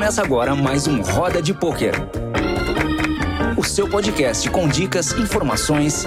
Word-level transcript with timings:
Começa 0.00 0.22
agora 0.22 0.56
mais 0.56 0.86
um 0.86 1.02
Roda 1.02 1.42
de 1.42 1.52
Pôquer. 1.52 1.92
O 3.54 3.62
seu 3.62 3.86
podcast 3.86 4.48
com 4.48 4.66
dicas, 4.66 5.12
informações, 5.12 6.06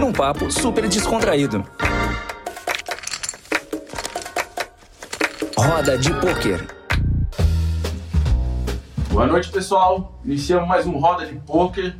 num 0.00 0.12
papo 0.12 0.50
super 0.50 0.88
descontraído. 0.88 1.64
Roda 5.56 5.96
de 5.96 6.12
Pôquer. 6.14 6.66
Boa 9.12 9.28
noite, 9.28 9.48
pessoal. 9.48 10.18
Iniciamos 10.24 10.68
mais 10.68 10.84
um 10.84 10.98
Roda 10.98 11.24
de 11.24 11.36
Pôquer. 11.36 11.96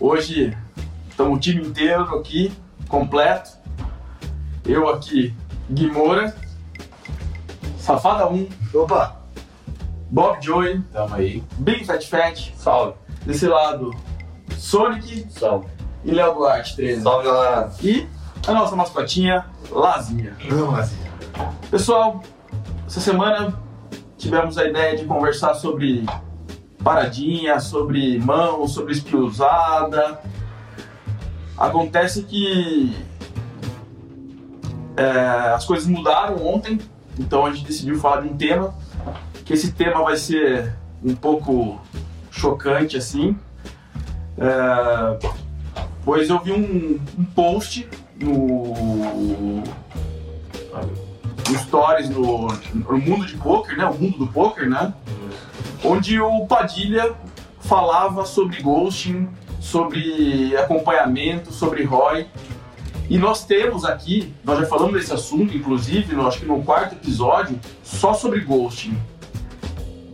Hoje 0.00 0.58
estamos 1.08 1.36
o 1.36 1.40
time 1.40 1.64
inteiro 1.64 2.02
aqui, 2.16 2.52
completo. 2.88 3.52
Eu 4.66 4.88
aqui, 4.88 5.32
Guimora, 5.70 6.36
Safada 7.78 8.28
1, 8.28 8.48
Opa! 8.74 9.19
Bob 10.10 10.40
Joey, 10.42 10.80
Tamo 10.92 11.14
aí. 11.14 11.42
Big 11.58 11.84
Fat 11.84 12.02
Fat, 12.06 12.52
Salve. 12.56 12.94
desse 13.24 13.46
lado, 13.46 13.94
Sonic 14.56 15.26
Salve. 15.30 15.66
e 16.04 16.10
Léo 16.10 16.34
Duarte 16.34 16.74
13. 16.76 17.02
Salve, 17.02 17.24
galera. 17.26 17.72
E 17.82 18.06
a 18.46 18.52
nossa 18.52 18.74
mascotinha, 18.74 19.46
Lazinha. 19.70 20.36
Vamos 20.48 20.72
lá, 20.78 20.88
Pessoal, 21.70 22.22
essa 22.86 23.00
semana 23.00 23.54
tivemos 24.18 24.58
a 24.58 24.64
ideia 24.64 24.96
de 24.96 25.04
conversar 25.04 25.54
sobre 25.54 26.04
paradinha, 26.82 27.60
sobre 27.60 28.18
mão, 28.18 28.66
sobre 28.66 28.92
espiusada. 28.92 30.20
Acontece 31.56 32.22
que 32.24 32.96
é, 34.96 35.52
as 35.54 35.64
coisas 35.64 35.86
mudaram 35.86 36.44
ontem, 36.46 36.80
então 37.18 37.46
a 37.46 37.52
gente 37.52 37.66
decidiu 37.66 37.98
falar 37.98 38.22
de 38.22 38.28
um 38.28 38.36
tema, 38.36 38.74
que 39.44 39.52
esse 39.52 39.72
tema 39.72 40.02
vai 40.02 40.16
ser 40.16 40.72
um 41.02 41.14
pouco 41.14 41.80
chocante 42.30 42.96
assim, 42.96 43.36
é, 44.38 45.28
pois 46.04 46.28
eu 46.30 46.38
vi 46.40 46.52
um, 46.52 47.00
um 47.18 47.24
post 47.24 47.88
no 48.18 49.62
no 51.50 51.58
stories 51.58 52.08
no, 52.08 52.46
no 52.46 52.98
mundo 52.98 53.26
de 53.26 53.36
poker, 53.36 53.76
né? 53.76 53.84
O 53.86 53.94
mundo 53.94 54.18
do 54.18 54.26
poker, 54.28 54.68
né? 54.68 54.94
Onde 55.84 56.20
o 56.20 56.46
Padilha 56.46 57.14
falava 57.60 58.24
sobre 58.24 58.62
ghosting, 58.62 59.28
sobre 59.60 60.56
acompanhamento, 60.56 61.52
sobre 61.52 61.84
ROI. 61.84 62.26
E 63.08 63.18
nós 63.18 63.44
temos 63.44 63.84
aqui, 63.84 64.32
nós 64.44 64.60
já 64.60 64.66
falamos 64.66 64.94
desse 64.94 65.12
assunto, 65.12 65.56
inclusive, 65.56 66.14
no, 66.14 66.26
acho 66.26 66.38
que 66.38 66.46
no 66.46 66.62
quarto 66.62 66.94
episódio, 66.94 67.58
só 67.82 68.14
sobre 68.14 68.40
ghosting. 68.40 68.96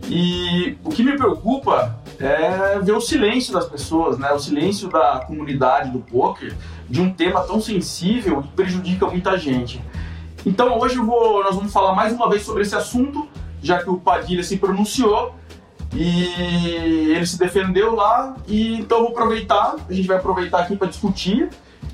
E 0.09 0.79
o 0.85 0.91
que 0.91 1.03
me 1.03 1.17
preocupa 1.17 1.99
é 2.19 2.79
ver 2.79 2.93
o 2.93 3.01
silêncio 3.01 3.53
das 3.53 3.67
pessoas, 3.67 4.19
né? 4.19 4.33
O 4.33 4.39
silêncio 4.39 4.89
da 4.89 5.25
comunidade 5.27 5.91
do 5.91 5.99
poker 5.99 6.55
de 6.89 7.01
um 7.01 7.12
tema 7.12 7.43
tão 7.43 7.61
sensível 7.61 8.43
e 8.45 8.49
prejudica 8.57 9.07
muita 9.07 9.37
gente. 9.37 9.83
Então 10.45 10.79
hoje 10.79 10.97
vou, 10.97 11.43
nós 11.43 11.57
vamos 11.57 11.73
falar 11.73 11.95
mais 11.95 12.12
uma 12.12 12.29
vez 12.31 12.43
sobre 12.43 12.62
esse 12.62 12.75
assunto, 12.75 13.29
já 13.61 13.83
que 13.83 13.91
o 13.91 13.97
Padilha 13.97 14.45
se 14.45 14.57
pronunciou 14.57 15.34
e 15.93 16.25
ele 17.11 17.27
se 17.27 17.39
defendeu 17.39 17.95
lá, 17.95 18.37
e 18.47 18.75
então 18.75 19.01
vou 19.01 19.09
aproveitar, 19.09 19.77
a 19.89 19.93
gente 19.93 20.07
vai 20.07 20.19
aproveitar 20.19 20.61
aqui 20.61 20.77
para 20.77 20.87
discutir 20.89 21.49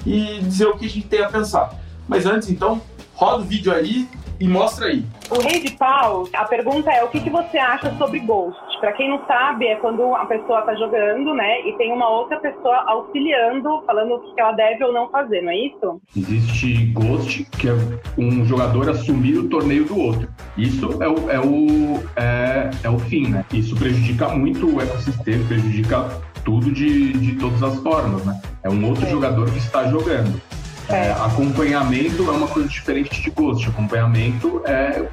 e 0.04 0.40
dizer 0.42 0.66
o 0.66 0.76
que 0.76 0.84
a 0.84 0.88
gente 0.88 1.06
tem 1.06 1.22
a 1.22 1.28
pensar. 1.28 1.74
Mas 2.06 2.26
antes 2.26 2.50
então, 2.50 2.82
roda 3.14 3.42
o 3.42 3.46
vídeo 3.46 3.72
aí 3.72 4.08
e 4.42 4.48
mostra 4.48 4.86
aí. 4.86 5.04
O 5.30 5.40
Rei 5.40 5.60
de 5.60 5.72
Pau, 5.72 6.26
a 6.34 6.44
pergunta 6.44 6.90
é 6.90 7.02
o 7.04 7.08
que, 7.08 7.20
que 7.20 7.30
você 7.30 7.58
acha 7.58 7.94
sobre 7.96 8.18
Ghost? 8.20 8.58
Pra 8.80 8.92
quem 8.92 9.08
não 9.08 9.24
sabe, 9.26 9.66
é 9.66 9.76
quando 9.76 10.14
a 10.14 10.26
pessoa 10.26 10.62
tá 10.62 10.74
jogando, 10.74 11.32
né, 11.34 11.60
e 11.60 11.72
tem 11.74 11.92
uma 11.92 12.08
outra 12.08 12.40
pessoa 12.40 12.76
auxiliando, 12.88 13.82
falando 13.86 14.14
o 14.14 14.34
que 14.34 14.40
ela 14.40 14.52
deve 14.52 14.82
ou 14.84 14.92
não 14.92 15.08
fazer, 15.10 15.42
não 15.42 15.50
é 15.50 15.56
isso? 15.56 16.00
Existe 16.16 16.86
Ghost, 16.86 17.44
que 17.58 17.68
é 17.68 17.74
um 18.18 18.44
jogador 18.44 18.90
assumir 18.90 19.38
o 19.38 19.48
torneio 19.48 19.84
do 19.84 19.98
outro. 19.98 20.28
Isso 20.56 21.00
é 21.00 21.08
o, 21.08 21.30
é 21.30 21.38
o, 21.40 22.02
é, 22.16 22.70
é 22.82 22.90
o 22.90 22.98
fim, 22.98 23.28
né? 23.28 23.44
Isso 23.52 23.76
prejudica 23.76 24.28
muito 24.28 24.66
o 24.74 24.80
ecossistema, 24.80 25.46
prejudica 25.46 26.08
tudo 26.44 26.72
de, 26.72 27.12
de 27.12 27.36
todas 27.36 27.62
as 27.62 27.76
formas, 27.82 28.24
né? 28.24 28.40
É 28.64 28.68
um 28.68 28.88
outro 28.88 29.06
É. 29.06 29.10
jogador 29.10 29.50
que 29.50 29.58
está 29.58 29.84
jogando. 29.88 30.40
É, 30.88 31.06
É. 31.08 31.12
acompanhamento 31.12 32.28
é 32.28 32.32
uma 32.32 32.46
coisa 32.48 32.68
diferente 32.68 33.22
de 33.22 33.30
Ghost. 33.30 33.68
Acompanhamento 33.68 34.62
é, 34.64 35.04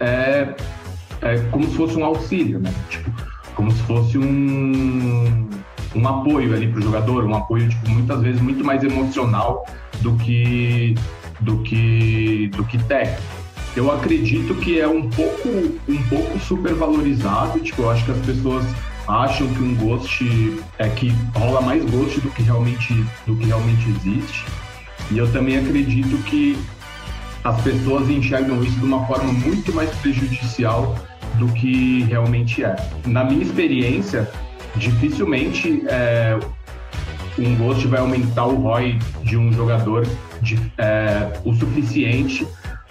é, 0.00 0.54
é 1.22 1.38
como 1.50 1.68
se 1.68 1.76
fosse 1.76 1.96
um 1.96 2.04
auxílio, 2.04 2.58
né? 2.58 2.72
Tipo, 2.88 3.10
como 3.54 3.70
se 3.72 3.82
fosse 3.82 4.16
um, 4.18 5.48
um 5.94 6.08
apoio 6.08 6.54
ali 6.54 6.68
pro 6.68 6.80
jogador, 6.80 7.24
um 7.24 7.34
apoio, 7.34 7.68
tipo, 7.68 7.90
muitas 7.90 8.20
vezes 8.22 8.40
muito 8.40 8.64
mais 8.64 8.82
emocional 8.84 9.66
do 10.00 10.14
que 10.16 10.94
do 11.40 11.58
que 11.58 12.50
do 12.56 12.64
que 12.64 12.78
técnico. 12.84 13.22
Eu 13.76 13.92
acredito 13.92 14.54
que 14.56 14.80
é 14.80 14.88
um 14.88 15.08
pouco 15.10 15.48
um 15.88 16.02
pouco 16.08 16.38
supervalorizado, 16.40 17.60
tipo, 17.60 17.82
eu 17.82 17.90
acho 17.90 18.04
que 18.04 18.10
as 18.12 18.18
pessoas 18.18 18.64
acham 19.06 19.46
que 19.48 19.62
um 19.62 19.74
ghost 19.74 20.62
é 20.78 20.88
que 20.88 21.12
rola 21.34 21.60
mais 21.60 21.84
ghost 21.90 22.20
do 22.20 22.30
que 22.30 22.42
realmente 22.42 22.92
do 23.26 23.36
que 23.36 23.46
realmente 23.46 23.88
existe. 23.88 24.44
E 25.10 25.18
eu 25.18 25.30
também 25.32 25.58
acredito 25.58 26.16
que 26.24 26.58
as 27.44 27.60
pessoas 27.62 28.08
enxergam 28.08 28.62
isso 28.62 28.78
de 28.78 28.84
uma 28.84 29.06
forma 29.06 29.32
muito 29.32 29.72
mais 29.74 29.90
prejudicial 29.96 30.96
do 31.34 31.48
que 31.48 32.02
realmente 32.04 32.64
é. 32.64 32.76
Na 33.06 33.24
minha 33.24 33.42
experiência, 33.42 34.28
dificilmente 34.76 35.82
é, 35.88 36.38
um 37.38 37.54
Ghost 37.56 37.86
vai 37.86 38.00
aumentar 38.00 38.46
o 38.46 38.56
ROI 38.56 38.98
de 39.22 39.36
um 39.36 39.52
jogador 39.52 40.06
de, 40.42 40.58
é, 40.76 41.32
o 41.44 41.54
suficiente 41.54 42.46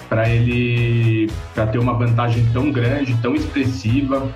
para 0.09 0.29
ele 0.29 1.29
para 1.53 1.67
ter 1.67 1.77
uma 1.77 1.93
vantagem 1.93 2.45
tão 2.53 2.71
grande, 2.71 3.13
tão 3.21 3.35
expressiva, 3.35 4.31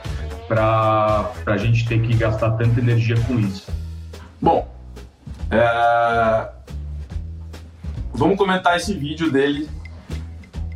para 0.48 1.32
a 1.46 1.58
gente 1.58 1.88
ter 1.88 2.02
que 2.02 2.14
gastar 2.14 2.52
tanta 2.52 2.80
energia 2.80 3.16
com 3.22 3.40
isso. 3.40 3.72
Bom, 4.42 4.68
é, 5.50 6.50
vamos 8.14 8.38
comentar 8.38 8.76
esse 8.76 8.94
vídeo 8.94 9.32
dele, 9.32 9.70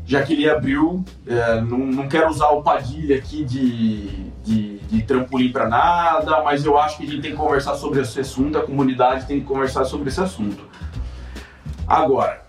já 0.06 0.23
que 0.23 0.34
ele 0.34 0.50
abriu. 0.50 1.03
É, 1.25 1.62
não, 1.62 1.79
não 1.79 2.07
quero 2.07 2.29
usar 2.29 2.50
o 2.50 2.62
Padilha 2.62 3.18
aqui 3.18 3.44
de, 3.44 4.31
de, 4.44 4.79
de 4.79 5.03
trampolim 5.03 5.51
para 5.51 5.68
nada, 5.68 6.44
mas 6.44 6.66
eu 6.66 6.78
acho 6.78 6.97
que 6.97 7.03
a 7.03 7.07
gente 7.07 7.22
tem 7.22 7.31
que 7.31 7.38
conversar 7.38 7.75
sobre 7.75 8.01
esse 8.01 8.19
assunto, 8.19 8.57
a 8.57 8.63
comunidade 8.63 9.25
tem 9.25 9.40
que 9.40 9.45
conversar 9.45 9.85
sobre 9.85 10.09
esse 10.09 10.22
assunto. 10.22 10.63
Agora, 11.88 12.44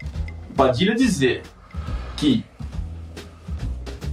Padilha 0.56 0.94
dizer 0.94 1.42
que 2.16 2.44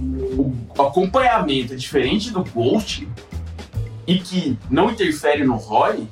o 0.00 0.52
acompanhamento 0.78 1.72
é 1.72 1.76
diferente 1.76 2.30
do 2.30 2.44
Ghost 2.44 3.08
e 4.06 4.18
que 4.18 4.58
não 4.68 4.90
interfere 4.90 5.44
no 5.44 5.56
ROI, 5.56 6.06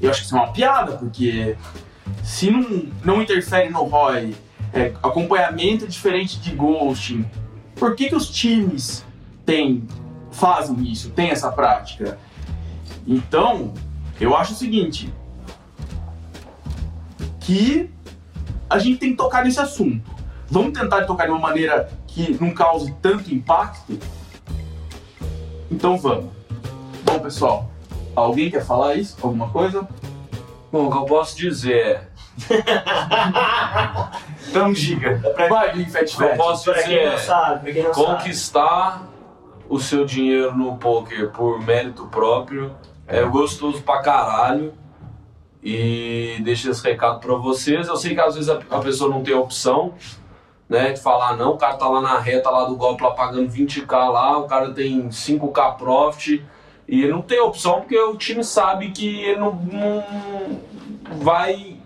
eu 0.00 0.10
acho 0.10 0.20
que 0.20 0.26
isso 0.26 0.36
é 0.36 0.38
uma 0.38 0.52
piada, 0.52 0.92
porque 0.96 1.56
se 2.22 2.50
não, 2.50 2.86
não 3.04 3.22
interfere 3.22 3.70
no 3.70 3.84
ROI, 3.84 4.34
é, 4.72 4.92
acompanhamento 5.02 5.86
diferente 5.86 6.38
de 6.40 6.54
ghosting, 6.54 7.24
por 7.76 7.94
que, 7.94 8.08
que 8.08 8.14
os 8.14 8.28
times 8.28 9.04
têm, 9.44 9.86
fazem 10.30 10.82
isso, 10.90 11.10
têm 11.10 11.30
essa 11.30 11.50
prática? 11.50 12.18
Então, 13.06 13.72
eu 14.20 14.36
acho 14.36 14.52
o 14.52 14.56
seguinte, 14.56 15.12
que 17.40 17.90
a 18.68 18.78
gente 18.78 18.98
tem 18.98 19.10
que 19.10 19.16
tocar 19.16 19.44
nesse 19.44 19.60
assunto. 19.60 20.10
Vamos 20.48 20.78
tentar 20.78 21.04
tocar 21.04 21.26
de 21.26 21.30
uma 21.30 21.40
maneira 21.40 21.90
que 22.06 22.36
não 22.40 22.52
cause 22.52 22.94
tanto 23.02 23.32
impacto? 23.32 23.98
Então 25.70 25.98
vamos. 25.98 26.30
Bom, 27.04 27.18
pessoal, 27.18 27.70
alguém 28.14 28.50
quer 28.50 28.64
falar 28.64 28.94
isso? 28.94 29.16
Alguma 29.20 29.48
coisa? 29.50 29.86
Bom, 30.74 30.86
o 30.88 30.90
que 30.90 30.96
eu 30.96 31.04
posso 31.04 31.36
dizer 31.36 32.08
Então 34.48 34.72
diga. 34.72 35.22
Vai, 35.48 35.72
Big 35.72 35.88
Fat 35.88 36.04
que 36.04 36.20
eu 36.20 36.28
Fat. 36.30 36.36
posso 36.36 36.64
Pra 36.64 36.82
quem 36.82 36.98
dizer 36.98 37.10
não 37.12 37.18
sabe, 37.18 37.60
pra 37.62 37.72
quem 37.72 37.82
não 37.84 37.94
sabe. 37.94 38.06
conquistar 38.06 39.02
o 39.68 39.78
seu 39.78 40.04
dinheiro 40.04 40.52
no 40.56 40.76
poker 40.76 41.30
por 41.30 41.60
mérito 41.64 42.06
próprio 42.08 42.74
é 43.06 43.22
gostoso 43.22 43.82
pra 43.82 44.02
caralho. 44.02 44.74
E 45.62 46.40
deixa 46.42 46.70
esse 46.70 46.82
recado 46.82 47.20
pra 47.20 47.36
vocês. 47.36 47.86
Eu 47.86 47.96
sei 47.96 48.12
que 48.16 48.20
às 48.20 48.34
vezes 48.34 48.50
a, 48.50 48.58
a 48.68 48.80
pessoa 48.80 49.08
não 49.08 49.22
tem 49.22 49.32
opção, 49.32 49.94
né? 50.68 50.90
De 50.92 51.00
falar, 51.00 51.36
não, 51.36 51.52
o 51.52 51.56
cara 51.56 51.76
tá 51.76 51.88
lá 51.88 52.00
na 52.00 52.18
reta 52.18 52.50
lá 52.50 52.64
do 52.64 52.74
golpe 52.74 53.00
lá 53.04 53.12
pagando 53.12 53.48
20k 53.48 53.92
lá, 54.10 54.38
o 54.38 54.48
cara 54.48 54.72
tem 54.74 55.08
5k 55.08 55.76
profit. 55.76 56.44
E 56.88 57.02
ele 57.02 57.12
não 57.12 57.22
tem 57.22 57.40
opção 57.40 57.80
porque 57.80 57.98
o 57.98 58.16
time 58.16 58.44
sabe 58.44 58.90
que 58.90 59.22
ele 59.24 59.40
não, 59.40 59.52
não 59.54 60.04
vai 61.22 61.76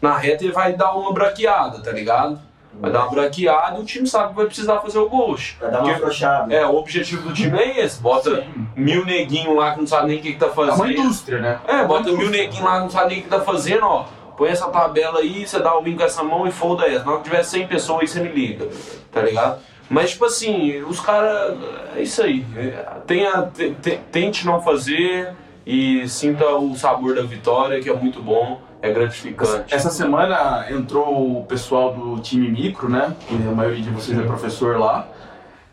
na 0.00 0.16
reta 0.16 0.44
ele 0.44 0.52
vai 0.52 0.72
dar 0.72 0.94
uma 0.94 1.12
braqueada, 1.12 1.80
tá 1.82 1.92
ligado? 1.92 2.38
Vai 2.80 2.90
dar 2.90 3.00
uma 3.02 3.10
branqueada 3.10 3.78
e 3.78 3.82
o 3.82 3.84
time 3.84 4.06
sabe 4.06 4.30
que 4.30 4.36
vai 4.36 4.46
precisar 4.46 4.78
fazer 4.80 4.98
o 4.98 5.08
ghost. 5.08 5.58
Vai 5.60 5.70
dar 5.70 5.82
uma 5.82 5.92
afrouxada. 5.92 6.54
É, 6.54 6.64
o 6.64 6.76
objetivo 6.76 7.28
do 7.28 7.34
time 7.34 7.58
é 7.58 7.80
esse. 7.84 8.00
Bota 8.00 8.46
mil 8.74 9.04
neguinhos 9.04 9.54
lá 9.54 9.74
que 9.74 9.80
não 9.80 9.86
sabe 9.86 10.08
nem 10.08 10.18
o 10.18 10.22
que, 10.22 10.32
que 10.32 10.38
tá 10.38 10.46
É 10.46 10.48
uma 10.48 10.54
fazendo. 10.76 10.90
indústria, 10.92 11.38
né? 11.40 11.60
É, 11.66 11.74
uma 11.76 11.84
bota 11.84 12.12
mil 12.12 12.30
neguinhos 12.30 12.64
lá 12.64 12.76
que 12.76 12.82
não 12.84 12.90
sabe 12.90 13.08
nem 13.10 13.18
o 13.20 13.22
que 13.24 13.28
tá 13.28 13.40
fazendo, 13.40 13.84
ó. 13.84 14.06
Põe 14.38 14.48
essa 14.48 14.68
tabela 14.70 15.18
aí, 15.18 15.46
você 15.46 15.58
dá 15.58 15.76
o 15.76 15.82
win 15.82 15.96
com 15.96 16.02
essa 16.04 16.22
mão 16.22 16.46
e 16.46 16.50
folda 16.50 16.86
essa. 16.86 17.04
Na 17.04 17.10
hora 17.10 17.18
que 17.20 17.24
tiver 17.28 17.42
100 17.42 17.66
pessoas 17.66 18.00
aí, 18.00 18.08
você 18.08 18.20
me 18.20 18.30
liga. 18.30 18.66
Tá 19.12 19.20
ligado? 19.20 19.60
Mas, 19.90 20.12
tipo 20.12 20.24
assim, 20.24 20.80
os 20.82 21.00
caras. 21.00 21.58
É 21.96 22.02
isso 22.02 22.22
aí. 22.22 22.46
É, 22.56 22.70
Tenha, 23.06 23.42
te- 23.52 23.72
te- 23.74 23.98
tente 24.12 24.46
não 24.46 24.62
fazer 24.62 25.34
e 25.66 26.08
sinta 26.08 26.46
o 26.54 26.74
sabor 26.76 27.16
da 27.16 27.22
vitória, 27.22 27.80
que 27.82 27.90
é 27.90 27.92
muito 27.92 28.22
bom, 28.22 28.60
é 28.80 28.92
gratificante. 28.92 29.74
Essa 29.74 29.90
semana 29.90 30.66
entrou 30.70 31.40
o 31.40 31.44
pessoal 31.44 31.92
do 31.92 32.20
time 32.20 32.48
micro, 32.48 32.88
né? 32.88 33.14
Que 33.28 33.34
a 33.34 33.50
maioria 33.52 33.82
de 33.82 33.90
vocês 33.90 34.16
é 34.18 34.22
professor 34.22 34.78
lá. 34.78 35.08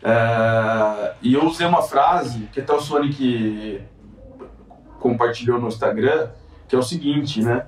É, 0.02 1.12
e 1.22 1.34
eu 1.34 1.44
usei 1.44 1.66
uma 1.66 1.82
frase 1.82 2.48
que 2.52 2.60
até 2.60 2.72
o 2.72 2.80
Sonic 2.80 3.80
compartilhou 5.00 5.60
no 5.60 5.68
Instagram, 5.68 6.28
que 6.68 6.74
é 6.74 6.78
o 6.78 6.82
seguinte, 6.82 7.42
né? 7.42 7.66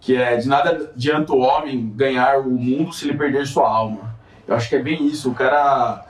Que 0.00 0.16
é 0.16 0.36
de 0.36 0.48
nada 0.48 0.70
adianta 0.94 1.32
o 1.34 1.40
homem 1.40 1.92
ganhar 1.94 2.38
o 2.40 2.50
mundo 2.50 2.92
se 2.92 3.06
ele 3.08 3.16
perder 3.18 3.46
sua 3.46 3.68
alma. 3.68 4.09
Eu 4.50 4.56
acho 4.56 4.68
que 4.68 4.74
é 4.74 4.82
bem 4.82 5.06
isso. 5.06 5.30
O 5.30 5.34
cara. 5.34 6.04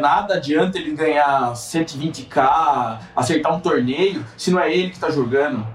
Nada 0.00 0.34
adianta 0.34 0.78
ele 0.78 0.94
ganhar 0.94 1.52
120k, 1.52 2.98
acertar 3.16 3.54
um 3.54 3.60
torneio, 3.60 4.22
se 4.36 4.50
não 4.50 4.60
é 4.60 4.70
ele 4.70 4.90
que 4.90 5.00
tá 5.00 5.10
jogando. 5.10 5.66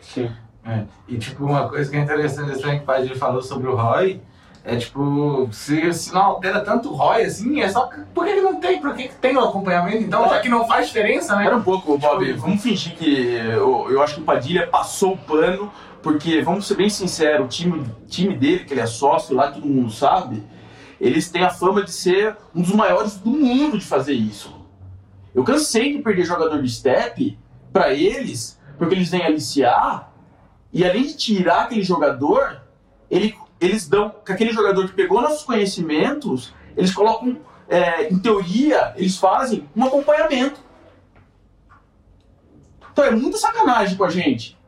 Sim. 0.00 0.30
É. 0.64 0.84
E 1.06 1.18
tipo, 1.18 1.44
uma 1.44 1.68
coisa 1.68 1.90
que 1.90 1.96
é 1.98 2.00
interessante 2.00 2.58
também 2.58 2.78
que 2.78 2.82
o 2.84 2.86
Padilha 2.86 3.16
falou 3.16 3.42
sobre 3.42 3.68
o 3.68 3.76
ROI 3.76 4.22
é 4.64 4.76
tipo, 4.76 5.48
se, 5.52 5.92
se 5.94 6.12
não 6.12 6.22
altera 6.22 6.60
tanto 6.60 6.90
o 6.90 6.94
ROI 6.94 7.24
assim, 7.24 7.60
é 7.60 7.68
só. 7.68 7.88
Por 8.14 8.24
que, 8.26 8.34
que 8.34 8.40
não 8.42 8.60
tem? 8.60 8.80
Por 8.80 8.94
que, 8.94 9.08
que 9.08 9.14
tem 9.14 9.36
o 9.36 9.40
acompanhamento 9.40 9.98
então? 10.04 10.28
Já 10.28 10.40
que 10.40 10.48
não 10.48 10.66
faz 10.66 10.88
diferença, 10.88 11.34
né? 11.34 11.42
Espera 11.42 11.56
um 11.56 11.62
pouco, 11.62 11.96
Bob. 11.96 12.32
Vamos 12.34 12.62
fingir 12.62 12.94
que 12.96 13.32
eu, 13.34 13.90
eu 13.90 14.02
acho 14.02 14.16
que 14.16 14.20
o 14.20 14.24
Padilha 14.24 14.66
passou 14.66 15.14
o 15.14 15.18
pano, 15.18 15.72
porque, 16.02 16.42
vamos 16.42 16.66
ser 16.66 16.74
bem 16.76 16.90
sinceros, 16.90 17.46
o 17.46 17.48
time, 17.48 17.84
time 18.06 18.36
dele, 18.36 18.64
que 18.64 18.74
ele 18.74 18.80
é 18.80 18.86
sócio 18.86 19.34
lá, 19.34 19.50
todo 19.50 19.66
mundo 19.66 19.90
sabe, 19.90 20.42
eles 21.00 21.30
têm 21.30 21.42
a 21.42 21.50
fama 21.50 21.82
de 21.82 21.90
ser 21.92 22.36
um 22.54 22.60
dos 22.62 22.72
maiores 22.72 23.16
do 23.16 23.30
mundo 23.30 23.78
de 23.78 23.84
fazer 23.84 24.12
isso. 24.12 24.54
Eu 25.34 25.42
cansei 25.44 25.96
de 25.96 26.02
perder 26.02 26.24
jogador 26.24 26.60
de 26.60 26.68
step 26.70 27.38
pra 27.72 27.92
eles, 27.94 28.58
porque 28.76 28.94
eles 28.94 29.08
vêm 29.10 29.22
aliciar, 29.24 30.12
e 30.72 30.84
além 30.84 31.04
de 31.04 31.16
tirar 31.16 31.62
aquele 31.62 31.82
jogador, 31.82 32.60
ele- 33.10 33.34
eles 33.60 33.88
dão, 33.88 34.10
com 34.10 34.32
aquele 34.32 34.52
jogador 34.52 34.88
que 34.88 34.94
pegou 34.94 35.20
nossos 35.20 35.42
conhecimentos, 35.42 36.54
eles 36.76 36.92
colocam, 36.92 37.38
é, 37.68 38.08
em 38.08 38.18
teoria, 38.18 38.94
eles 38.96 39.16
fazem 39.16 39.68
um 39.76 39.84
acompanhamento. 39.84 40.60
Então 42.92 43.04
é 43.04 43.10
muita 43.10 43.38
sacanagem 43.38 43.96
com 43.96 44.04
a 44.04 44.10
gente. 44.10 44.58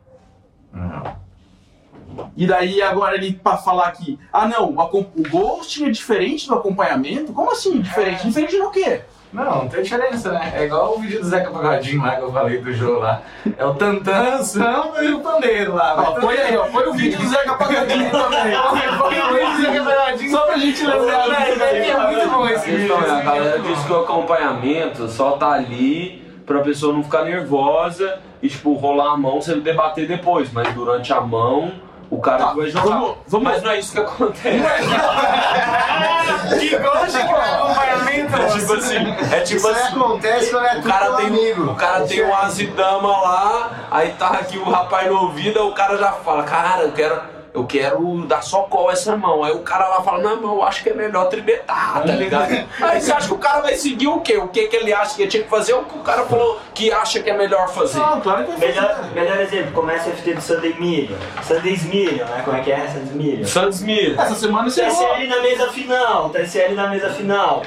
E 2.35 2.47
daí 2.47 2.81
agora 2.81 3.15
ele 3.15 3.33
pra 3.33 3.57
falar 3.57 3.91
que, 3.91 4.19
ah 4.31 4.47
não, 4.47 4.71
o, 4.71 4.99
o 4.99 5.29
Ghost 5.29 5.83
é 5.83 5.89
diferente 5.89 6.47
do 6.47 6.55
acompanhamento? 6.55 7.33
Como 7.33 7.51
assim 7.51 7.81
diferente? 7.81 8.27
Diferente 8.27 8.57
no 8.57 8.71
quê? 8.71 9.03
Não, 9.33 9.63
não 9.63 9.67
tem 9.67 9.81
diferença, 9.81 10.31
né? 10.31 10.53
É 10.55 10.65
igual 10.65 10.95
o 10.95 10.99
vídeo 10.99 11.19
do 11.19 11.25
Zeca 11.25 11.49
Pagodinho 11.49 12.03
lá 12.03 12.15
que 12.15 12.21
eu 12.21 12.31
falei 12.31 12.59
do 12.59 12.71
jogo 12.71 12.99
lá. 12.99 13.21
É 13.57 13.65
o 13.65 13.73
tantã, 13.73 14.43
samba 14.43 15.03
e 15.03 15.11
o 15.11 15.21
pandeiro 15.21 15.73
lá. 15.73 15.95
Ó, 15.97 16.21
põe 16.21 16.37
aí, 16.37 16.55
ó, 16.55 16.67
põe 16.67 16.85
o 16.85 16.93
vídeo 16.93 17.17
do 17.19 17.27
Zeca 17.27 17.55
Pagodinho 17.55 18.11
também. 18.11 18.55
Põe 18.99 19.19
o 19.19 19.33
vídeo 19.33 19.51
do 19.51 19.61
Zeca 19.63 19.83
Pagodinho. 19.83 20.31
Só 20.31 20.41
pra 20.45 20.57
gente 20.57 20.85
lembrar. 20.85 21.49
É, 21.49 21.89
é 21.89 22.07
muito 22.11 22.29
bom 22.29 22.47
esse 22.47 22.69
vídeo. 22.69 22.95
A 22.95 22.99
vídeo. 22.99 23.23
galera 23.23 23.59
diz 23.59 23.83
que 23.83 23.91
o 23.91 23.99
acompanhamento 24.01 25.07
só 25.07 25.31
tá 25.31 25.51
ali 25.53 26.21
pra 26.45 26.59
pessoa 26.59 26.93
não 26.93 27.03
ficar 27.03 27.23
nervosa 27.23 28.19
e, 28.41 28.49
tipo, 28.49 28.73
rolar 28.73 29.13
a 29.13 29.17
mão 29.17 29.39
ele 29.47 29.61
debater 29.61 30.07
depois, 30.07 30.51
mas 30.51 30.71
durante 30.75 31.11
a 31.11 31.21
mão 31.21 31.71
o 32.15 32.21
cara 32.21 32.37
Tá, 32.45 32.53
vai 32.53 32.69
jogar. 32.69 32.83
vamos- 32.85 33.17
vamos- 33.27 33.47
Mas 33.47 33.63
não 33.63 33.71
é 33.71 33.79
isso 33.79 33.91
que 33.93 33.99
acontece. 33.99 34.63
Que 36.59 36.77
gosta 36.77 37.07
que 37.07 37.17
é 37.17 37.21
acompanhamento. 37.21 38.35
É 38.35 38.45
tipo 38.47 38.73
assim, 38.73 38.95
é 39.31 39.39
tipo 39.41 39.57
Isso 39.57 39.67
assim. 39.69 39.87
acontece 39.95 40.49
quando 40.51 40.65
é 40.65 40.77
O 40.79 40.83
cara, 40.83 41.13
tem, 41.13 41.25
amigo. 41.27 41.71
o 41.71 41.75
cara 41.75 42.07
tem 42.07 42.23
um 42.25 42.35
azidama 42.35 43.07
lá, 43.09 43.71
aí 43.91 44.09
tá 44.13 44.27
aqui 44.29 44.57
o 44.57 44.69
rapaz 44.69 45.07
no 45.09 45.21
ouvido, 45.23 45.65
o 45.67 45.73
cara 45.73 45.97
já 45.97 46.11
fala, 46.13 46.43
cara, 46.43 46.83
eu 46.83 46.91
quero, 46.91 47.19
eu 47.53 47.65
quero 47.65 48.25
dar 48.25 48.41
só 48.41 48.63
call 48.63 48.89
essa 48.91 49.15
mão. 49.15 49.43
Aí 49.43 49.51
o 49.53 49.59
cara 49.59 49.87
lá 49.87 50.01
fala, 50.01 50.23
não, 50.23 50.35
mas 50.37 50.43
eu 50.51 50.63
acho 50.63 50.83
que 50.83 50.89
é 50.89 50.93
melhor 50.93 51.25
tribetar, 51.29 52.01
tá 52.03 52.13
ligado? 52.13 52.51
Aí 52.81 52.99
você 52.99 53.11
acha 53.11 53.27
que 53.27 53.33
o 53.33 53.37
cara 53.37 53.61
vai 53.61 53.75
seguir 53.75 54.07
o 54.07 54.21
quê? 54.21 54.37
O 54.37 54.47
que, 54.47 54.67
que 54.67 54.75
ele 54.75 54.91
acha 54.91 55.15
que 55.15 55.27
tinha 55.27 55.43
que 55.43 55.49
fazer? 55.49 55.73
O 55.73 55.83
que 55.85 55.97
o 55.97 56.01
cara 56.01 56.23
falou 56.25 56.59
que 56.73 56.91
acha 56.91 57.21
que 57.21 57.29
é 57.29 57.37
melhor 57.37 57.69
fazer. 57.69 57.99
Não, 57.99 58.19
claro 58.21 58.45
que 58.45 58.59
Melhor, 58.59 58.95
fazer. 58.95 59.11
melhor 59.13 59.39
exemplo, 59.39 59.71
começa 59.71 60.09
o 60.09 60.13
FT 60.13 60.33
do 60.33 60.41
Sunday 60.41 60.73
Million. 60.79 61.15
Sundays 61.43 61.83
Million, 61.85 62.25
né? 62.25 62.41
Como 62.43 62.57
é 62.57 62.61
que 62.61 62.71
é? 62.71 62.87
Sundays 62.87 63.11
Million. 63.11 63.45
Santos 63.45 63.81
Mira. 63.81 64.21
Essa 64.21 64.35
semana 64.35 64.69
você 64.69 64.81
errou. 64.81 65.07
TSL 65.07 65.27
na 65.27 65.41
mesa 65.41 65.67
final, 65.69 66.29
TSL 66.29 66.73
na 66.75 66.87
mesa 66.89 67.09
final. 67.11 67.61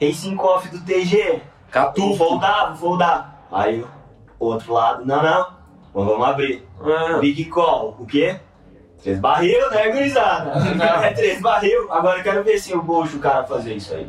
Racing 0.00 0.36
Off 0.38 0.68
do 0.68 0.80
TG. 0.80 1.30
Vou 1.30 1.40
Catu. 1.70 2.14
foldar, 2.16 2.68
vou 2.68 2.90
foldar. 2.90 3.46
Aí 3.50 3.84
o 4.38 4.46
outro 4.46 4.72
lado, 4.72 5.04
não, 5.04 5.22
não. 5.22 5.46
Mas 5.92 6.06
vamos 6.06 6.26
abrir. 6.28 6.64
É. 6.86 7.18
Big 7.18 7.44
Call, 7.46 7.96
o 7.98 8.06
quê? 8.06 8.36
Três 9.04 9.20
barril, 9.20 9.70
né, 9.70 9.90
gurizada? 9.90 10.52
é 11.04 11.12
três 11.12 11.38
barril. 11.38 11.92
Agora 11.92 12.20
eu 12.20 12.22
quero 12.22 12.42
ver 12.42 12.58
se 12.58 12.74
o 12.74 12.82
Bolcho 12.82 13.18
o 13.18 13.20
cara 13.20 13.44
fazer 13.44 13.74
isso 13.74 13.92
aí. 13.92 14.08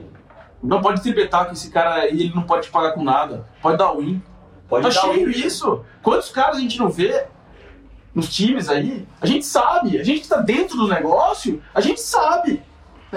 Não 0.63 0.79
pode 0.79 1.01
tribetar 1.01 1.45
com 1.45 1.51
esse 1.51 1.69
cara 1.69 1.95
aí, 1.95 2.11
ele 2.11 2.31
não 2.33 2.43
pode 2.43 2.67
te 2.67 2.71
pagar 2.71 2.93
com 2.93 3.03
nada. 3.03 3.45
Pode 3.61 3.77
dar 3.77 3.91
win. 3.91 4.23
Pode 4.69 4.83
tá 4.83 4.89
dar 4.89 5.13
cheio 5.13 5.29
isso. 5.29 5.83
Quantos 6.01 6.29
caras 6.29 6.55
a 6.55 6.61
gente 6.61 6.79
não 6.79 6.89
vê 6.89 7.25
nos 8.13 8.33
times 8.33 8.69
aí? 8.69 9.05
A 9.19 9.27
gente 9.27 9.45
sabe. 9.45 9.99
A 9.99 10.03
gente 10.03 10.21
que 10.21 10.29
tá 10.29 10.37
dentro 10.37 10.77
do 10.77 10.87
negócio, 10.87 11.61
a 11.73 11.81
gente 11.81 11.99
sabe. 11.99 12.63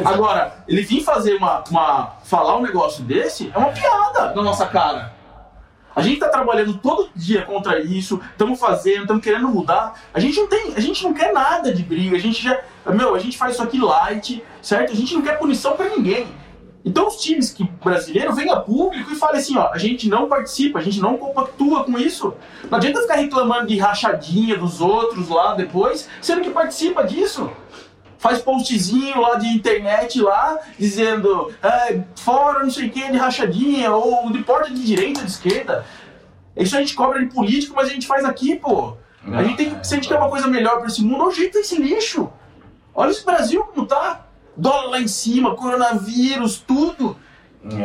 Agora, 0.04 0.64
ele 0.66 0.82
vir 0.82 1.04
fazer 1.04 1.36
uma, 1.36 1.62
uma. 1.70 2.16
falar 2.24 2.56
um 2.56 2.62
negócio 2.62 3.04
desse 3.04 3.52
é 3.54 3.56
uma 3.56 3.70
piada 3.70 4.34
na 4.34 4.42
nossa 4.42 4.66
cara. 4.66 5.12
A 5.98 6.02
gente 6.02 6.20
tá 6.20 6.28
trabalhando 6.28 6.78
todo 6.78 7.10
dia 7.12 7.42
contra 7.42 7.80
isso, 7.80 8.20
estamos 8.30 8.60
fazendo, 8.60 9.02
estamos 9.02 9.20
querendo 9.20 9.48
mudar. 9.48 10.00
A 10.14 10.20
gente 10.20 10.38
não 10.38 10.46
tem, 10.46 10.72
a 10.76 10.80
gente 10.80 11.02
não 11.02 11.12
quer 11.12 11.32
nada 11.32 11.74
de 11.74 11.82
briga, 11.82 12.16
a 12.16 12.20
gente 12.20 12.40
já, 12.40 12.56
meu, 12.86 13.16
a 13.16 13.18
gente 13.18 13.36
faz 13.36 13.54
isso 13.54 13.62
aqui 13.64 13.80
light, 13.80 14.40
certo? 14.62 14.92
A 14.92 14.94
gente 14.94 15.12
não 15.12 15.22
quer 15.22 15.36
punição 15.40 15.76
pra 15.76 15.88
ninguém. 15.88 16.28
Então 16.84 17.08
os 17.08 17.16
times 17.16 17.50
que 17.50 17.64
brasileiros 17.84 18.36
venham 18.36 18.54
a 18.54 18.60
público 18.60 19.10
e 19.10 19.16
falem 19.16 19.40
assim, 19.40 19.58
ó, 19.58 19.72
a 19.72 19.76
gente 19.78 20.08
não 20.08 20.28
participa, 20.28 20.78
a 20.78 20.82
gente 20.82 21.00
não 21.00 21.16
compactua 21.16 21.82
com 21.82 21.98
isso. 21.98 22.32
Não 22.70 22.78
adianta 22.78 23.02
ficar 23.02 23.16
reclamando 23.16 23.66
de 23.66 23.76
rachadinha 23.76 24.56
dos 24.56 24.80
outros 24.80 25.28
lá 25.28 25.54
depois, 25.54 26.08
sendo 26.22 26.42
que 26.42 26.50
participa 26.50 27.02
disso. 27.02 27.50
Faz 28.18 28.40
postzinho 28.42 29.20
lá 29.20 29.36
de 29.36 29.46
internet 29.46 30.20
lá, 30.20 30.58
dizendo 30.78 31.52
é, 31.62 32.00
fora 32.16 32.64
não 32.64 32.70
sei 32.70 32.88
o 32.88 32.90
que 32.90 33.10
de 33.10 33.16
rachadinha, 33.16 33.92
ou 33.92 34.30
de 34.32 34.42
porta 34.42 34.70
de 34.70 34.84
direita, 34.84 35.22
de 35.22 35.30
esquerda. 35.30 35.86
Isso 36.56 36.76
a 36.76 36.80
gente 36.80 36.94
cobra 36.94 37.20
de 37.20 37.32
político, 37.32 37.74
mas 37.76 37.88
a 37.88 37.92
gente 37.92 38.06
faz 38.06 38.24
aqui, 38.24 38.56
pô. 38.56 38.96
a 39.24 39.44
gente 39.44 39.56
tem 39.56 39.70
que, 39.70 39.86
se 39.86 39.94
a 39.94 39.96
gente 39.96 40.08
quer 40.08 40.18
uma 40.18 40.28
coisa 40.28 40.48
melhor 40.48 40.78
pra 40.78 40.88
esse 40.88 41.00
mundo, 41.02 41.20
olha 41.20 41.28
o 41.28 41.34
jeito 41.34 41.54
desse 41.54 41.80
lixo. 41.80 42.28
Olha 42.92 43.10
esse 43.10 43.24
Brasil 43.24 43.62
como 43.62 43.86
tá. 43.86 44.26
Dólar 44.56 44.90
lá 44.90 45.00
em 45.00 45.06
cima, 45.06 45.54
coronavírus, 45.54 46.58
tudo. 46.58 47.16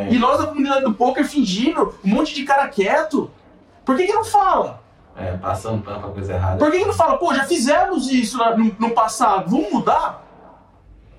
E 0.09 0.17
nós 0.17 0.39
da 0.39 0.47
comunidade 0.47 0.83
do 0.83 0.93
poker 0.93 1.25
fingindo, 1.25 1.93
um 2.03 2.09
monte 2.09 2.33
de 2.33 2.43
cara 2.43 2.67
quieto. 2.67 3.29
Por 3.85 3.95
que, 3.95 4.07
que 4.07 4.13
não 4.13 4.23
fala? 4.23 4.81
É, 5.15 5.37
passando 5.37 5.83
pano 5.83 5.99
pra 5.99 6.09
coisa 6.09 6.33
errada. 6.33 6.57
Por 6.57 6.71
que, 6.71 6.79
que 6.79 6.85
não 6.85 6.93
fala, 6.93 7.17
pô, 7.17 7.33
já 7.33 7.43
fizemos 7.43 8.09
isso 8.11 8.37
no, 8.37 8.75
no 8.79 8.89
passado, 8.91 9.51
vamos 9.51 9.71
mudar? 9.71 10.23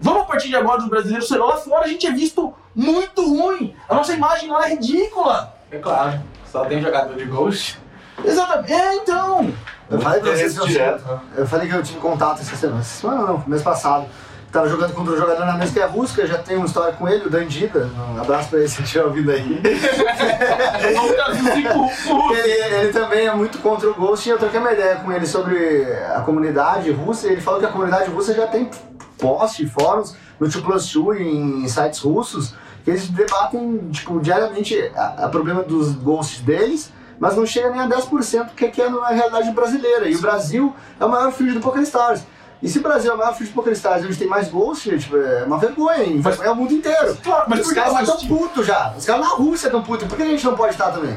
Vamos 0.00 0.22
a 0.22 0.24
partir 0.24 0.48
de 0.48 0.56
agora 0.56 0.78
dos 0.78 0.88
brasileiros 0.88 1.28
ser 1.28 1.38
lá 1.38 1.56
fora, 1.56 1.84
a 1.84 1.88
gente 1.88 2.06
é 2.06 2.10
visto 2.10 2.52
muito 2.74 3.22
ruim. 3.26 3.74
A 3.88 3.94
nossa 3.94 4.12
imagem 4.12 4.50
lá 4.50 4.66
é 4.66 4.70
ridícula. 4.70 5.54
É 5.70 5.78
claro, 5.78 6.20
só 6.50 6.64
tem 6.64 6.80
jogador 6.80 7.16
de 7.16 7.24
Ghost. 7.24 7.78
Exatamente. 8.24 8.72
É, 8.72 8.94
então. 8.96 9.52
Eu 9.90 10.00
falei 10.00 10.20
pra 10.20 10.32
vocês 10.32 10.54
que 10.54 10.60
eu, 10.60 10.66
direto. 10.66 11.20
eu 11.36 11.46
falei 11.46 11.68
que 11.68 11.74
eu 11.74 11.82
tive 11.82 11.98
contato 11.98 12.40
essa 12.40 12.56
semana. 12.56 12.80
Essa 12.80 13.00
semana 13.00 13.22
não, 13.26 13.44
mês 13.46 13.62
passado. 13.62 14.06
Tava 14.52 14.68
jogando 14.68 14.94
contra 14.94 15.14
um 15.14 15.16
jogador 15.16 15.44
na 15.46 15.54
mesa 15.54 15.72
que 15.72 15.80
é 15.80 15.90
eu 16.22 16.26
já 16.28 16.38
tenho 16.38 16.60
uma 16.60 16.66
história 16.66 16.92
com 16.92 17.08
ele, 17.08 17.26
o 17.26 17.30
Dandida. 17.30 17.90
Um 18.14 18.20
abraço 18.20 18.50
pra 18.50 18.60
ele 18.60 18.68
se 18.68 18.82
estiver 18.82 19.04
ouvindo 19.04 19.32
aí. 19.32 19.60
ele, 22.30 22.52
ele 22.52 22.92
também 22.92 23.26
é 23.26 23.34
muito 23.34 23.58
contra 23.58 23.90
o 23.90 23.94
Ghost 23.94 24.28
e 24.28 24.30
eu 24.30 24.38
troquei 24.38 24.60
uma 24.60 24.72
ideia 24.72 24.94
com 24.94 25.10
ele 25.10 25.26
sobre 25.26 25.84
a 26.14 26.20
comunidade 26.20 26.88
russa. 26.92 27.26
E 27.26 27.32
ele 27.32 27.40
falou 27.40 27.58
que 27.58 27.66
a 27.66 27.70
comunidade 27.70 28.08
russa 28.08 28.32
já 28.32 28.46
tem 28.46 28.70
post, 29.26 29.66
fóruns 29.66 30.16
no 30.38 30.48
2 30.48 30.56
Plus 30.64 30.92
2 30.92 31.20
em 31.20 31.68
sites 31.68 32.00
russos 32.00 32.54
que 32.84 32.90
eles 32.90 33.08
debatem 33.08 33.88
tipo, 33.90 34.20
diariamente 34.20 34.78
a, 34.94 35.24
a 35.24 35.28
problema 35.28 35.62
dos 35.62 35.94
ghosts 35.94 36.40
deles, 36.40 36.92
mas 37.18 37.34
não 37.34 37.46
chega 37.46 37.70
nem 37.70 37.80
a 37.80 37.88
10% 37.88 38.50
que 38.54 38.66
é 38.66 38.68
que 38.68 38.82
é 38.82 38.90
na 38.90 39.08
realidade 39.08 39.50
brasileira. 39.52 40.08
E 40.08 40.14
o 40.14 40.20
Brasil 40.20 40.74
é 41.00 41.04
o 41.04 41.08
maior 41.08 41.32
filho 41.32 41.54
do 41.54 41.60
PokerStars. 41.60 42.22
E 42.62 42.68
se 42.68 42.78
o 42.78 42.82
Brasil 42.82 43.10
é 43.10 43.14
o 43.14 43.18
maior 43.18 43.34
futebol 43.34 43.62
cristais, 43.62 44.02
onde 44.04 44.16
tem 44.16 44.26
mais 44.26 44.48
gols, 44.48 44.82
tipo, 44.82 45.16
é 45.18 45.44
uma 45.44 45.58
vergonha, 45.58 46.02
hein? 46.02 46.20
Vai 46.20 46.34
ganhar 46.34 46.52
o 46.52 46.56
mundo 46.56 46.72
inteiro. 46.72 47.14
Claro, 47.22 47.44
mas 47.46 47.60
Os 47.60 47.72
caras 47.74 48.08
estão 48.08 48.26
putos 48.26 48.66
já. 48.66 48.94
Os 48.96 49.04
caras 49.04 49.20
na 49.20 49.34
Rússia 49.34 49.66
estão 49.66 49.82
putos. 49.82 50.08
Por 50.08 50.16
que 50.16 50.22
a 50.22 50.26
gente 50.26 50.44
não 50.46 50.56
pode 50.56 50.72
estar 50.72 50.90
também? 50.90 51.14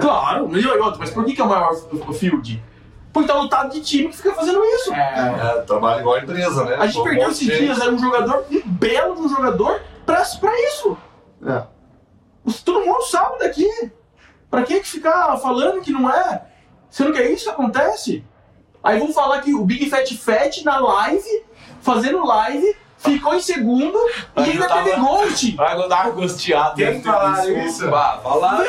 Claro, 0.00 0.48
mas 0.50 0.64
e 0.64 0.98
mas 0.98 1.10
por 1.10 1.24
que, 1.24 1.34
que 1.34 1.40
é 1.40 1.44
o 1.44 1.48
maior 1.48 1.72
field? 2.14 2.60
Porque 3.14 3.28
tá 3.28 3.34
lotado 3.34 3.70
de 3.70 3.80
time 3.80 4.08
que 4.08 4.16
fica 4.16 4.34
fazendo 4.34 4.62
isso. 4.64 4.92
É, 4.92 5.56
É, 5.56 5.60
trabalha 5.62 6.00
igual 6.00 6.16
a 6.16 6.18
empresa, 6.20 6.64
né? 6.64 6.74
A 6.74 6.86
gente 6.86 6.98
Um 6.98 7.04
perdeu 7.04 7.30
esses 7.30 7.46
dias, 7.46 7.80
era 7.80 7.92
um 7.92 7.98
jogador, 7.98 8.44
um 8.50 8.60
belo 8.66 9.14
de 9.14 9.20
um 9.22 9.28
jogador, 9.28 9.80
pra, 10.04 10.22
pra 10.40 10.60
isso. 10.68 10.98
É. 11.46 11.62
Todo 12.64 12.84
mundo 12.84 13.02
sabe 13.04 13.38
daqui. 13.38 13.68
Pra 14.50 14.64
que 14.64 14.80
que 14.80 14.88
ficar 14.88 15.36
falando 15.36 15.80
que 15.80 15.92
não 15.92 16.10
é? 16.10 16.42
Sendo 16.90 17.12
que 17.12 17.18
é 17.20 17.30
isso 17.30 17.44
que 17.44 17.50
acontece. 17.50 18.24
Aí 18.82 18.98
vão 18.98 19.12
falar 19.12 19.40
que 19.42 19.54
o 19.54 19.64
Big 19.64 19.88
Fat 19.88 20.12
Fat 20.16 20.64
na 20.64 20.78
live, 20.80 21.44
fazendo 21.80 22.26
live, 22.26 22.76
ficou 23.04 23.34
em 23.34 23.40
segundo 23.40 23.98
e 24.36 24.40
ainda 24.42 24.66
tava- 24.66 24.82
teve 24.84 25.00
ghost. 25.00 25.52
Tava 25.88 26.08
angustiado. 26.08 26.76
Quem 26.76 27.02
falaram 27.02 27.66
isso? 27.66 27.88
Bah, 27.88 28.18
falaram. 28.22 28.64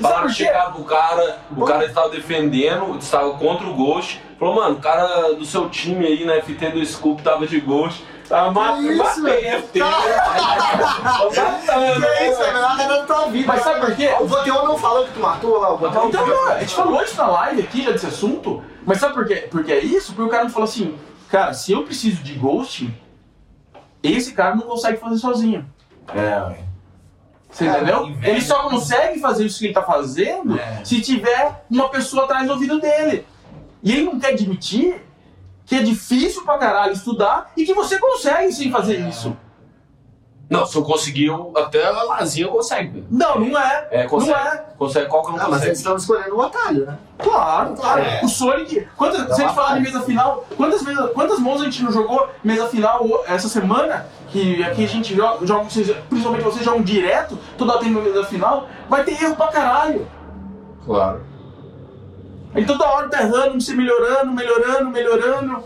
Falaram 0.00 0.26
quê? 0.28 0.34
chegaram 0.34 0.72
pro 0.72 0.84
cara, 0.84 1.38
o 1.56 1.64
cara 1.64 1.84
estava 1.84 2.08
defendendo, 2.08 2.96
estava 2.98 3.30
contra 3.34 3.66
o 3.66 3.74
Ghost. 3.74 4.20
Falou, 4.38 4.54
mano, 4.56 4.76
o 4.76 4.80
cara 4.80 5.34
do 5.34 5.44
seu 5.44 5.68
time 5.68 6.06
aí 6.06 6.24
na 6.24 6.40
FT 6.42 6.70
do 6.70 6.84
Scoop 6.84 7.22
tava 7.22 7.46
de 7.46 7.60
Ghost. 7.60 8.04
Tava 8.28 8.50
matando, 8.50 8.92
isso? 8.92 9.26
FT. 9.26 9.78
Matando, 9.78 12.04
Que 12.18 12.24
isso, 12.24 12.40
né, 12.40 12.48
é 12.48 12.52
melhor 12.52 12.70
arredar 12.70 12.98
da 13.00 13.06
tua 13.06 13.26
vida. 13.28 13.46
Mas 13.46 13.62
sabe 13.62 13.80
por 13.80 13.94
quê? 13.94 14.10
O 14.20 14.26
Boteon 14.26 14.64
não 14.64 14.78
falou 14.78 15.04
que 15.04 15.12
tu 15.12 15.20
matou 15.20 15.58
lá, 15.60 15.74
o 15.74 15.78
Boteon. 15.78 16.08
Então, 16.08 16.26
não, 16.26 16.48
a 16.48 16.58
gente 16.58 16.74
falou 16.74 17.02
isso 17.02 17.16
na 17.16 17.26
live 17.28 17.62
aqui, 17.62 17.84
já 17.84 17.90
desse 17.92 18.06
assunto. 18.06 18.62
Mas 18.84 18.98
sabe 18.98 19.14
por 19.14 19.26
quê? 19.26 19.46
Porque 19.50 19.72
é 19.72 19.78
isso? 19.80 20.12
Porque 20.14 20.28
o 20.28 20.30
cara 20.30 20.44
me 20.44 20.50
falou 20.50 20.64
assim, 20.64 20.98
cara, 21.28 21.52
se 21.52 21.72
eu 21.72 21.82
preciso 21.84 22.22
de 22.22 22.34
ghosting, 22.34 22.94
esse 24.12 24.32
cara 24.32 24.54
não 24.54 24.62
consegue 24.62 24.98
fazer 24.98 25.18
sozinho. 25.18 25.66
É, 26.14 26.42
ué. 26.42 26.58
Você 27.50 27.66
É, 27.66 27.70
entendeu? 27.70 28.06
inveja. 28.08 28.30
Ele 28.32 28.40
só 28.40 28.68
consegue 28.68 29.20
fazer 29.20 29.46
isso 29.46 29.58
que 29.60 29.66
ele 29.66 29.74
tá 29.74 29.82
fazendo 29.82 30.58
É. 30.58 30.84
se 30.84 31.00
tiver 31.00 31.64
uma 31.70 31.88
pessoa 31.88 32.24
atrás 32.24 32.46
do 32.46 32.52
ouvido 32.54 32.80
dele. 32.80 33.24
E 33.82 33.92
ele 33.92 34.04
não 34.04 34.18
quer 34.18 34.32
admitir 34.32 35.00
que 35.64 35.76
é 35.76 35.82
difícil 35.82 36.42
pra 36.44 36.58
caralho 36.58 36.92
estudar 36.92 37.52
e 37.56 37.64
que 37.64 37.72
você 37.72 37.98
consegue 37.98 38.52
sem 38.52 38.70
fazer 38.70 38.98
isso. 39.08 39.36
Não, 40.50 40.66
se 40.66 40.76
eu 40.76 40.82
conseguir, 40.82 41.26
eu- 41.26 41.52
até 41.56 41.84
a 41.86 42.02
Lazinha 42.04 42.48
consegue. 42.48 43.04
Não, 43.10 43.40
não 43.40 43.58
é. 43.58 43.88
É, 43.90 44.04
consegue. 44.06 44.32
Não 44.32 44.38
é. 44.38 44.64
Consegue, 44.78 45.06
qual 45.08 45.22
que 45.24 45.28
não 45.30 45.36
Ah, 45.36 45.40
mas 45.42 45.48
consegue? 45.48 45.66
eles 45.68 45.78
estão 45.78 45.96
escolhendo 45.96 46.36
o 46.36 46.42
atalho, 46.42 46.86
né? 46.86 46.98
Claro, 47.18 47.74
claro. 47.74 48.00
É. 48.02 48.20
O 48.22 48.28
Sonic. 48.28 48.86
Quantas, 48.96 49.34
se 49.34 49.42
a 49.42 49.46
gente 49.46 49.54
falar 49.54 49.76
de 49.76 49.80
mesa 49.82 50.00
final, 50.02 50.44
quantas, 50.56 50.82
mesa, 50.82 51.08
quantas 51.08 51.38
mãos 51.38 51.60
a 51.62 51.64
gente 51.64 51.82
não 51.82 51.90
jogou 51.90 52.28
mesa 52.44 52.66
final 52.68 53.04
o- 53.04 53.20
essa 53.26 53.48
semana? 53.48 54.06
Que 54.28 54.62
aqui 54.64 54.84
a 54.84 54.88
gente 54.88 55.14
joga, 55.16 55.46
joga 55.46 55.64
principalmente 56.08 56.42
vocês 56.44 56.64
jogam 56.64 56.82
direto, 56.82 57.38
toda 57.56 57.72
hora 57.72 57.80
tem 57.80 57.90
uma 57.90 58.00
mesa 58.02 58.24
final, 58.24 58.68
vai 58.88 59.02
ter 59.04 59.12
erro 59.22 59.36
pra 59.36 59.48
caralho. 59.48 60.06
Claro. 60.84 61.22
Aí 62.54 62.64
toda 62.66 62.84
hora 62.84 63.08
tá 63.08 63.22
errando, 63.22 63.60
se 63.60 63.74
melhorando, 63.74 64.32
melhorando, 64.32 64.90
melhorando. 64.90 65.64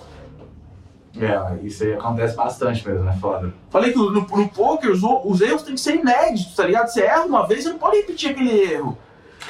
É, 1.17 1.67
isso 1.67 1.85
aí 1.85 1.95
acontece 1.95 2.37
bastante 2.37 2.87
mesmo, 2.87 3.09
é 3.09 3.12
foda. 3.15 3.53
Falei 3.71 3.93
que 3.93 3.99
no, 3.99 4.11
no 4.11 4.49
poker 4.49 4.91
os, 4.91 5.00
os 5.03 5.41
erros 5.41 5.62
têm 5.62 5.75
que 5.75 5.81
ser 5.81 5.97
inéditos, 5.97 6.55
tá 6.55 6.65
ligado? 6.65 6.88
Você 6.88 7.03
erra 7.03 7.25
uma 7.25 7.47
vez, 7.47 7.65
você 7.65 7.71
não 7.71 7.79
pode 7.79 7.97
repetir 7.97 8.31
aquele 8.31 8.73
erro. 8.73 8.97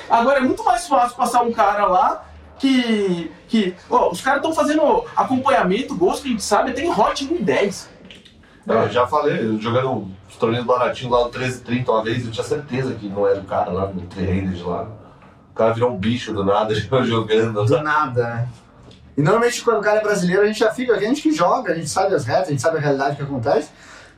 Agora 0.09 0.39
é 0.39 0.43
muito 0.43 0.65
mais 0.65 0.87
fácil 0.87 1.17
passar 1.17 1.43
um 1.43 1.53
cara 1.53 1.87
lá 1.87 2.25
que. 2.59 3.31
que 3.49 3.75
ó, 3.91 4.11
os 4.11 4.21
caras 4.21 4.39
estão 4.39 4.55
fazendo 4.55 5.05
acompanhamento, 5.17 5.95
gosto 5.95 6.23
que 6.23 6.29
a 6.29 6.31
gente 6.33 6.45
sabe, 6.45 6.73
tem 6.73 6.91
hot 6.91 7.25
10. 7.25 7.91
Não, 8.65 8.83
eu 8.83 8.91
já 8.91 9.07
falei, 9.07 9.39
eu 9.41 9.59
jogando 9.59 10.09
os 10.29 10.37
torneios 10.37 10.67
baratinhos 10.67 11.13
lá 11.13 11.25
no 11.25 11.31
1330 11.31 11.91
uma 11.91 12.05
vez, 12.05 12.25
eu 12.25 12.31
tinha 12.31 12.45
certeza 12.45 12.95
que 12.95 13.09
não 13.09 13.27
era 13.27 13.41
o 13.41 13.45
cara 13.45 13.71
lá 13.71 13.87
no 13.87 14.03
Trade 14.03 14.63
lá. 14.63 14.89
O 15.51 15.55
cara 15.55 15.73
virou 15.73 15.91
um 15.91 15.97
bicho 15.97 16.33
do 16.33 16.45
nada 16.45 16.75
jogando. 17.05 17.65
Do 17.65 17.83
nada, 17.83 18.23
né? 18.23 18.49
E 19.19 19.21
normalmente 19.21 19.63
quando 19.63 19.79
o 19.79 19.83
cara 19.83 19.99
é 19.99 20.01
brasileiro, 20.01 20.43
a 20.43 20.47
gente 20.47 20.61
já 20.61 20.71
fica, 20.71 20.95
a 20.95 21.01
gente 21.01 21.21
que 21.21 21.33
joga, 21.33 21.73
a 21.73 21.75
gente 21.75 21.91
sabe 21.91 22.15
as 22.15 22.25
regras, 22.25 22.47
a 22.47 22.51
gente 22.53 22.63
sabe 22.63 22.77
a 22.77 22.81
realidade 22.81 23.17
que 23.17 23.23
acontece. 23.23 23.69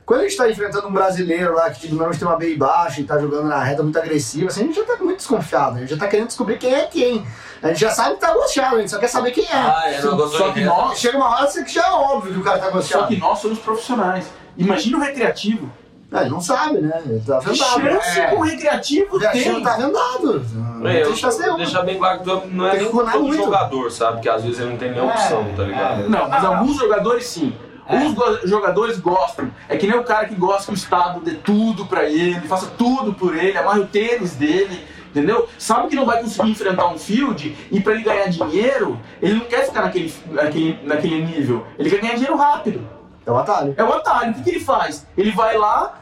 Quando 0.05 0.21
a 0.21 0.23
gente 0.25 0.37
tá 0.37 0.47
enfrentando 0.47 0.87
um 0.87 0.93
brasileiro 0.93 1.55
lá 1.55 1.71
que 1.71 1.79
tipo, 1.79 1.95
normalmente 1.95 2.19
tem 2.19 2.27
uma 2.27 2.37
B 2.37 2.55
baixa 2.55 3.01
e 3.01 3.03
tá 3.03 3.17
jogando 3.17 3.47
na 3.47 3.63
reta 3.63 3.81
muito 3.81 3.97
agressiva, 3.97 4.49
assim, 4.49 4.61
a 4.61 4.63
gente 4.65 4.75
já 4.75 4.85
tá 4.85 4.97
muito 4.97 5.17
desconfiado, 5.17 5.77
a 5.77 5.79
gente 5.79 5.89
já 5.89 5.97
tá 5.97 6.07
querendo 6.07 6.27
descobrir 6.27 6.59
quem 6.59 6.75
é 6.75 6.85
quem. 6.85 7.25
A 7.63 7.69
gente 7.69 7.79
já 7.79 7.89
sabe 7.89 8.13
que 8.13 8.21
tá 8.21 8.31
gosteado, 8.31 8.75
a 8.75 8.79
gente 8.79 8.91
só 8.91 8.99
quer 8.99 9.07
saber 9.07 9.31
quem 9.31 9.45
é. 9.45 9.49
Ah, 9.53 9.83
é, 9.87 10.01
não, 10.03 10.29
Só 10.29 10.51
que 10.51 10.61
nós, 10.63 10.99
Chega 10.99 11.17
uma 11.17 11.29
hora 11.29 11.47
que 11.47 11.73
já 11.73 11.87
é 11.87 11.91
óbvio 11.91 12.33
que 12.33 12.39
o 12.39 12.43
cara 12.43 12.59
tá 12.59 12.65
só 12.65 12.71
gosteado. 12.73 13.07
que 13.07 13.17
nós 13.17 13.39
somos 13.39 13.57
profissionais. 13.57 14.25
Imagina 14.55 14.99
o 14.99 15.01
recreativo. 15.01 15.71
Ah, 16.13 16.21
ele 16.21 16.29
não 16.31 16.41
sabe, 16.41 16.79
né? 16.81 17.01
Ele 17.05 17.21
tá 17.25 17.39
vendado. 17.39 17.55
chance 17.57 18.19
É. 18.19 18.33
o 18.33 18.41
recreativo 18.41 19.15
O 19.15 19.19
tem? 19.19 19.63
tá 19.63 19.77
vendado. 19.77 20.45
Não 20.53 20.87
É, 20.89 20.93
tem 20.95 21.01
eu, 21.03 21.15
chance 21.15 21.39
nenhuma. 21.39 21.57
deixar 21.59 21.83
bem 21.83 21.97
claro 21.97 22.19
que 22.19 22.47
não 22.47 22.67
é 22.67 22.71
Tem 22.71 22.81
nem 22.81 22.91
todo 22.91 23.19
muito. 23.21 23.37
jogador, 23.37 23.91
sabe? 23.91 24.19
Que 24.21 24.27
às 24.29 24.43
vezes 24.43 24.59
ele 24.59 24.71
não 24.71 24.77
tem 24.77 24.91
nenhuma 24.91 25.11
É, 25.13 25.15
opção, 25.15 25.45
tá 25.55 25.63
ligado? 25.63 26.09
Não, 26.09 26.27
mas 26.27 26.43
alguns 26.43 26.77
jogadores 26.77 27.25
sim. 27.27 27.53
Uns 27.89 28.13
go- 28.13 28.39
jogadores 28.45 28.99
gostam. 28.99 29.51
É 29.69 29.75
que 29.77 29.87
nem 29.87 29.97
o 29.97 30.03
cara 30.03 30.25
que 30.27 30.35
gosta 30.35 30.65
que 30.65 30.71
o 30.71 30.75
Estado 30.75 31.19
dê 31.21 31.31
tudo 31.35 31.85
pra 31.85 32.03
ele, 32.03 32.39
faça 32.41 32.67
tudo 32.77 33.13
por 33.13 33.35
ele, 33.35 33.57
amarre 33.57 33.79
o 33.81 33.87
tênis 33.87 34.35
dele, 34.35 34.85
entendeu? 35.09 35.47
Sabe 35.57 35.87
que 35.87 35.95
não 35.95 36.05
vai 36.05 36.21
conseguir 36.21 36.51
enfrentar 36.51 36.87
um 36.87 36.97
field 36.97 37.55
e 37.71 37.79
pra 37.81 37.93
ele 37.93 38.03
ganhar 38.03 38.27
dinheiro, 38.27 38.99
ele 39.21 39.33
não 39.35 39.45
quer 39.45 39.65
ficar 39.65 39.81
naquele, 39.83 40.13
naquele, 40.29 40.79
naquele 40.83 41.21
nível. 41.25 41.65
Ele 41.79 41.89
quer 41.89 41.99
ganhar 42.01 42.13
dinheiro 42.13 42.35
rápido. 42.37 42.81
É 43.25 43.31
o 43.31 43.37
atalho. 43.37 43.73
É 43.77 43.83
o 43.83 43.93
atalho. 43.93 44.31
O 44.31 44.33
que, 44.35 44.43
que 44.43 44.49
ele 44.51 44.59
faz? 44.59 45.05
Ele 45.17 45.31
vai 45.31 45.57
lá, 45.57 45.99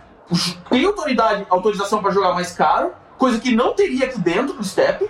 tem 0.69 0.85
autoridade, 0.85 1.45
autorização 1.49 2.01
pra 2.01 2.11
jogar 2.11 2.33
mais 2.33 2.51
caro, 2.51 2.91
coisa 3.17 3.39
que 3.39 3.55
não 3.55 3.73
teria 3.73 4.05
aqui 4.05 4.19
dentro 4.19 4.53
do 4.53 4.63
step. 4.63 5.09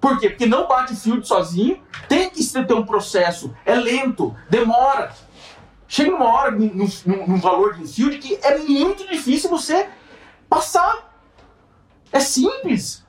Por 0.00 0.18
quê? 0.18 0.28
Porque 0.28 0.46
não 0.46 0.68
bate 0.68 0.94
field 0.94 1.26
sozinho, 1.26 1.82
tem 2.08 2.28
que 2.28 2.44
ter 2.44 2.74
um 2.74 2.84
processo, 2.84 3.54
é 3.64 3.74
lento, 3.74 4.36
demora. 4.50 5.12
Chega 5.88 6.14
uma 6.14 6.26
hora 6.26 6.50
num, 6.50 6.66
num- 6.74 7.26
num 7.26 7.38
valor 7.38 7.74
de 7.74 7.82
um 7.82 7.86
field 7.86 8.18
que 8.18 8.38
é 8.42 8.58
muito 8.58 9.06
difícil 9.08 9.48
você 9.48 9.88
passar. 10.48 11.10
É 12.12 12.20
simples. 12.20 13.04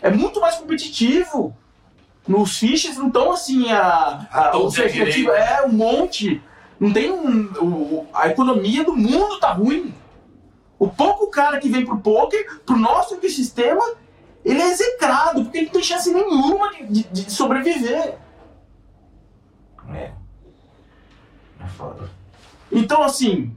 É 0.00 0.10
muito 0.10 0.40
mais 0.40 0.56
competitivo. 0.56 1.54
Nos 2.26 2.58
fiches 2.58 2.96
não 2.96 3.08
estão 3.08 3.32
assim, 3.32 3.70
a, 3.70 4.26
a, 4.30 4.50
é 5.32 5.62
um 5.66 5.72
monte. 5.72 6.42
Não 6.78 6.92
tem 6.92 7.10
um, 7.10 7.50
o- 7.60 8.06
a 8.14 8.28
economia 8.28 8.84
do 8.84 8.94
mundo 8.96 9.40
tá 9.40 9.52
ruim. 9.52 9.94
O 10.78 10.88
pouco 10.88 11.26
cara 11.28 11.58
que 11.58 11.68
vem 11.68 11.84
pro 11.84 11.98
poker, 11.98 12.60
pro 12.64 12.76
nosso 12.76 13.14
ecossistema, 13.14 13.82
ele 14.44 14.62
é 14.62 14.70
execrado, 14.70 15.42
porque 15.42 15.58
ele 15.58 15.66
não 15.66 15.72
tem 15.72 15.82
chance 15.82 16.12
nenhuma 16.12 16.70
de, 16.72 16.84
de- 16.86 17.24
de 17.24 17.30
sobreviver. 17.32 18.16
É. 19.92 20.12
É 21.60 21.66
foda. 21.76 22.08
Então, 22.70 23.02
assim, 23.02 23.56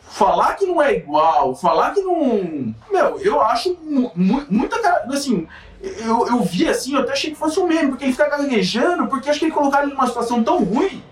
falar 0.00 0.54
que 0.54 0.66
não 0.66 0.82
é 0.82 0.96
igual, 0.96 1.54
falar 1.54 1.92
que 1.94 2.00
não. 2.02 2.74
Meu, 2.90 3.18
eu 3.20 3.40
acho 3.40 3.76
mu- 3.82 4.10
mu- 4.16 4.46
muita 4.50 4.80
cara. 4.80 5.04
Assim, 5.14 5.46
eu, 5.80 6.26
eu 6.26 6.40
vi 6.42 6.68
assim, 6.68 6.94
eu 6.94 7.00
até 7.02 7.12
achei 7.12 7.30
que 7.30 7.36
fosse 7.36 7.60
um 7.60 7.66
meme, 7.68 7.90
porque 7.90 8.04
ele 8.04 8.12
fica 8.12 8.28
gaguejando, 8.28 9.06
porque 9.06 9.30
acho 9.30 9.38
que 9.38 9.44
ele 9.44 9.52
colocaram 9.52 9.84
ele 9.86 9.94
numa 9.94 10.06
situação 10.08 10.42
tão 10.42 10.64
ruim. 10.64 11.02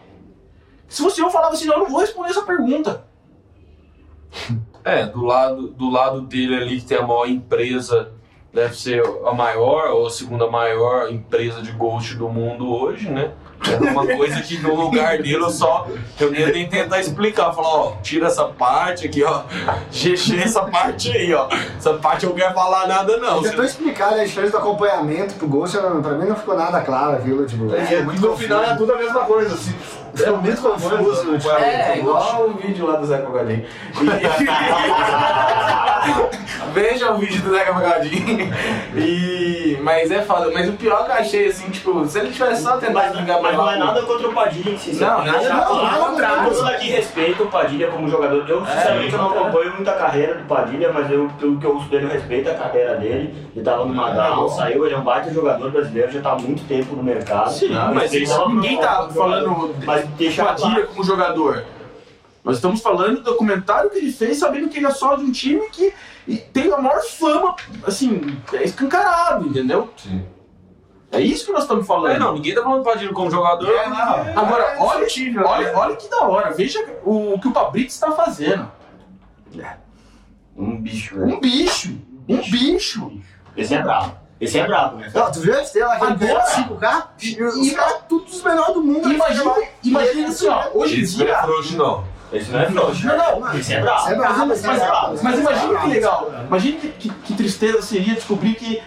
Se 0.88 1.02
eu, 1.02 1.12
eu 1.24 1.30
falava 1.30 1.54
assim: 1.54 1.66
não, 1.66 1.74
eu 1.74 1.80
não 1.84 1.90
vou 1.90 2.00
responder 2.00 2.30
essa 2.30 2.42
pergunta. 2.42 3.04
É, 4.84 5.06
do 5.06 5.24
lado, 5.24 5.68
do 5.68 5.90
lado 5.90 6.20
dele 6.22 6.56
ali 6.56 6.80
que 6.80 6.86
tem 6.86 6.98
a 6.98 7.02
maior 7.02 7.28
empresa, 7.28 8.10
deve 8.52 8.76
ser 8.76 9.02
a 9.24 9.32
maior 9.32 9.88
ou 9.90 10.06
a 10.06 10.10
segunda 10.10 10.50
maior 10.50 11.10
empresa 11.10 11.62
de 11.62 11.72
ghost 11.72 12.16
do 12.16 12.28
mundo 12.28 12.68
hoje, 12.68 13.08
né? 13.08 13.32
É 13.70 13.90
uma 13.90 14.06
coisa 14.06 14.40
que 14.42 14.58
no 14.58 14.74
lugar 14.74 15.18
dele 15.18 15.36
eu 15.36 15.50
só. 15.50 15.86
Eu 16.18 16.30
nem, 16.30 16.52
nem 16.52 16.68
tentar 16.68 17.00
explicar. 17.00 17.52
Falar, 17.52 17.68
ó, 17.68 17.92
tira 18.02 18.26
essa 18.26 18.44
parte 18.46 19.06
aqui, 19.06 19.22
ó. 19.22 19.42
GG 19.90 20.42
essa 20.42 20.62
parte 20.62 21.10
aí, 21.12 21.32
ó. 21.32 21.48
Essa 21.76 21.94
parte 21.94 22.24
eu 22.24 22.30
não 22.30 22.36
quero 22.36 22.54
falar 22.54 22.88
nada, 22.88 23.16
não. 23.18 23.36
Eu 23.36 23.42
tentou 23.42 23.64
explicar 23.64 24.12
né, 24.12 24.22
a 24.22 24.24
diferença 24.24 24.52
do 24.52 24.58
acompanhamento 24.58 25.34
pro 25.34 25.46
Ghost, 25.46 25.78
pra 25.78 26.14
mim 26.14 26.26
não 26.26 26.36
ficou 26.36 26.56
nada 26.56 26.80
claro 26.80 27.16
aquilo, 27.16 27.46
tipo. 27.46 27.64
E 27.66 28.20
no 28.20 28.36
final 28.36 28.64
é 28.64 28.74
tudo 28.74 28.92
a 28.92 28.98
mesma 28.98 29.20
coisa, 29.20 29.54
assim. 29.54 29.74
É 30.20 30.30
muito 30.30 30.60
confuso, 30.60 31.38
tipo, 31.38 31.50
É, 31.54 31.98
igual 31.98 32.46
o 32.50 32.52
vídeo 32.54 32.86
lá 32.86 32.96
do 32.96 33.06
Zé 33.06 33.18
Cogadinho. 33.18 33.64
Veja 36.74 37.12
o 37.12 37.18
vídeo 37.18 37.42
do 37.42 37.50
Zeca 37.54 37.72
Pagodinho. 37.74 38.52
E... 38.96 39.78
Mas 39.82 40.10
é 40.10 40.22
foda. 40.22 40.50
Mas 40.52 40.68
o 40.68 40.72
pior 40.72 41.04
que 41.04 41.10
eu 41.10 41.14
achei, 41.16 41.46
assim, 41.48 41.68
tipo, 41.70 42.06
se 42.06 42.18
ele 42.18 42.30
tivesse 42.30 42.62
só 42.62 42.76
tentado 42.78 43.14
Mas, 43.14 43.26
mas 43.26 43.40
pra 43.40 43.52
não 43.52 43.70
é 43.70 43.76
nada 43.76 44.02
contra 44.02 44.28
o 44.28 44.32
Padilha 44.32 44.70
em 44.70 44.78
si. 44.78 44.92
Não, 44.94 45.24
nada, 45.24 45.48
não, 45.48 45.62
ao 45.88 46.10
contrário. 46.10 46.50
Todo 46.50 46.66
aqui 46.68 46.88
respeita 46.90 47.42
o 47.42 47.46
Padilha 47.48 47.88
como 47.88 48.08
jogador. 48.08 48.48
Eu, 48.48 48.64
sinceramente, 48.64 49.12
eu 49.12 49.18
não 49.18 49.30
acompanho 49.30 49.74
muito 49.74 49.88
a 49.88 49.94
carreira 49.94 50.34
do 50.36 50.44
Padilha, 50.44 50.92
mas 50.92 51.10
eu, 51.10 51.28
pelo 51.38 51.58
que 51.58 51.66
eu 51.66 51.74
ouço 51.74 51.88
dele, 51.88 52.06
eu 52.06 52.10
respeito 52.10 52.50
a 52.50 52.54
carreira 52.54 52.96
dele. 52.96 53.34
Ele 53.54 53.64
tava 53.64 53.84
no 53.84 53.94
Madal, 53.94 54.48
saiu, 54.48 54.86
ele 54.86 54.94
é 54.94 54.98
um 54.98 55.02
baita 55.02 55.30
jogador 55.32 55.70
brasileiro, 55.70 56.10
já 56.10 56.20
tá 56.22 56.32
há 56.32 56.36
muito 56.36 56.66
tempo 56.66 56.96
no 56.96 57.02
mercado. 57.02 57.50
Sim, 57.52 57.68
mas 57.92 58.02
respeito 58.04 58.24
isso- 58.30 58.48
ninguém 58.48 58.78
tá 58.78 59.08
falando 59.14 59.74
Mas 59.84 60.01
deixa 60.16 60.44
Padilha 60.44 60.86
como 60.86 61.04
jogador. 61.04 61.64
Nós 62.44 62.56
estamos 62.56 62.80
falando 62.80 63.16
do 63.16 63.22
documentário 63.22 63.90
que 63.90 63.98
ele 63.98 64.12
fez, 64.12 64.38
sabendo 64.38 64.68
que 64.68 64.78
ele 64.78 64.86
é 64.86 64.90
só 64.90 65.14
de 65.14 65.24
um 65.24 65.30
time 65.30 65.68
que 65.70 65.92
tem 66.52 66.72
a 66.72 66.78
maior 66.78 67.00
fama, 67.02 67.54
assim, 67.86 68.36
é 68.52 68.64
escancarado, 68.64 69.46
entendeu? 69.46 69.88
Sim. 69.96 70.26
É 71.12 71.20
isso 71.20 71.44
que 71.46 71.52
nós 71.52 71.62
estamos 71.62 71.86
falando. 71.86 72.12
É, 72.12 72.18
não, 72.18 72.32
ninguém 72.34 72.54
tá 72.54 72.62
falando 72.62 72.78
do 72.78 72.84
Padilha 72.84 73.12
como 73.12 73.30
jogador. 73.30 73.68
É, 73.68 73.88
não. 73.88 74.42
Agora, 74.42 74.64
É 74.64 74.78
olha, 74.80 75.06
olha, 75.44 75.72
né? 75.72 75.72
olha 75.76 75.96
que 75.96 76.08
da 76.08 76.22
hora. 76.22 76.50
Veja 76.52 76.82
o, 77.04 77.34
o 77.34 77.40
que 77.40 77.48
o 77.48 77.52
Pabrix 77.52 77.92
está 77.92 78.12
fazendo. 78.12 78.70
Um 80.56 80.80
bicho, 80.80 81.18
velho. 81.18 81.36
Um 81.36 81.40
bicho. 81.40 81.98
Um 82.26 82.50
bicho. 82.50 83.12
Esse 83.54 83.74
é 83.74 83.82
brabo. 83.82 84.16
Esse 84.44 84.58
é 84.58 84.66
brabo, 84.66 84.96
né? 84.96 85.10
Não, 85.14 85.30
tu 85.32 85.40
viu 85.40 85.54
a 85.56 85.62
estrela 85.62 85.96
que 85.96 86.04
ele 86.04 86.14
ganhou 86.16 86.36
Agora- 86.38 86.52
5K? 86.52 87.06
E 87.22 87.42
os 87.42 87.72
caras, 87.72 87.96
todos 88.08 88.36
os 88.36 88.42
melhores 88.42 88.74
do 88.74 88.82
mundo. 88.82 89.12
Imagina, 89.12 89.54
imagina 89.84 90.28
assim, 90.28 90.48
ó, 90.48 90.64
hoje 90.74 90.96
em 91.00 91.02
Isso 91.02 91.18
não 91.18 91.24
é 91.26 91.28
dia. 91.28 91.42
frouxo, 91.42 91.76
não. 91.76 92.04
Esse 92.32 92.50
não 92.50 92.60
é 92.60 92.66
frouxo. 92.70 93.06
Não, 93.06 93.40
não, 93.40 93.54
Esse 93.58 93.74
é 93.74 93.80
brabo. 93.80 94.00
Isso 94.00 94.10
é 94.12 94.14
brabo, 94.16 94.42
é 94.42 94.46
Mas, 94.46 94.62
brabo. 94.62 95.18
mas 95.22 95.38
imagina 95.38 95.80
que 95.80 95.86
legal. 95.88 96.30
Imagina 96.46 96.78
que, 96.80 96.88
que- 96.88 97.10
que 97.10 97.34
tristeza 97.34 97.82
seria 97.82 98.14
descobrir 98.14 98.54
que, 98.54 98.82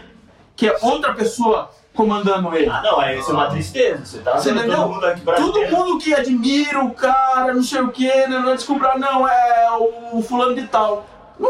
que 0.56 0.68
é 0.68 0.76
outra 0.82 1.14
pessoa 1.14 1.70
comandando 1.94 2.54
ele. 2.54 2.70
Ah, 2.70 2.82
não, 2.84 3.02
é 3.02 3.18
isso 3.18 3.32
é 3.32 3.34
uma 3.34 3.48
tristeza. 3.50 4.04
Você 4.04 4.18
tá 4.20 4.34
Você 4.38 4.50
vendo 4.50 4.60
entendeu? 4.66 4.78
todo 4.80 4.90
mundo 4.94 5.06
aqui 5.06 5.22
Todo 5.22 5.60
mundo 5.72 5.98
que 6.00 6.14
admira 6.14 6.84
o 6.84 6.92
cara, 6.92 7.54
não 7.54 7.64
sei 7.64 7.80
o 7.82 7.90
que, 7.92 8.28
não 8.28 8.54
descobrir, 8.56 8.98
não, 9.00 9.26
é 9.26 9.70
o 10.12 10.22
fulano 10.22 10.54
de 10.56 10.68
tal. 10.68 11.06
Não. 11.40 11.50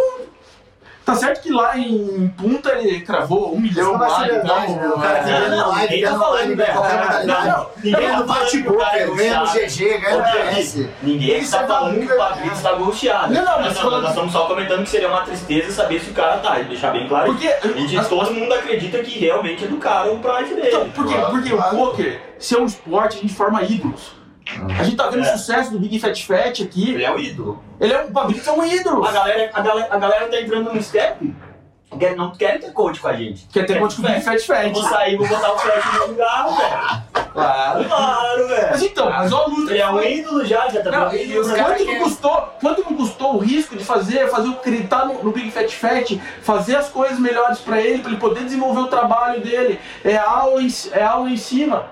Tá 1.05 1.13
certo 1.13 1.41
que 1.43 1.51
lá 1.51 1.77
em 1.77 2.27
Punta 2.35 2.71
ele 2.73 3.01
cravou 3.01 3.53
um 3.55 3.59
milhão 3.59 3.93
não 3.93 3.99
lá 3.99 4.27
e 4.27 4.39
tal. 4.39 4.59
né? 4.61 4.87
O 4.95 4.99
cara 4.99 5.17
É. 5.19 5.23
ganha 5.23 5.49
no 5.49 5.69
live, 5.69 5.81
ninguém 5.81 6.01
ganha 6.01 6.11
tá 6.11 6.17
no 6.17 6.31
live, 6.31 6.55
falando, 6.55 6.57
ganha 6.57 6.73
modalidade. 6.73 7.27
Não, 7.27 7.45
não, 7.45 7.67
ninguém 7.77 7.91
Ganha 7.93 8.11
tá 8.11 8.19
no 8.19 8.27
falando 8.27 8.49
que 8.49 8.57
o 8.57 8.63
bate-poker, 8.63 8.85
cara 8.85 8.99
é 8.99 9.05
ganha 9.15 9.39
no. 9.39 9.45
GG, 9.47 9.97
ganha 9.99 10.17
no 10.17 10.23
PS. 10.55 10.89
Ninguém 11.03 11.35
é 11.35 11.47
tá 11.47 11.67
falando 11.67 11.99
que 11.99 12.13
o 12.13 12.17
maluco, 12.17 12.35
Fabrício 12.35 12.63
tá 12.63 12.71
golpeado. 12.73 13.33
Não, 13.33 13.45
não, 13.45 13.61
mas 13.61 13.83
Nós- 13.83 14.09
estamos 14.09 14.31
só 14.33 14.45
comentando 14.47 14.83
que 14.83 14.89
seria 14.89 15.07
uma 15.07 15.21
tristeza 15.21 15.71
saber 15.71 15.99
se 16.01 16.09
o 16.09 16.13
cara 16.13 16.37
tá, 16.37 16.59
e 16.59 16.63
deixar 16.65 16.91
bem 16.91 17.07
claro. 17.07 17.27
Porque- 17.31 17.47
E 17.47 18.03
todo 18.09 18.31
mundo 18.33 18.53
acredita 18.53 18.97
que 19.03 19.19
realmente 19.19 19.63
é 19.63 19.67
do 19.67 19.77
cara 19.77 20.11
o 20.11 20.17
pride 20.19 20.55
dele. 20.55 20.67
Então, 20.69 20.89
por 20.89 21.05
quê? 21.05 21.13
Porque 21.29 21.53
o 21.53 21.61
poker, 21.61 22.21
se 22.39 22.55
é 22.55 22.59
um 22.59 22.65
esporte, 22.65 23.17
a 23.19 23.21
gente 23.21 23.33
forma 23.33 23.61
ídolos. 23.61 24.14
A 24.77 24.83
gente 24.83 24.95
tá 24.95 25.09
vendo 25.09 25.23
o 25.23 25.27
É. 25.27 25.37
sucesso 25.37 25.71
do 25.71 25.79
Big 25.79 25.99
Fat 25.99 26.15
Fat 26.25 26.61
aqui. 26.61 26.93
Ele 26.93 27.03
é 27.03 27.11
o 27.11 27.19
ídolo. 27.19 27.63
Ele 27.79 27.93
é 27.93 28.05
um 28.05 28.11
Fabrício 28.11 28.49
é 28.49 28.53
um 28.53 28.63
ídolo. 28.65 29.03
A 29.05 29.11
galera, 29.11 29.49
a 29.53 29.61
galera, 29.61 29.87
a 29.93 29.97
galera 29.97 30.27
tá 30.27 30.39
entrando 30.39 30.71
no 30.73 30.81
step. 30.83 31.33
Quer, 31.99 32.15
não 32.15 32.31
querem 32.31 32.59
ter 32.59 32.71
coach 32.73 32.99
com 32.99 33.07
a 33.07 33.13
gente. 33.13 33.47
Quer 33.53 33.65
ter 33.65 33.79
conta 33.79 33.95
com 33.95 34.01
o 34.01 34.05
Big 34.05 34.19
Fat 34.21 34.35
Eu 34.49 34.73
vou 34.73 34.83
Fat. 34.83 34.89
sair, 34.91 35.15
vou 35.17 35.27
botar 35.27 35.53
o 35.53 35.57
Fat 35.57 35.99
no 35.99 36.07
lugar, 36.07 36.45
velho. 36.45 37.03
Claro. 37.31 37.85
Claro, 37.85 38.47
velho. 38.47 38.67
Mas 38.71 38.81
então, 38.83 39.09
mas 39.09 39.31
olha 39.31 39.43
a 39.43 39.47
luta. 39.47 39.71
Ele 39.71 39.81
é 39.81 39.89
um 39.89 40.03
ídolo 40.03 40.45
já, 40.45 40.67
já 40.69 40.81
tá 40.83 40.91
Não, 40.91 41.15
ídolo, 41.15 41.49
quanto, 41.49 41.85
né? 41.85 41.93
não 41.93 42.03
custou, 42.03 42.49
quanto 42.59 42.83
não 42.83 42.93
custou 42.97 43.35
o 43.35 43.37
risco 43.39 43.75
de 43.77 43.83
fazer, 43.83 44.27
fazer 44.29 44.49
acreditar 44.49 45.05
no, 45.05 45.23
no 45.23 45.31
Big 45.31 45.51
Fat 45.51 45.69
Fat, 45.71 46.19
fazer 46.41 46.75
as 46.75 46.89
coisas 46.89 47.19
melhores 47.19 47.59
pra 47.59 47.79
ele, 47.81 47.99
pra 47.99 48.11
ele 48.11 48.19
poder 48.19 48.43
desenvolver 48.43 48.81
o 48.81 48.87
trabalho 48.87 49.41
dele. 49.41 49.79
É 50.03 50.17
aula 50.17 50.61
em, 50.61 50.67
é 50.91 51.03
aula 51.03 51.29
em 51.29 51.37
cima. 51.37 51.87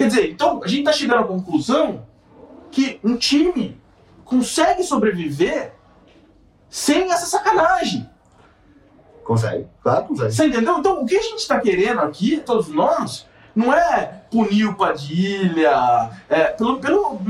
Quer 0.00 0.06
dizer, 0.06 0.30
então 0.30 0.62
a 0.64 0.66
gente 0.66 0.84
tá 0.84 0.92
chegando 0.94 1.20
à 1.20 1.24
conclusão 1.24 2.06
que 2.70 2.98
um 3.04 3.18
time 3.18 3.78
consegue 4.24 4.82
sobreviver 4.82 5.74
sem 6.70 7.12
essa 7.12 7.26
sacanagem. 7.26 8.08
Consegue, 9.22 9.66
claro 9.82 10.04
que 10.04 10.08
consegue. 10.08 10.32
Você 10.32 10.46
entendeu? 10.46 10.78
Então, 10.78 11.02
o 11.02 11.06
que 11.06 11.18
a 11.18 11.20
gente 11.20 11.40
está 11.40 11.60
querendo 11.60 12.00
aqui, 12.00 12.38
todos 12.38 12.68
nós, 12.68 13.28
não 13.54 13.74
é 13.74 14.22
punir 14.30 14.68
o 14.68 14.74
Padilha. 14.74 16.10
É, 16.30 16.44
pelo, 16.44 16.80
pelo, 16.80 17.20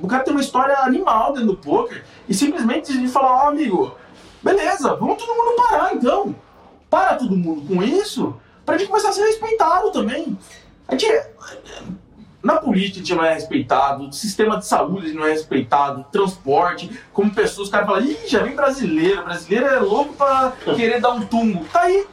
o 0.00 0.06
cara 0.06 0.24
tem 0.24 0.32
uma 0.32 0.40
história 0.40 0.74
animal 0.78 1.34
dentro 1.34 1.48
do 1.48 1.56
poker. 1.58 2.02
E 2.26 2.32
simplesmente 2.32 2.94
gente 2.94 3.12
falar, 3.12 3.44
ó, 3.44 3.48
amigo, 3.48 3.94
beleza, 4.42 4.96
vamos 4.96 5.22
todo 5.22 5.36
mundo 5.36 5.62
parar 5.68 5.94
então. 5.94 6.34
Para 6.88 7.16
todo 7.16 7.36
mundo 7.36 7.68
com 7.68 7.82
isso, 7.82 8.34
pra 8.64 8.78
gente 8.78 8.88
começar 8.88 9.10
a 9.10 9.12
ser 9.12 9.26
respeitado 9.26 9.92
também. 9.92 10.38
A 10.88 10.96
gente. 10.96 11.06
Na 12.46 12.58
política 12.58 12.98
gente 12.98 13.12
não 13.14 13.24
é 13.24 13.34
respeitado, 13.34 14.12
sistema 14.12 14.56
de 14.56 14.66
saúde 14.66 15.12
não 15.12 15.26
é 15.26 15.30
respeitado, 15.32 16.04
transporte, 16.12 16.88
como 17.12 17.34
pessoas, 17.34 17.66
os 17.66 17.72
caras 17.72 17.88
falam, 17.88 18.04
ih, 18.04 18.16
já 18.28 18.40
vem 18.40 18.54
brasileiro, 18.54 19.24
brasileiro 19.24 19.66
é 19.66 19.80
louco 19.80 20.12
pra 20.14 20.52
querer 20.76 21.00
dar 21.00 21.10
um 21.10 21.26
tumbo. 21.26 21.64
Tá 21.72 21.80
aí. 21.80 22.06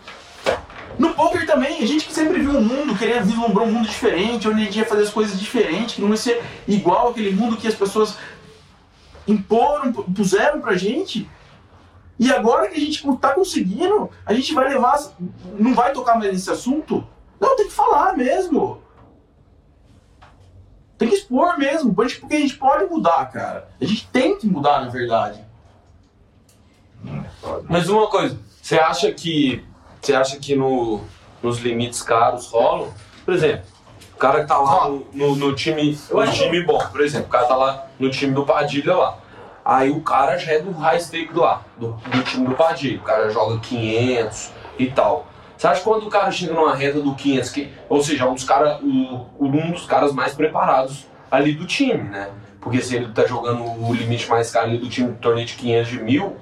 No 0.98 1.13
poker 1.13 1.46
também, 1.46 1.84
a 1.84 1.86
gente 1.86 2.06
que 2.06 2.13
sempre 2.13 2.39
viu 2.39 2.50
um 2.52 2.62
mundo, 2.63 2.98
queria 2.98 3.22
vislumbrar 3.22 3.63
um 3.67 3.72
mundo 3.72 3.88
diferente, 3.88 4.48
onde 4.50 4.62
a 4.62 4.65
gente 4.65 4.80
ia 4.80 4.86
fazer 4.86 5.04
as 5.04 5.12
coisas 5.12 5.39
diferentes, 5.39 5.96
que 5.96 6.02
não 6.02 6.10
ia 6.10 6.17
ser 6.17 6.43
igual 6.67 7.10
aquele 7.10 7.32
mundo 7.32 7.56
que 7.58 7.67
as 7.67 7.76
pessoas 7.76 8.17
imporam, 9.28 9.93
pu- 9.93 10.04
puseram 10.12 10.60
pra 10.62 10.76
gente. 10.76 11.30
E 12.19 12.32
agora 12.32 12.67
que 12.69 12.78
a 12.78 12.80
gente 12.80 13.04
tá 13.17 13.34
conseguindo, 13.34 14.10
a 14.26 14.34
gente 14.34 14.54
vai 14.54 14.69
levar. 14.69 15.00
Não 15.60 15.74
vai 15.76 15.91
tocar 15.93 16.17
mais 16.17 16.32
nesse 16.32 16.50
assunto? 16.50 17.04
Não, 17.39 17.56
tem 17.56 17.67
que 17.67 17.74
falar 17.74 18.15
mesmo. 18.17 18.82
Tem 21.04 21.10
que 21.10 21.16
expor 21.16 21.58
mesmo, 21.58 21.94
porque 21.94 22.34
a 22.34 22.39
gente 22.39 22.56
pode 22.56 22.86
mudar, 22.86 23.26
cara. 23.26 23.68
A 23.80 23.84
gente 23.84 24.08
tem 24.08 24.38
que 24.38 24.48
mudar, 24.48 24.80
na 24.86 24.89
verdade. 24.89 25.44
Mas 27.68 27.89
uma 27.89 28.08
coisa, 28.08 28.39
você 28.62 28.80
acha 28.80 29.12
que. 29.12 29.63
Você 30.02 30.13
acha 30.13 30.38
que 30.38 30.56
no, 30.56 31.02
nos 31.42 31.60
limites 31.60 32.02
caros 32.02 32.48
rolam? 32.48 32.94
Por 33.26 33.34
exemplo, 33.34 33.66
o 34.13 34.18
cara 34.18 34.42
que 34.42 34.48
tá 34.48 34.58
lá 34.58 34.88
no, 34.88 35.06
no, 35.13 35.36
no 35.36 35.56
time. 35.56 35.98
No 36.10 36.32
time 36.32 36.63
bom, 36.63 36.80
por 36.80 37.02
exemplo, 37.02 37.28
o 37.28 37.32
cara 37.32 37.46
tá 37.46 37.56
lá 37.56 37.88
no 38.00 38.10
time 38.10 38.34
do 38.34 38.46
Padilha 38.46 38.96
lá. 38.96 39.18
Aí 39.66 39.92
o 39.92 40.02
cara 40.02 40.38
já 40.38 40.54
é 40.54 40.60
do 40.60 40.72
high 40.72 41.00
stake 41.00 41.34
lá, 41.34 41.63
do, 41.78 41.92
do 41.92 42.24
time 42.24 42.48
do 42.48 42.56
Padilha. 42.56 43.00
O 43.00 43.04
cara 43.04 43.30
joga 43.30 43.60
500 43.60 44.52
e 44.80 44.86
tal. 44.89 45.28
Você 45.63 45.67
acha 45.69 45.80
que 45.80 45.86
quando 45.86 46.06
o 46.06 46.10
cara 46.10 46.30
chega 46.30 46.54
numa 46.54 46.76
reta 46.76 46.99
do 46.99 47.15
500, 47.15 47.49
que, 47.49 47.71
ou 47.88 48.04
seja, 48.04 48.28
um 48.28 48.34
dos, 48.34 48.43
cara, 48.43 48.80
o- 48.84 49.26
um 49.39 49.71
dos 49.71 49.86
caras 49.86 50.12
mais 50.12 50.34
preparados 50.34 51.08
ali 51.32 51.54
do 51.54 51.65
time, 51.65 52.04
né? 52.04 52.32
Porque 52.60 52.82
se 52.82 52.97
ele 52.97 53.13
tá 53.13 53.26
jogando 53.26 53.63
o 53.63 53.93
limite 53.93 54.30
mais 54.30 54.52
caro 54.52 54.67
ali 54.67 54.78
do 54.78 54.89
time 54.89 55.13
torneio 55.21 55.47
de 55.47 55.54
500 55.54 55.89
de 55.89 56.04
mil, 56.04 56.36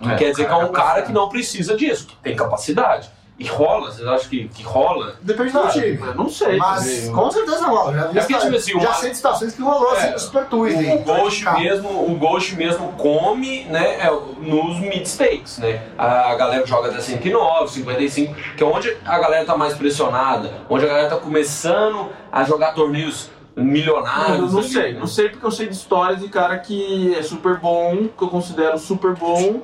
É, 0.00 0.14
quer 0.14 0.30
dizer 0.30 0.46
que 0.46 0.52
é 0.52 0.56
um 0.56 0.72
cara 0.72 0.88
cara 0.94 1.02
que 1.02 1.12
não 1.12 1.28
precisa 1.28 1.76
disso, 1.76 2.06
que 2.06 2.16
tem 2.22 2.34
capacidade. 2.34 3.10
E 3.38 3.46
rola, 3.46 3.92
vocês 3.92 4.04
acham 4.08 4.28
que, 4.28 4.48
que 4.48 4.62
rola? 4.64 5.14
Depende 5.22 5.52
do 5.52 5.68
time. 5.68 5.96
Eu 6.04 6.14
não 6.16 6.28
sei. 6.28 6.56
Mas 6.56 6.84
também. 6.84 7.12
com 7.12 7.30
certeza 7.30 7.66
rola. 7.68 7.92
Já, 7.92 8.06
vi 8.08 8.18
É 8.18 8.20
porque, 8.22 8.34
tipo 8.38 8.56
assim, 8.56 8.72
já 8.72 8.78
uma- 8.88 8.94
sei 8.94 9.10
de 9.10 9.16
situações 9.16 9.54
que 9.54 9.62
rolou 9.62 9.90
assim, 9.92 10.06
É, 10.08 10.12
com 10.12 10.18
Super 10.18 10.44
Tours. 10.46 10.74
O 10.74 10.80
hein? 10.80 11.02
Ghost 11.06 11.44
mesmo, 11.52 11.88
o 11.88 12.16
Ghost 12.16 12.56
mesmo 12.56 12.92
come, 12.94 13.62
né, 13.66 14.00
é, 14.00 14.10
nos 14.40 14.80
mid 14.80 15.06
stakes, 15.06 15.58
né? 15.58 15.80
A 15.96 16.34
galera 16.34 16.66
joga 16.66 16.88
até 16.88 17.00
109, 17.00 17.70
55, 17.70 18.34
que 18.56 18.62
é 18.62 18.66
onde 18.66 18.96
a 19.04 19.18
galera 19.20 19.44
tá 19.44 19.56
mais 19.56 19.74
pressionada, 19.74 20.52
onde 20.68 20.84
a 20.84 20.88
galera 20.88 21.08
tá 21.08 21.16
começando 21.16 22.08
a 22.32 22.42
jogar 22.42 22.72
torneios 22.74 23.30
milionários. 23.54 24.38
Eu 24.38 24.48
não 24.52 24.58
ali, 24.58 24.68
sei, 24.68 24.92
né? 24.94 24.98
não 25.00 25.06
sei 25.06 25.28
porque 25.28 25.46
eu 25.46 25.50
sei 25.52 25.66
de 25.68 25.74
histórias 25.74 26.20
de 26.20 26.28
cara 26.28 26.58
que 26.58 27.14
é 27.14 27.22
super 27.22 27.56
bom, 27.58 28.08
que 28.16 28.22
eu 28.24 28.28
considero 28.28 28.76
super 28.78 29.14
bom, 29.14 29.60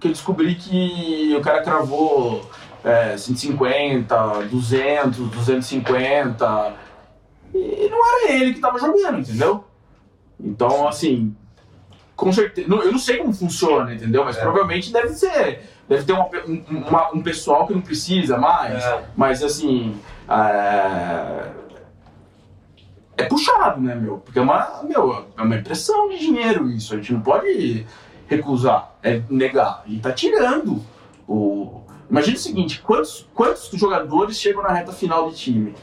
que 0.00 0.08
eu 0.08 0.12
descobri 0.12 0.54
que 0.54 1.34
o 1.36 1.40
cara 1.42 1.60
cravou 1.62 2.42
é, 2.84 3.16
150, 3.16 4.16
200, 4.50 5.18
250, 5.30 6.72
e 7.54 7.88
não 7.90 7.98
era 8.24 8.32
ele 8.32 8.54
que 8.54 8.60
tava 8.60 8.78
jogando, 8.78 9.20
entendeu? 9.20 9.64
Então, 10.40 10.86
assim, 10.86 11.34
com 12.14 12.32
certeza, 12.32 12.68
eu 12.68 12.92
não 12.92 12.98
sei 12.98 13.16
como 13.18 13.32
funciona, 13.32 13.94
entendeu? 13.94 14.24
Mas 14.24 14.36
provavelmente 14.36 14.92
deve 14.92 15.08
ser, 15.10 15.62
deve 15.88 16.04
ter 16.04 16.12
uma 16.12 16.28
um, 16.46 16.64
uma- 16.88 17.10
um 17.14 17.22
pessoal 17.22 17.66
que 17.66 17.74
não 17.74 17.80
precisa 17.80 18.36
mais, 18.36 18.84
É. 18.84 19.04
mas 19.16 19.42
assim, 19.42 19.96
é, 20.28 21.48
é 23.16 23.24
puxado, 23.24 23.80
né, 23.80 23.94
meu? 23.94 24.18
Porque 24.18 24.38
é 24.38 24.42
uma, 24.42 24.82
meu, 24.84 25.26
é 25.36 25.42
uma 25.42 25.56
impressão 25.56 26.08
de 26.08 26.18
dinheiro 26.18 26.70
isso. 26.70 26.92
A 26.94 26.96
gente 26.96 27.12
não 27.12 27.20
pode 27.20 27.84
recusar, 28.28 28.94
é 29.02 29.20
negar. 29.28 29.82
A 29.84 29.88
gente 29.88 30.02
tá 30.02 30.12
tirando 30.12 30.82
o. 31.26 31.80
Imagina 32.10 32.36
o 32.36 32.40
seguinte: 32.40 32.80
quantos, 32.80 33.28
quantos 33.34 33.70
jogadores 33.72 34.38
chegam 34.38 34.62
na 34.62 34.70
reta 34.70 34.92
final 34.92 35.30
de 35.30 35.36
time? 35.36 35.74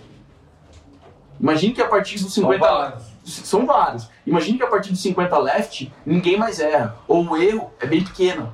Imagina 1.39 1.73
que 1.73 1.81
a 1.81 1.87
partir 1.87 2.21
dos 2.23 2.33
50. 2.33 2.59
vários. 2.59 3.03
São 3.25 3.65
vários. 3.65 4.09
Imagina 4.25 4.57
que 4.57 4.63
a 4.63 4.67
partir 4.67 4.91
dos 4.91 5.01
50 5.01 5.37
left, 5.37 5.91
ninguém 6.05 6.37
mais 6.37 6.59
erra. 6.59 6.95
Ou 7.07 7.27
o 7.27 7.37
erro 7.37 7.71
é 7.79 7.85
bem 7.87 8.03
pequeno. 8.03 8.53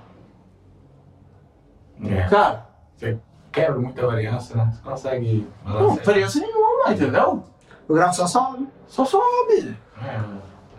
É. 2.03 2.27
Cara, 2.27 2.65
Você 2.95 3.19
quebra 3.51 3.79
muita 3.79 4.05
variância, 4.07 4.55
né? 4.55 4.71
Você 4.73 4.81
consegue. 4.81 5.47
não, 5.65 5.95
diferença 5.95 6.39
nenhuma, 6.39 6.91
entendeu? 6.91 7.43
O 7.87 7.93
gráfico 7.93 8.27
só 8.27 8.27
sobe. 8.27 8.67
Só 8.87 9.05
sobe. 9.05 9.77
É. 10.01 10.19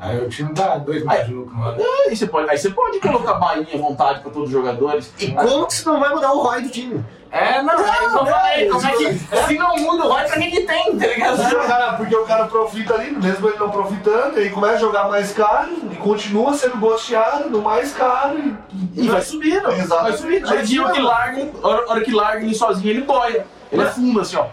Aí 0.02 0.18
o 0.18 0.28
time 0.28 0.52
dá 0.52 0.78
dois 0.78 1.04
mais 1.04 1.24
de 1.26 1.32
lucro, 1.32 1.54
mano. 1.56 1.80
Aí 2.08 2.16
você 2.16 2.26
pode, 2.26 2.50
aí 2.50 2.58
você 2.58 2.70
pode 2.70 2.98
colocar 2.98 3.34
bainha 3.34 3.68
à 3.72 3.78
vontade 3.78 4.18
pra 4.20 4.32
todos 4.32 4.48
os 4.48 4.50
jogadores. 4.52 5.12
E 5.20 5.30
como 5.30 5.66
que 5.66 5.72
isso 5.74 5.88
não 5.92 6.00
vai 6.00 6.10
mudar 6.12 6.32
o 6.32 6.40
ROI 6.42 6.62
do 6.62 6.68
time? 6.70 7.04
É, 7.30 7.62
não, 7.62 7.72
é 7.72 7.82
isso 7.88 7.98
que 8.10 8.16
eu 8.18 8.26
falei. 8.26 8.68
Como 8.68 8.86
é 8.86 8.92
que. 8.96 9.14
Se 9.46 9.56
não 9.56 9.76
muda 9.76 10.04
o 10.04 10.08
ROI, 10.12 10.24
pra 10.24 10.38
que 10.40 10.50
que 10.50 10.60
tem, 10.62 10.98
tá 10.98 11.06
ligado? 11.06 11.36
Porque 11.38 11.54
o 11.56 11.66
cara- 11.68 11.92
Porque 11.92 12.16
o 12.16 12.24
cara 12.24 12.44
profita 12.46 12.94
ali, 12.94 13.10
mesmo 13.12 13.48
ele 13.48 13.58
não 13.58 13.70
profitando, 13.70 14.38
ele 14.40 14.50
começa 14.50 14.74
a 14.74 14.78
jogar 14.78 15.08
mais 15.08 15.32
caro 15.32 15.70
e 15.92 15.94
continua 15.96 16.52
sendo 16.54 16.78
gosteado 16.78 17.48
no 17.48 17.62
mais 17.62 17.92
caro. 17.94 18.36
E, 18.96 19.04
E 19.04 19.08
vai 19.08 19.22
subindo. 19.22 19.70
Exato. 19.70 20.02
Vai 20.02 20.12
subindo. 20.16 20.50
Aí 20.50 20.62
dia 20.66 20.84
que 20.90 21.00
larga, 21.00 21.48
a 21.62 21.68
hora, 21.68 21.90
hora 21.90 22.00
que 22.00 22.10
larga 22.12 22.44
ele 22.44 22.54
sozinho, 22.56 22.90
ele 22.90 23.02
boia. 23.02 23.46
Ele 23.72 23.82
afunda 23.82 24.20
assim, 24.20 24.36
ó. 24.36 24.46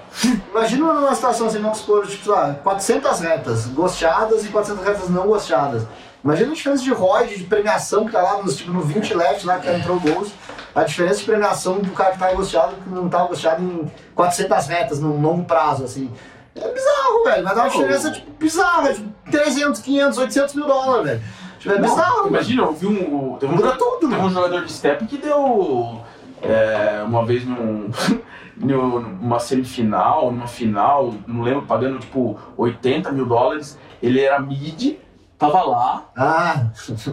Imagina 0.52 0.94
numa 0.94 1.14
situação 1.14 1.48
assim, 1.48 1.60
vamos 1.62 1.80
supor, 1.80 2.08
tipo, 2.08 2.24
sei 2.24 2.32
lá, 2.32 2.54
400 2.64 3.20
retas 3.20 3.66
gosteadas 3.68 4.46
e 4.46 4.48
400 4.48 4.86
retas 4.86 5.10
não 5.10 5.28
gosteadas. 5.28 5.86
Imagina 6.24 6.52
a 6.52 6.56
diferença 6.56 6.84
de 6.84 6.92
ROI, 6.92 7.28
de 7.28 7.44
premiação 7.44 8.06
que 8.06 8.12
tá 8.12 8.22
lá 8.22 8.42
nos, 8.42 8.56
tipo, 8.56 8.72
no 8.72 8.82
20 8.82 9.14
left 9.14 9.46
lá 9.46 9.60
que 9.60 9.70
entrou 9.70 10.00
gols. 10.00 10.32
A 10.74 10.84
diferença 10.84 11.20
de 11.20 11.26
premiação 11.26 11.80
do 11.80 11.92
cara 11.92 12.14
que 12.14 12.20
tá 12.20 12.32
gosteado 12.34 12.76
que 12.76 12.90
não 12.90 13.10
tá 13.10 13.24
gosteado 13.24 13.62
em 13.62 13.92
400 14.16 14.68
retas, 14.68 15.00
num 15.00 15.22
longo 15.22 15.44
prazo, 15.44 15.84
assim. 15.84 16.10
É 16.56 16.68
bizarro, 16.72 17.24
velho. 17.26 17.44
Vai 17.44 17.56
dar 17.56 17.62
uma 17.64 17.70
diferença, 17.70 18.12
tipo, 18.12 18.32
bizarra. 18.40 18.94
Tipo, 18.94 19.10
300, 19.32 19.82
500, 19.82 20.18
800 20.18 20.56
mil 20.56 20.68
dólares, 20.68 21.06
velho. 21.06 21.22
Tipo, 21.60 21.76
é 21.76 21.80
bizarro, 21.80 22.16
velho. 22.24 22.28
Imagina, 22.30 22.64
eu 22.64 22.74
vi 22.74 22.88
um. 22.88 23.38
Teve 23.38 23.54
um, 23.54 23.56
Muda 23.56 23.72
tudo, 23.74 24.10
teve 24.10 24.22
um 24.22 24.30
jogador 24.30 24.66
de 24.66 24.72
step 24.72 25.06
que 25.08 25.18
deu. 25.18 26.02
é, 26.42 27.02
uma 27.06 27.26
vez 27.26 27.46
num, 27.46 27.90
numa 28.60 29.40
semifinal, 29.40 30.32
numa 30.32 30.48
final, 30.48 31.14
não 31.26 31.42
lembro, 31.42 31.64
pagando 31.64 32.00
tipo 32.00 32.38
80 32.58 33.12
mil 33.12 33.26
dólares. 33.26 33.78
Ele 34.02 34.22
era 34.22 34.40
mid, 34.40 34.98
tava 35.38 35.62
lá, 35.64 36.10
Ah, 36.16 36.68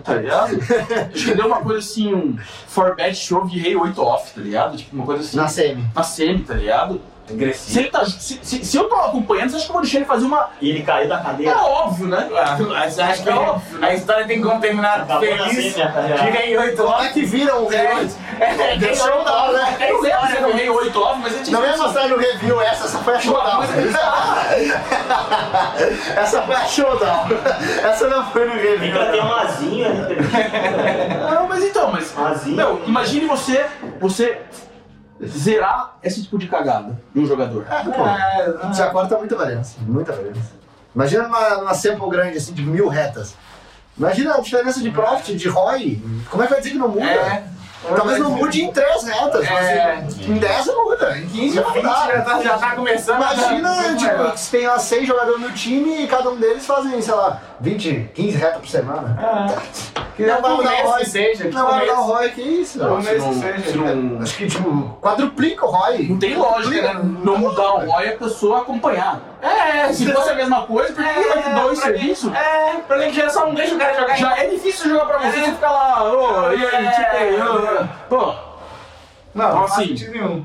tá 0.04 0.14
ligado? 0.14 0.56
Acho 1.14 1.24
que 1.26 1.34
deu 1.34 1.46
uma 1.46 1.60
coisa 1.60 1.78
assim, 1.78 2.14
um 2.14 2.36
for 2.66 2.94
bad 2.96 3.14
show, 3.14 3.44
virei 3.44 3.76
8 3.76 4.02
off, 4.02 4.34
tá 4.34 4.40
ligado? 4.40 4.76
Tipo, 4.76 4.96
uma 4.96 5.04
coisa 5.06 5.22
assim. 5.22 5.36
na 5.36 5.48
semi. 5.48 5.84
Na 5.94 6.02
semi, 6.02 6.40
tá 6.40 6.54
ligado? 6.54 7.00
Se, 7.26 7.32
Agressivo. 7.32 7.80
ele 7.80 7.90
tá, 7.90 8.04
se, 8.04 8.38
se, 8.40 8.64
se 8.64 8.76
eu 8.76 8.84
tô 8.88 8.94
acompanhando, 8.94 9.50
você 9.50 9.56
acha 9.56 9.64
que 9.64 9.70
eu 9.70 9.74
vou 9.74 9.82
deixar 9.82 9.96
ele 9.98 10.06
fazer 10.06 10.26
uma. 10.26 10.48
E 10.60 10.70
ele 10.70 10.82
caiu 10.84 11.08
da 11.08 11.18
É 11.18 11.22
cadeira. 11.22 11.56
óbvio, 11.56 12.06
né? 12.06 12.28
Mas 12.68 12.92
você 12.94 13.02
acha 13.02 13.22
que 13.22 13.28
É 13.28 13.34
óbvio, 13.34 13.78
né? 13.78 13.88
a 13.88 13.94
história 13.94 14.26
tem 14.28 14.40
como 14.40 14.60
terminar 14.60 15.00
Acabou 15.00 15.20
feliz? 15.22 15.76
a 15.80 15.88
carreira. 15.90 16.18
Fica 16.24 16.46
em 16.46 16.56
oito 16.56 16.76
Como 16.76 16.88
é 16.88 16.92
horas. 16.96 17.12
que 17.12 17.24
vira 17.24 17.56
um 17.56 17.66
rei? 17.66 18.08
É, 18.38 18.76
Deu 18.76 18.94
showdown, 18.94 19.52
né? 19.52 19.76
Eu 19.88 20.00
lembro 20.02 20.26
que 20.28 20.36
eu 20.36 20.52
ganhei 20.52 20.70
8 20.70 21.02
off, 21.02 21.20
mas 21.20 21.32
eu 21.32 21.42
tinha. 21.42 21.58
Não 21.58 21.66
ia 21.66 21.76
mostrar 21.76 22.08
no 22.08 22.16
review 22.18 22.60
essa, 22.60 22.84
essa 22.84 22.98
foi 22.98 23.14
a 23.14 23.20
showdown. 23.20 23.62
essa 26.16 26.42
foi 26.42 26.54
a 26.54 26.64
showdown. 26.66 27.26
Essa 27.82 28.08
não 28.08 28.26
foi 28.30 28.46
no 28.46 28.54
review. 28.54 28.78
Tem 28.78 28.92
que 28.92 29.12
ter 29.12 29.22
um 29.22 29.34
azinho 29.34 29.86
ali 29.88 30.04
perdido. 30.14 31.30
Não, 31.30 31.48
mas 31.48 31.64
então, 31.64 31.90
mas. 31.92 32.16
Azinho. 32.18 32.56
Meu, 32.56 32.82
imagine 32.86 33.26
você, 33.26 33.66
você 34.00 34.38
zerar 35.24 35.96
esse 36.02 36.22
tipo 36.22 36.38
de 36.38 36.46
cagada 36.46 36.98
de 37.14 37.20
um 37.20 37.26
jogador. 37.26 37.64
Pô, 37.64 38.72
já 38.74 38.90
corta 38.90 39.18
muita 39.18 39.36
variância, 39.36 39.78
muita 39.86 40.12
variância. 40.12 40.54
Imagina 40.94 41.24
numa, 41.24 41.56
numa 41.56 41.74
sample 41.74 42.08
grande 42.10 42.38
assim 42.38 42.52
de 42.52 42.62
mil 42.62 42.88
retas. 42.88 43.34
Imagina 43.96 44.34
a 44.34 44.40
diferença 44.40 44.80
de 44.80 44.90
profit, 44.90 45.36
de 45.36 45.48
ROI. 45.48 46.02
Como 46.30 46.42
é 46.42 46.46
que 46.46 46.52
vai 46.52 46.60
dizer 46.60 46.72
que 46.72 46.78
não 46.78 46.88
muda? 46.88 47.04
É. 47.04 47.44
Talvez 47.94 48.18
não 48.18 48.30
mude 48.30 48.64
em 48.64 48.72
três 48.72 49.02
retas, 49.04 49.46
É. 49.46 50.02
mas 50.02 50.20
em 50.20 50.34
10 50.34 50.66
muda, 50.66 51.18
em 51.18 51.26
15 51.26 51.60
vai 51.60 51.72
20 51.74 51.82
já 51.82 51.88
mudar. 51.90 52.24
tá, 52.24 52.42
já 52.42 52.58
tá 52.58 52.70
começando 52.74 53.22
a 53.22 53.32
Imagina, 53.34 53.96
tipo, 53.96 54.30
que 54.32 54.40
você 54.40 54.56
tem 54.58 54.66
lá 54.66 54.78
seis 54.78 55.06
jogadores 55.06 55.40
no 55.40 55.50
time 55.52 56.02
e 56.04 56.06
cada 56.08 56.30
um 56.30 56.36
deles 56.36 56.66
fazem, 56.66 57.00
sei 57.00 57.14
lá, 57.14 57.40
20, 57.60 58.10
15 58.14 58.36
retas 58.38 58.58
por 58.60 58.68
semana. 58.68 59.16
Que 60.16 60.24
Não 60.26 60.40
vai 60.40 60.50
não 60.50 60.56
mudar 60.56 60.72
o 60.84 60.90
ROI. 60.90 61.04
seja. 61.04 61.44
que 61.44 61.50
Não 61.54 61.66
vai 61.66 61.80
mudar 61.80 62.00
o. 62.00 62.04
ROI, 62.04 62.30
que 62.30 62.40
isso? 62.40 62.78
Não, 62.78 62.88
Não. 62.88 62.96
mas 62.96 63.06
Se 63.06 63.18
não, 63.18 63.28
que 63.28 63.38
seja. 63.40 63.70
se 63.70 63.76
não, 63.76 64.22
Acho 64.22 64.36
que, 64.36 64.46
tipo, 64.46 64.98
quadruplica 65.02 65.66
o 65.66 65.70
ROI. 65.70 66.06
não 66.08 66.18
tem 66.18 66.34
lógica, 66.36 66.94
né? 66.94 67.00
Não 67.22 67.36
mudar 67.36 67.74
o 67.74 67.90
ROI 67.90 68.06
é 68.06 68.14
a 68.14 68.16
pessoa 68.16 68.60
acompanhar. 68.62 69.20
É, 69.42 69.92
Se 69.92 70.12
fosse 70.12 70.30
a 70.30 70.34
mesma 70.34 70.66
coisa, 70.66 70.92
por 70.92 71.04
que 71.04 71.14
que 71.14 71.28
vai 71.28 71.42
ter 71.42 71.54
dois 71.54 71.78
serviços? 71.78 72.32
É, 72.32 72.74
pra 72.86 72.98
que 72.98 73.12
já 73.12 73.28
só 73.28 73.46
não 73.46 73.54
deixa 73.54 73.74
o 73.74 73.78
cara 73.78 73.94
jogar 73.94 74.16
Já 74.16 74.36
é 74.38 74.46
difícil 74.48 74.90
jogar 74.90 75.06
pra 75.06 75.18
você, 75.18 75.40
você 75.40 75.52
fica 75.52 75.70
lá, 75.70 76.04
ô, 76.04 76.52
e 76.52 76.66
aí, 76.66 76.88
tipo, 76.90 77.88
pô. 78.08 78.34
Não, 79.34 79.54
não 79.54 79.64
Assim. 79.64 79.94
nenhum. 80.10 80.44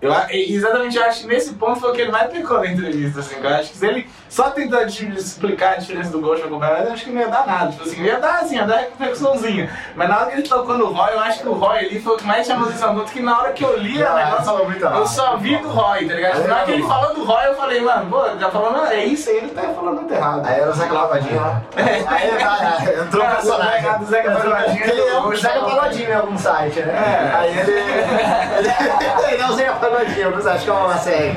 Eu, 0.00 0.14
exatamente, 0.30 0.96
eu 0.96 1.04
acho 1.04 1.20
que 1.22 1.26
nesse 1.26 1.54
ponto 1.54 1.80
foi 1.80 1.90
o 1.90 1.92
que 1.92 2.00
ele 2.02 2.10
mais 2.10 2.30
pecou 2.30 2.58
na 2.58 2.66
entrevista, 2.68 3.20
assim, 3.20 3.38
que 3.38 3.46
eu 3.46 3.54
acho 3.54 3.70
que 3.70 3.76
se 3.76 3.86
ele 3.86 4.08
só 4.30 4.48
tentar 4.50 4.86
te 4.86 5.06
explicar 5.14 5.72
a 5.74 5.76
diferença 5.76 6.10
do 6.10 6.20
Ghost 6.20 6.44
no 6.46 6.58
campeonato, 6.58 6.84
eu 6.86 6.92
acho 6.92 7.04
que 7.04 7.10
não 7.10 7.20
ia 7.20 7.28
dar 7.28 7.46
nada, 7.46 7.70
tipo 7.72 7.82
assim, 7.82 8.02
ia 8.02 8.18
dar 8.18 8.38
assim, 8.40 8.56
ia 8.56 8.64
dar 8.66 8.76
repercussãozinha, 8.78 9.70
mas 9.94 10.08
na 10.08 10.18
hora 10.18 10.26
que 10.30 10.36
ele 10.38 10.48
tocou 10.48 10.78
no 10.78 10.86
Roy, 10.92 11.12
eu 11.12 11.20
acho 11.20 11.40
que 11.40 11.48
o 11.48 11.52
Roy 11.52 11.78
ali 11.80 12.00
foi 12.00 12.14
o 12.14 12.16
que 12.16 12.24
mais 12.26 12.46
chamou 12.46 12.68
atenção, 12.68 12.94
tanto 12.96 13.12
que 13.12 13.20
na 13.20 13.38
hora 13.38 13.52
que 13.52 13.64
eu 13.64 13.76
li 13.76 14.00
o 14.02 14.06
Ah, 14.06 14.14
negócio, 14.14 14.36
eu 14.96 15.06
só 15.06 15.36
vi 15.36 15.56
do 15.58 15.68
Roy, 15.68 16.06
tá 16.06 16.14
ligado? 16.14 16.40
Aí 16.40 16.46
Na 16.48 16.56
hora 16.56 16.64
que 16.64 16.72
ele 16.72 16.82
falou 16.84 17.14
do 17.14 17.24
Roy, 17.24 17.46
eu 17.46 17.54
falei, 17.56 17.80
mano, 17.80 18.10
pô, 18.10 18.22
já 18.38 18.50
falou, 18.50 18.72
não, 18.72 18.86
é 18.86 19.04
isso 19.04 19.28
aí, 19.30 19.36
ele 19.38 19.48
tá 19.48 19.62
falando 19.62 19.96
muito 19.96 20.14
errado. 20.14 20.46
Aí 20.46 20.60
era 20.60 20.70
o 20.70 20.74
Zeca 20.74 20.94
Pagodinho 20.94 21.40
lá. 21.40 21.62
Aí 21.76 22.04
tá, 22.38 23.02
entrou 23.02 23.24
o 23.26 23.30
personagem. 23.30 23.98
do 23.98 24.04
Zeca 24.06 24.30
Pagodinho, 24.30 24.84
ele 24.84 25.00
é 25.00 25.18
o 25.18 25.36
Zeca 25.36 25.60
Pagodinho 25.60 26.08
em 26.10 26.14
algum 26.14 26.38
site, 26.38 26.80
né? 26.80 26.92
É. 26.94 27.36
Aí 27.36 27.58
ele. 27.58 27.72
Ele, 29.30 29.42
é 29.42 29.46
o 29.46 29.52
Zeca 29.54 29.72
Pagodinho, 29.74 30.50
acha 30.50 30.64
que 30.64 30.70
é 30.70 30.72
uma 30.72 30.98
série. 30.98 31.30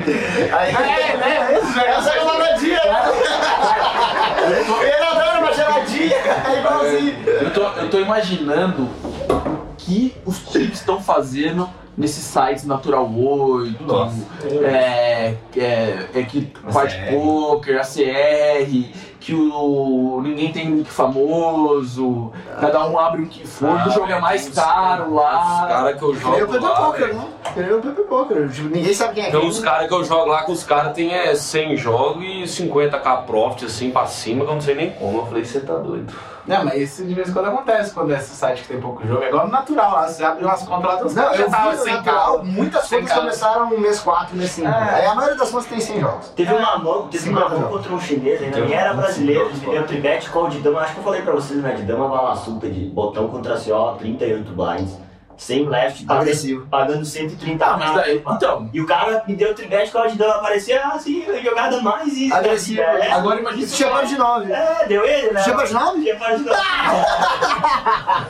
Aí, 0.51 0.75
É, 0.75 1.17
né? 1.17 1.58
Esse 1.58 1.79
É 1.79 1.97
o 1.97 2.01
Zeca 2.01 2.25
Pagodinho, 2.25 2.79
né? 2.93 4.84
Ele 4.84 5.03
adora 5.06 5.39
uma 5.39 5.53
geladinha, 5.53 6.15
é 6.15 6.60
igualzinho. 6.60 7.23
Eu 7.29 7.53
tô, 7.53 7.62
eu 7.62 7.89
tô 7.89 7.99
imaginando 7.99 8.84
o 8.84 9.75
que 9.77 10.15
os 10.25 10.39
times 10.49 10.73
estão 10.79 11.01
fazendo 11.01 11.69
nesses 11.97 12.23
sites 12.23 12.65
Natural 12.65 13.08
8, 13.15 13.84
Nossa. 13.84 14.15
é, 14.63 15.36
é, 15.56 16.06
é 16.15 16.23
que 16.23 16.51
ACR. 16.65 17.12
Poker, 17.13 17.79
ACR, 17.79 18.91
que 19.19 19.34
o 19.34 20.19
ninguém 20.23 20.51
tem 20.51 20.67
um 20.71 20.75
nick 20.77 20.89
famoso, 20.89 22.32
cada 22.60 22.86
um 22.88 22.97
abre 22.97 23.21
um 23.21 23.25
que 23.27 23.47
for, 23.47 23.69
Ah, 23.79 23.88
o 23.88 23.91
jogo 23.91 24.12
é 24.12 24.13
é, 24.17 24.19
mais 24.19 24.47
os- 24.47 24.56
caro 24.56 25.10
Os 25.10 25.13
lá. 25.15 25.65
caras 25.69 25.97
que 25.97 26.03
eu 26.03 26.12
Que 26.12 26.17
o 26.17 26.19
jogo 26.19 26.51
Pepe 26.53 26.63
lá, 26.65 26.75
Poker, 26.75 27.13
né? 27.13 27.25
Que 27.53 27.59
nem 27.61 27.73
o 27.73 27.81
Pepe 27.81 28.01
Poker. 28.03 28.49
Tipo, 28.49 28.69
ninguém 28.69 28.93
sabe 28.93 29.13
quem 29.15 29.23
é 29.25 29.31
Tem 29.31 29.39
quem. 29.39 29.49
uns 29.49 29.59
caras 29.59 29.87
que 29.87 29.93
eu 29.93 30.03
jogo 30.03 30.25
lá 30.25 30.43
que 30.43 30.51
os 30.51 30.63
caras 30.63 30.93
tem 30.93 31.13
é, 31.13 31.35
100 31.35 31.77
jogos 31.77 32.23
e 32.23 32.43
50k 32.43 33.23
profit 33.25 33.65
assim 33.65 33.91
pra 33.91 34.05
cima 34.05 34.43
que 34.45 34.51
eu 34.51 34.55
não 34.55 34.61
sei 34.61 34.75
nem 34.75 34.91
como. 34.91 35.19
Eu 35.19 35.25
falei, 35.27 35.45
você 35.45 35.59
tá 35.59 35.75
doido. 35.75 36.13
Não, 36.45 36.65
mas 36.65 36.75
isso 36.75 37.05
de 37.05 37.13
vez 37.13 37.29
em 37.29 37.31
quando 37.33 37.45
acontece 37.47 37.93
quando 37.93 38.13
é 38.13 38.17
esse 38.17 38.35
site 38.35 38.63
que 38.63 38.67
tem 38.67 38.81
pouco 38.81 39.07
jogo. 39.07 39.23
É 39.23 39.29
igual 39.29 39.45
no 39.45 39.51
natural, 39.53 39.93
lá, 39.93 40.07
você 40.09 40.21
abre 40.25 40.43
umas 40.43 40.61
contas 40.63 40.83
lá, 40.93 41.05
os 41.05 41.15
Não, 41.15 41.31
eu 41.31 41.37
já 41.37 41.49
tava 41.49 41.77
sem 41.77 41.93
natural, 41.93 42.33
carro. 42.33 42.43
muitas 42.45 42.83
Sem 42.85 42.97
contas 42.99 43.13
carro. 43.13 43.21
começaram 43.27 43.69
no 43.69 43.79
mês 43.79 43.99
4, 44.01 44.35
mês 44.35 44.51
5. 44.51 44.67
É. 44.67 44.71
Aí 44.71 45.05
a 45.05 45.15
maioria 45.15 45.37
das 45.37 45.49
contas 45.49 45.67
tem 45.67 45.79
100 45.79 46.01
jogos. 46.01 46.27
Teve 46.35 46.53
uma 46.53 46.77
mão, 46.79 47.07
teve 47.07 47.29
uma 47.29 47.41
50 47.43 47.59
mão 47.61 47.69
contra 47.71 47.93
um 47.93 47.99
chinês, 48.01 48.41
ainda 48.41 48.59
nem 48.59 48.73
era 48.73 48.93
brasileiro, 48.93 49.49
ele 49.51 49.71
deu 49.71 49.87
tribete 49.87 50.29
com 50.31 50.39
o 50.39 50.49
de 50.49 50.59
dama, 50.59 50.81
acho 50.81 50.93
que 50.93 50.99
eu 50.99 51.03
falei 51.05 51.21
pra 51.21 51.31
vocês, 51.33 51.61
né, 51.61 51.75
de 51.75 51.83
dama 51.83 52.09
bala 52.09 52.35
super, 52.35 52.69
de 52.69 52.89
botão 52.89 53.29
contra 53.29 53.55
CO, 53.55 53.95
38 53.97 54.51
blinds, 54.51 54.97
sem 55.37 55.67
left, 55.67 56.05
pagando, 56.05 56.21
Agressivo. 56.21 56.67
pagando 56.67 57.05
130 57.05 57.65
Ah, 57.65 57.77
mas 57.77 57.95
daí, 57.95 58.23
então, 58.25 58.69
E 58.73 58.81
o 58.81 58.85
cara 58.85 59.23
me 59.27 59.35
deu 59.35 59.53
tribete 59.53 59.91
com 59.91 59.99
o 59.99 60.07
de 60.07 60.17
dama, 60.17 60.39
parecia 60.39 60.81
assim, 60.87 61.23
jogada 61.43 61.81
mais 61.81 62.15
e... 62.15 62.31
Agressivo. 62.31 62.81
É, 62.81 63.11
agora 63.11 63.39
imagina 63.39 63.63
Isso 63.63 63.77
chama 63.77 64.05
de 64.05 64.17
9. 64.17 64.51
é, 64.51 64.85
deu 64.87 65.05
ele, 65.05 65.31
né? 65.31 65.43
Chama 65.43 65.65
de 65.65 65.73
9? 65.73 66.05
Chama 66.05 66.37
de 66.37 66.43
nove. 66.43 66.59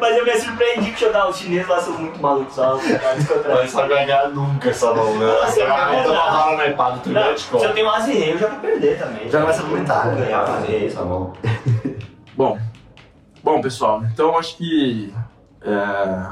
Mas 0.00 0.16
eu 0.16 0.24
me 0.24 0.38
surpreendi 0.38 0.92
que 0.92 1.00
jogar 1.00 1.28
os 1.28 1.38
chineses 1.38 1.66
lá 1.66 1.80
são 1.80 1.94
muito 1.94 2.20
malucos, 2.20 2.54
só 2.54 2.76
Vai 2.76 3.66
só 3.66 3.86
ganhar 3.86 4.28
nunca 4.28 4.70
essa 4.70 4.92
mão, 4.92 5.16
né? 5.16 5.26
Você 5.46 5.64
vai 5.64 6.02
botar 6.02 6.10
uma 6.10 6.56
vara 6.56 6.76
na 6.76 6.98
tu 6.98 7.10
Não, 7.10 7.22
mete 7.22 7.40
se 7.40 7.54
eu 7.54 7.74
tenho 7.74 7.86
um 7.86 7.90
azerrei, 7.90 8.32
eu 8.34 8.38
já 8.38 8.48
vou 8.48 8.60
perder 8.60 8.98
também. 8.98 9.30
Já 9.30 9.40
começa 9.40 9.62
a 9.62 9.64
comentar, 9.64 10.04
Vou 10.04 10.14
né? 10.14 10.24
ganhar 10.26 10.48
um 10.48 10.54
azerrei, 10.54 10.86
essa 10.86 11.02
mão. 11.02 11.32
Bom, 12.36 12.58
bom 13.42 13.60
pessoal, 13.60 14.02
então 14.12 14.38
acho 14.38 14.56
que 14.56 15.12
é, 15.62 16.26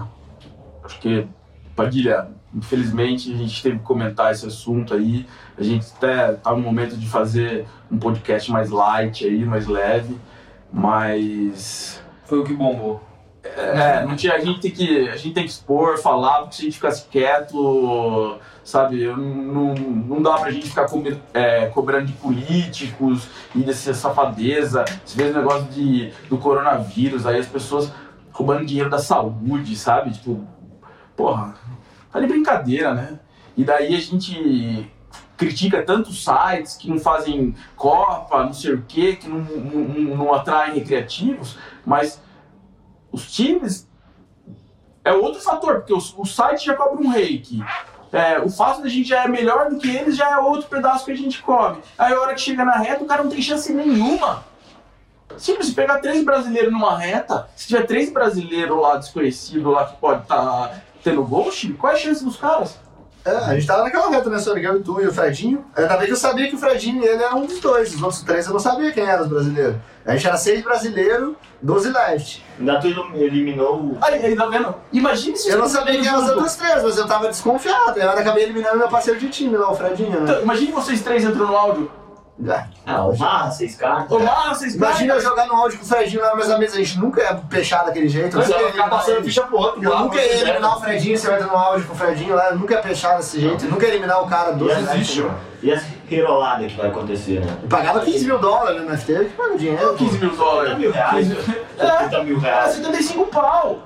acho 0.84 0.98
que 1.00 1.26
Padilha, 1.74 2.28
infelizmente 2.54 3.32
a 3.32 3.36
gente 3.36 3.62
teve 3.62 3.78
que 3.78 3.84
comentar 3.84 4.32
esse 4.32 4.46
assunto 4.46 4.94
aí. 4.94 5.26
A 5.58 5.62
gente 5.62 5.86
até 5.96 6.32
tá 6.32 6.52
no 6.52 6.58
momento 6.60 6.96
de 6.96 7.06
fazer 7.08 7.66
um 7.90 7.98
podcast 7.98 8.50
mais 8.50 8.70
light 8.70 9.24
aí, 9.26 9.44
mais 9.44 9.66
leve, 9.66 10.16
mas 10.72 12.02
Foi 12.24 12.38
o 12.38 12.44
que 12.44 12.54
bombou. 12.54 13.02
é, 13.44 14.04
não 14.04 14.16
tinha, 14.16 14.34
a 14.34 14.38
gente 14.40 14.60
tem 14.60 14.70
que 14.70 15.08
a 15.08 15.16
gente 15.16 15.32
tem 15.34 15.44
que 15.44 15.50
expor, 15.50 15.98
falar, 15.98 16.40
porque 16.40 16.56
se 16.56 16.62
a 16.62 16.64
gente 16.64 16.74
ficasse 16.74 17.06
quieto, 17.10 18.38
sabe, 18.64 19.06
não, 19.06 19.74
não 19.74 20.20
dá 20.22 20.34
pra 20.38 20.50
gente 20.50 20.68
ficar 20.68 20.86
comer- 20.86 21.20
é, 21.32 21.66
cobrando 21.66 22.06
de 22.06 22.12
políticos 22.14 23.28
e 23.54 23.60
dessa 23.60 23.94
safadeza. 23.94 24.84
Você 25.04 25.16
vê 25.22 25.30
o 25.30 25.34
negócio 25.34 25.64
de, 25.66 26.12
do 26.28 26.36
coronavírus, 26.38 27.26
aí 27.26 27.38
as 27.38 27.46
pessoas 27.46 27.92
roubando 28.36 28.66
dinheiro 28.66 28.90
da 28.90 28.98
saúde, 28.98 29.74
sabe? 29.76 30.12
Tipo, 30.12 30.46
porra, 31.16 31.54
tá 32.12 32.20
de 32.20 32.26
brincadeira, 32.26 32.92
né? 32.92 33.18
E 33.56 33.64
daí 33.64 33.96
a 33.96 34.00
gente 34.00 34.92
critica 35.38 35.82
tantos 35.82 36.22
sites 36.22 36.76
que 36.76 36.88
não 36.88 36.98
fazem 36.98 37.54
Copa, 37.74 38.44
não 38.44 38.52
sei 38.52 38.74
o 38.74 38.84
quê, 38.86 39.16
que 39.16 39.26
não, 39.26 39.38
não, 39.38 40.16
não 40.16 40.34
atraem 40.34 40.74
recreativos, 40.74 41.58
mas 41.84 42.20
os 43.10 43.32
times 43.32 43.88
é 45.02 45.12
outro 45.12 45.40
fator, 45.40 45.76
porque 45.76 45.94
o, 45.94 45.98
o 46.18 46.26
site 46.26 46.66
já 46.66 46.74
cobra 46.74 47.02
um 47.02 47.08
reiki. 47.08 47.64
É, 48.12 48.38
o 48.38 48.50
fato 48.50 48.82
da 48.82 48.88
gente 48.88 49.08
já 49.08 49.24
é 49.24 49.28
melhor 49.28 49.70
do 49.70 49.78
que 49.78 49.88
eles 49.88 50.16
já 50.16 50.30
é 50.30 50.36
outro 50.38 50.68
pedaço 50.68 51.06
que 51.06 51.12
a 51.12 51.16
gente 51.16 51.42
come. 51.42 51.78
Aí 51.96 52.12
a 52.12 52.20
hora 52.20 52.34
que 52.34 52.40
chega 52.40 52.64
na 52.64 52.76
reta, 52.76 53.02
o 53.02 53.06
cara 53.06 53.22
não 53.22 53.30
tem 53.30 53.40
chance 53.40 53.72
nenhuma. 53.72 54.44
Simples, 55.36 55.68
se 55.68 55.74
pegar 55.74 55.98
três 55.98 56.24
brasileiros 56.24 56.72
numa 56.72 56.98
reta, 56.98 57.48
se 57.54 57.68
tiver 57.68 57.86
três 57.86 58.12
brasileiros 58.12 58.80
lá 58.80 58.96
desconhecidos 58.96 59.72
lá 59.72 59.86
que 59.86 59.96
pode 59.96 60.22
estar 60.22 60.36
tá 60.36 60.80
tendo 61.02 61.22
ghost, 61.22 61.72
qual 61.74 61.92
é 61.92 61.96
a 61.96 61.98
chance 61.98 62.24
dos 62.24 62.36
caras? 62.36 62.78
É, 63.26 63.30
a 63.30 63.54
gente 63.54 63.66
tava 63.66 63.82
naquela 63.82 64.08
reta, 64.08 64.30
né, 64.30 64.38
Sônia? 64.38 64.68
Eu 64.68 64.78
e 64.78 64.82
tu 64.84 65.00
e 65.00 65.06
o 65.08 65.12
Fredinho. 65.12 65.64
Ainda 65.74 65.96
bem 65.96 66.06
que 66.06 66.12
eu 66.12 66.16
sabia 66.16 66.48
que 66.48 66.54
o 66.54 66.58
Fredinho 66.58 67.02
ele 67.02 67.20
era 67.20 67.34
um 67.34 67.44
dos 67.44 67.58
dois. 67.58 67.92
Os 67.92 68.00
outros 68.00 68.22
três 68.22 68.46
eu 68.46 68.52
não 68.52 68.60
sabia 68.60 68.92
quem 68.92 69.04
eram 69.04 69.24
os 69.24 69.28
brasileiros. 69.28 69.76
A 70.04 70.12
gente 70.12 70.28
era 70.28 70.36
seis 70.36 70.62
brasileiros, 70.62 71.34
12 71.60 71.90
leste. 71.90 72.46
Ainda 72.56 72.78
tu 72.78 72.86
eliminou 72.86 73.80
o. 73.80 73.98
Aí, 74.00 74.24
aí, 74.24 74.36
tá 74.36 74.46
vendo? 74.46 74.72
Imagine 74.92 75.36
se 75.36 75.50
Eu 75.50 75.58
não 75.58 75.68
sabia 75.68 75.98
quem 75.98 76.06
eram 76.06 76.22
os 76.22 76.30
outros 76.30 76.54
três, 76.54 76.82
mas 76.84 76.96
eu 76.96 77.06
tava 77.08 77.28
desconfiado. 77.28 77.98
Eu 77.98 78.10
acabei 78.10 78.44
eliminando 78.44 78.78
meu 78.78 78.88
parceiro 78.88 79.18
de 79.18 79.28
time 79.28 79.56
lá, 79.56 79.72
o 79.72 79.74
Fredinho, 79.74 80.10
né? 80.10 80.18
Então, 80.22 80.42
imagine 80.42 80.70
vocês 80.70 81.02
três 81.02 81.24
entrando 81.24 81.48
no 81.48 81.56
áudio. 81.56 81.90
É. 82.44 82.64
Ah, 82.84 83.06
o 83.06 83.16
Marra, 83.16 83.50
seis 83.50 83.76
cartas. 83.76 84.10
Olá, 84.12 84.50
vocês 84.54 84.74
Imagina 84.74 85.14
eu 85.14 85.20
jogar 85.22 85.46
no 85.46 85.54
áudio 85.54 85.78
com 85.78 85.84
o 85.84 85.88
Fredinho 85.88 86.20
lá 86.20 86.30
na 86.30 86.36
mesma 86.36 86.58
mesa. 86.58 86.74
A 86.74 86.78
gente 86.78 86.98
nunca 86.98 87.22
ia 87.22 87.40
fechar 87.48 87.84
daquele 87.86 88.08
jeito. 88.08 88.36
Eu 88.36 88.40
Mas 88.40 88.48
nunca 88.48 88.58
ela 88.60 88.66
ia 88.68 88.72
ficar 88.72 88.82
eliminar 88.84 88.98
passando 89.00 89.16
ele. 89.16 89.24
ficha 89.24 89.42
pro 89.42 89.56
outro. 89.56 89.82
Eu 89.82 89.90
lá, 89.90 90.00
nunca 90.02 90.16
ia 90.20 90.32
eliminar 90.42 90.76
o 90.76 90.80
Fredinho, 90.80 91.16
você 91.18 91.32
entra 91.32 91.46
no 91.46 91.56
áudio 91.56 91.86
com 91.86 91.94
o 91.94 91.96
Fredinho 91.96 92.34
lá, 92.34 92.50
eu 92.50 92.56
nunca 92.58 92.74
ia 92.74 92.82
fechar 92.82 93.16
desse 93.16 93.40
jeito, 93.40 93.64
eu 93.64 93.70
nunca 93.70 93.86
ia 93.86 93.92
eliminar 93.92 94.22
o 94.22 94.26
cara 94.26 94.52
do 94.52 94.68
E 94.68 94.72
existe, 94.72 95.22
mano. 95.22 95.38
e 95.62 95.72
as 95.72 95.82
hiroladas 96.10 96.70
que 96.72 96.76
vai 96.78 96.90
acontecer, 96.90 97.40
né? 97.40 97.56
Eu 97.62 97.68
pagava 97.70 98.00
15 98.00 98.26
mil 98.26 98.38
dólares 98.38 98.82
no 98.82 98.90
NFT, 98.90 99.12
que 99.14 99.24
paga 99.30 99.56
dinheiro. 99.56 99.94
15 99.94 100.18
mil 100.18 100.36
dólares. 100.36 100.74
30 100.74 100.78
mil 100.78 100.90
reais. 100.92 101.28
30 102.08 102.24
mil 102.24 102.36
É, 102.36 102.40
reais. 102.40 102.72
75 102.74 103.26
pau. 103.28 103.78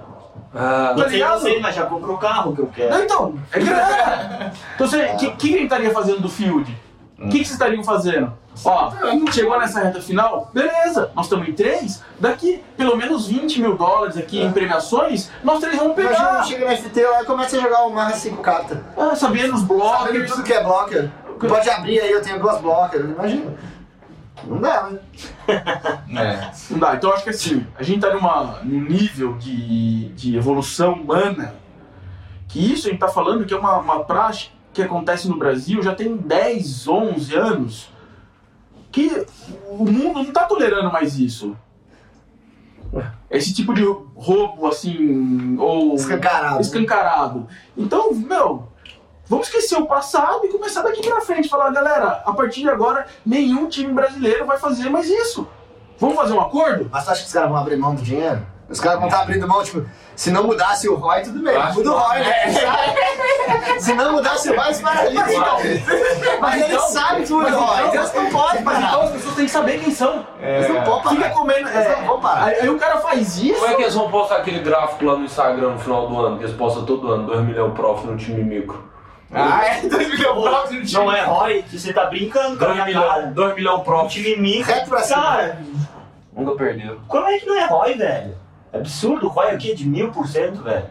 Ah, 0.52 0.94
Tá 0.96 1.04
Não 1.04 1.40
sei 1.40 1.60
mas 1.60 1.76
já 1.76 1.86
comprou 1.86 2.16
o 2.16 2.18
carro 2.18 2.52
que 2.56 2.62
eu 2.62 2.66
quero. 2.66 2.90
Não, 2.90 3.04
então, 3.04 3.34
é 3.52 3.60
grana. 3.60 4.52
Então, 4.74 4.86
você, 4.88 5.04
o 5.04 5.16
que, 5.16 5.30
que 5.36 5.48
gente 5.52 5.62
estaria 5.64 5.90
fazendo 5.92 6.20
do 6.22 6.28
field? 6.28 6.76
O 7.20 7.24
que, 7.28 7.38
que 7.38 7.44
vocês 7.44 7.50
estariam 7.50 7.84
fazendo? 7.84 8.32
Ó, 8.64 8.90
chegou 9.30 9.58
nessa 9.58 9.80
reta 9.80 10.00
final, 10.00 10.50
beleza, 10.52 11.10
nós 11.14 11.26
estamos 11.26 11.48
em 11.48 11.52
três, 11.52 12.02
daqui 12.18 12.62
pelo 12.76 12.96
menos 12.96 13.26
20 13.28 13.60
mil 13.60 13.76
dólares 13.76 14.16
aqui 14.16 14.40
em 14.40 14.50
premiações, 14.50 15.30
nós 15.44 15.60
três 15.60 15.76
vamos 15.76 15.96
Imagina, 15.98 16.26
pegar. 16.26 16.44
chega 16.44 16.70
no 16.70 16.76
FT 16.76 17.02
lá 17.06 17.22
e 17.22 17.24
começa 17.26 17.56
a 17.56 17.60
jogar 17.60 17.82
o 17.86 17.90
Marra 17.90 18.12
5 18.12 18.42
cartas. 18.42 18.78
Ah, 18.96 19.14
sabendo 19.14 19.54
os 19.54 19.60
Sabendo 19.60 19.66
blockers. 19.66 20.30
tudo 20.30 20.42
que 20.42 20.52
é 20.52 20.62
blocker. 20.64 21.10
Pode 21.38 21.70
abrir 21.70 22.00
aí, 22.00 22.10
eu 22.10 22.20
tenho 22.22 22.38
duas 22.40 22.60
blockers, 22.60 23.04
imagina. 23.04 23.54
Não 24.44 24.58
dá, 24.58 24.90
né? 24.90 24.98
É. 26.16 26.50
Não 26.70 26.78
dá. 26.78 26.94
Então 26.94 27.10
eu 27.10 27.14
acho 27.16 27.24
que 27.24 27.30
assim, 27.30 27.66
a 27.78 27.82
gente 27.82 28.00
tá 28.00 28.12
numa, 28.12 28.58
num 28.62 28.80
nível 28.80 29.34
de, 29.36 30.08
de 30.10 30.36
evolução 30.36 30.94
humana 30.94 31.54
que 32.48 32.72
isso 32.72 32.88
a 32.88 32.90
gente 32.90 33.00
tá 33.00 33.08
falando 33.08 33.44
que 33.44 33.54
é 33.54 33.56
uma, 33.56 33.76
uma 33.78 34.04
praxe 34.04 34.48
que 34.72 34.82
acontece 34.82 35.28
no 35.28 35.36
Brasil 35.36 35.82
já 35.82 35.94
tem 35.94 36.16
10, 36.16 36.86
11 36.88 37.34
anos 37.34 37.90
que 38.92 39.24
o 39.68 39.84
mundo 39.84 40.22
não 40.24 40.32
tá 40.32 40.44
tolerando 40.44 40.92
mais 40.92 41.18
isso. 41.18 41.56
Esse 43.30 43.54
tipo 43.54 43.72
de 43.72 43.84
roubo, 44.16 44.66
assim, 44.66 45.56
ou 45.58 45.94
Escancarado. 45.94 46.60
escancarado. 46.60 47.46
Então, 47.76 48.12
meu, 48.12 48.68
vamos 49.26 49.46
esquecer 49.46 49.76
o 49.76 49.86
passado 49.86 50.44
e 50.44 50.48
começar 50.48 50.82
daqui 50.82 51.08
pra 51.08 51.20
frente. 51.20 51.48
Falar, 51.48 51.70
galera, 51.70 52.22
a 52.26 52.32
partir 52.32 52.62
de 52.62 52.68
agora, 52.68 53.06
nenhum 53.24 53.68
time 53.68 53.92
brasileiro 53.92 54.44
vai 54.44 54.58
fazer 54.58 54.90
mais 54.90 55.08
isso. 55.08 55.46
Vamos 55.98 56.16
fazer 56.16 56.32
um 56.32 56.40
acordo? 56.40 56.88
Mas 56.90 57.04
tu 57.04 57.10
acha 57.10 57.20
que 57.20 57.26
os 57.28 57.32
caras 57.32 57.48
vão 57.48 57.58
abrir 57.58 57.76
mão 57.76 57.94
do 57.94 58.02
dinheiro? 58.02 58.44
Os 58.70 58.78
caras 58.80 58.98
vão 59.00 59.08
estar 59.08 59.22
abrindo 59.22 59.48
mão, 59.48 59.62
tipo, 59.64 59.84
se 60.14 60.30
não 60.30 60.44
mudasse 60.44 60.88
o 60.88 60.94
ROI, 60.94 61.22
tudo 61.22 61.42
bem. 61.42 61.58
Muda 61.74 61.90
o 61.90 61.98
ROI, 61.98 62.20
né? 62.20 62.34
Se 63.80 63.94
não 63.94 64.12
mudasse 64.12 64.48
o 64.50 64.54
ROI, 64.56 64.66
eles 64.68 64.80
paralisam. 64.80 65.56
Mas 66.40 66.54
eles 66.54 66.66
então- 66.70 66.88
sabem 66.88 67.24
que 67.24 67.32
muda 67.32 67.48
o 67.56 67.60
ROI, 67.64 67.86
então 67.88 67.94
eles 68.02 68.14
não 68.14 68.26
podem 68.30 68.62
Mas 68.62 68.78
então 68.78 68.90
parar. 68.90 69.04
as 69.06 69.10
pessoas 69.12 69.34
têm 69.34 69.44
que 69.46 69.50
saber 69.50 69.80
quem 69.80 69.90
são. 69.90 70.24
Eles 70.40 70.68
não 70.68 70.82
podem 70.82 71.10
Fica 71.10 71.22
parar. 71.22 71.34
comendo. 71.34 71.68
Eles 71.68 71.74
É, 71.74 71.96
não 72.00 72.06
vão 72.06 72.20
parar. 72.20 72.44
aí, 72.44 72.54
aí 72.60 72.68
o 72.68 72.78
cara 72.78 72.98
faz 72.98 73.38
isso. 73.38 73.58
Como 73.58 73.72
é 73.72 73.74
que 73.74 73.82
eles 73.82 73.94
vão 73.94 74.10
postar 74.10 74.36
aquele 74.36 74.60
gráfico 74.60 75.04
lá 75.04 75.16
no 75.16 75.24
Instagram 75.24 75.70
no 75.70 75.78
final 75.78 76.06
do 76.08 76.20
ano, 76.20 76.38
que 76.38 76.44
eles 76.44 76.54
postam 76.56 76.84
todo 76.84 77.10
ano, 77.12 77.26
2 77.26 77.40
milhões 77.42 77.74
prof 77.74 78.06
no 78.06 78.16
time 78.16 78.42
micro? 78.44 78.84
Ah, 79.32 79.64
é? 79.64 79.80
2 79.88 80.08
milhões 80.10 80.42
próximo 80.48 80.80
no 80.80 80.86
time. 80.86 81.04
Não 81.04 81.12
é 81.12 81.22
ROI, 81.24 81.62
que 81.62 81.78
você 81.78 81.92
tá 81.92 82.04
brincando 82.06 82.56
com 82.56 82.64
a 82.64 82.66
2 82.68 82.72
minha 82.74 82.84
milhões, 82.86 83.08
cara. 83.08 83.26
2 83.26 83.54
milhões 83.56 83.80
Um 83.80 83.82
prof. 83.84 84.08
time 84.08 84.36
micro. 84.36 84.72
Reto 84.72 84.88
pra 84.90 85.00
cima. 85.00 85.22
Cara, 85.22 85.58
Nunca 86.36 86.52
perderam. 86.56 86.98
como 87.08 87.26
é 87.26 87.38
que 87.38 87.46
não 87.46 87.56
é 87.56 87.64
ROI, 87.66 87.94
velho? 87.94 88.36
É 88.72 88.78
absurdo, 88.78 89.26
o 89.26 89.30
ROI 89.30 89.50
aqui 89.50 89.72
é 89.72 89.74
de 89.74 89.88
mil 89.88 90.10
por 90.10 90.26
cento, 90.26 90.62
velho. 90.62 90.86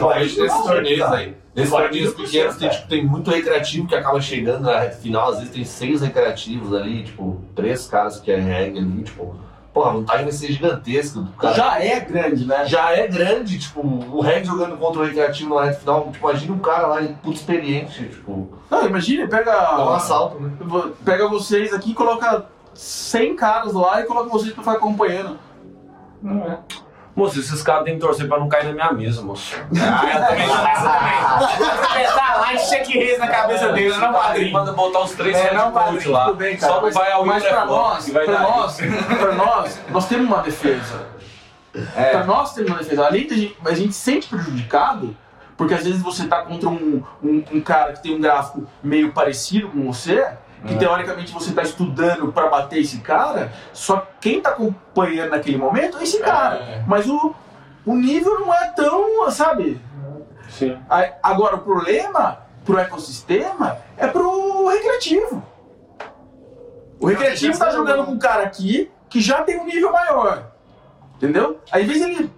ROI? 0.00 0.20
nesses 0.20 0.36
torneios 0.62 1.12
aí. 1.12 1.36
Nesses 1.54 1.70
Vai 1.70 1.82
torneios 1.82 2.14
1000%, 2.14 2.16
pequenos 2.16 2.56
tem, 2.56 2.68
tipo, 2.70 2.88
tem 2.88 3.06
muito 3.06 3.30
recreativo 3.30 3.86
que 3.86 3.94
acaba 3.94 4.20
chegando 4.20 4.62
na 4.62 4.78
reta 4.78 4.96
final. 4.96 5.30
Às 5.30 5.38
vezes 5.38 5.52
tem 5.52 5.64
seis 5.64 6.00
recreativos 6.00 6.72
ali, 6.74 7.04
tipo, 7.04 7.42
três 7.54 7.86
caras 7.86 8.18
que 8.18 8.26
querem 8.26 8.44
reggae 8.44 8.78
ali, 8.78 9.02
tipo. 9.02 9.36
Porra, 9.72 9.90
a 9.90 9.92
vantagem 9.94 10.24
vai 10.24 10.32
ser 10.32 10.52
gigantesca 10.52 11.20
do 11.20 11.32
cara. 11.32 11.54
Já 11.54 11.82
é 11.82 11.98
grande, 12.00 12.44
né? 12.46 12.66
Já 12.66 12.90
é 12.92 13.06
grande, 13.06 13.58
tipo, 13.58 13.80
o 13.80 14.20
reggae 14.20 14.44
jogando 14.46 14.76
contra 14.76 15.00
o 15.00 15.04
recreativo 15.04 15.54
na 15.54 15.64
reta 15.64 15.80
final. 15.80 16.10
Tipo, 16.12 16.28
imagina 16.30 16.52
um 16.54 16.58
cara 16.58 16.86
lá, 16.86 17.02
puto 17.22 17.36
experiente, 17.36 18.04
tipo, 18.06 18.50
Não, 18.70 18.86
imagina, 18.86 19.26
pega. 19.26 19.50
dá 19.50 19.84
um 19.90 19.94
assalto, 19.94 20.40
né? 20.40 20.50
Pega 21.04 21.26
vocês 21.28 21.72
aqui 21.72 21.92
e 21.92 21.94
coloca 21.94 22.44
100 22.74 23.36
caras 23.36 23.72
lá 23.72 24.00
e 24.00 24.04
coloca 24.04 24.28
vocês 24.28 24.52
pra 24.52 24.62
ficar 24.62 24.76
acompanhando. 24.76 25.38
Moço, 27.14 27.38
esses 27.40 27.62
caras 27.62 27.84
têm 27.84 27.94
que 27.96 28.00
torcer 28.00 28.26
pra 28.26 28.38
não 28.38 28.48
cair 28.48 28.64
na 28.66 28.72
minha 28.72 28.92
mesa, 28.92 29.20
moço. 29.20 29.54
Ah, 29.78 30.06
eu 30.06 30.26
também 30.28 30.48
também. 30.48 31.38
Vou 31.38 31.74
aproveitar 31.74 32.40
lá 32.40 32.54
e 32.54 32.58
cheque 32.58 32.92
reis 32.98 33.18
na 33.18 33.26
cabeça 33.28 33.70
dele, 33.72 33.94
não 33.96 34.12
padrinho. 34.14 34.52
Manda 34.52 34.72
botar 34.72 35.00
os 35.00 35.10
três 35.12 35.36
É, 35.36 35.52
não, 35.52 35.72
padrinho, 35.72 36.10
lá. 36.10 36.24
Tudo 36.26 36.36
bem, 36.36 36.56
cara. 36.56 36.72
Só 36.72 36.80
não 36.80 36.90
vai 36.90 37.12
ao 37.12 37.26
mas 37.26 37.44
pra 37.44 37.66
nós, 37.66 38.04
que 38.06 38.12
vai 38.12 38.24
pra 38.24 38.40
nós, 38.40 38.76
pra 38.76 39.32
nós, 39.34 39.80
nós 39.90 40.08
temos 40.08 40.26
uma 40.26 40.38
defesa. 40.42 41.06
Pra 41.70 42.02
É. 42.02 42.24
nós 42.24 42.54
temos 42.54 42.70
uma 42.70 42.78
defesa. 42.78 43.06
Além 43.06 43.26
de 43.26 43.34
a 43.34 43.36
gente, 43.36 43.56
a 43.66 43.74
gente 43.74 43.92
se 43.92 44.00
sente 44.00 44.28
prejudicado, 44.28 45.14
porque 45.54 45.74
às 45.74 45.84
vezes 45.84 46.00
você 46.00 46.26
tá 46.26 46.40
contra 46.42 46.68
um, 46.70 47.02
um, 47.22 47.44
um 47.52 47.60
cara 47.60 47.92
que 47.92 48.02
tem 48.02 48.14
um 48.16 48.20
gráfico 48.22 48.66
meio 48.82 49.12
parecido 49.12 49.68
com 49.68 49.92
você, 49.92 50.26
que 50.66 50.76
teoricamente 50.76 51.32
você 51.32 51.52
tá 51.52 51.62
estudando 51.62 52.32
pra 52.32 52.48
bater 52.48 52.80
esse 52.80 52.98
cara, 53.00 53.52
só 53.72 54.06
quem 54.20 54.40
tá 54.40 54.50
acompanhando 54.50 55.30
naquele 55.30 55.56
momento 55.56 55.98
é 55.98 56.02
esse 56.04 56.18
cara. 56.20 56.56
É. 56.56 56.84
Mas 56.86 57.08
o, 57.08 57.34
o 57.84 57.94
nível 57.96 58.38
não 58.40 58.54
é 58.54 58.68
tão, 58.72 59.30
sabe? 59.30 59.80
Sim. 60.48 60.78
Agora, 61.22 61.56
o 61.56 61.60
problema 61.60 62.38
pro 62.64 62.78
ecossistema 62.78 63.78
é 63.96 64.06
pro 64.06 64.68
recreativo. 64.68 65.42
O 67.00 67.06
recreativo 67.06 67.58
tá 67.58 67.70
jogando 67.70 68.04
com 68.04 68.12
um 68.12 68.18
cara 68.18 68.44
aqui 68.44 68.90
que 69.08 69.20
já 69.20 69.42
tem 69.42 69.58
um 69.58 69.64
nível 69.64 69.90
maior. 69.90 70.52
Entendeu? 71.16 71.58
Aí, 71.72 71.82
às 71.82 71.88
vezes 71.88 72.02
ele 72.02 72.32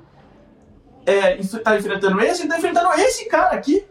é, 1.06 1.36
tá 1.62 1.76
enfrentando 1.76 2.20
esse, 2.22 2.42
ele 2.42 2.48
tá 2.48 2.58
enfrentando 2.58 2.92
esse 2.94 3.26
cara 3.28 3.54
aqui. 3.54 3.86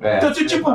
É, 0.00 0.18
Então, 0.18 0.32
tipo- 0.32 0.70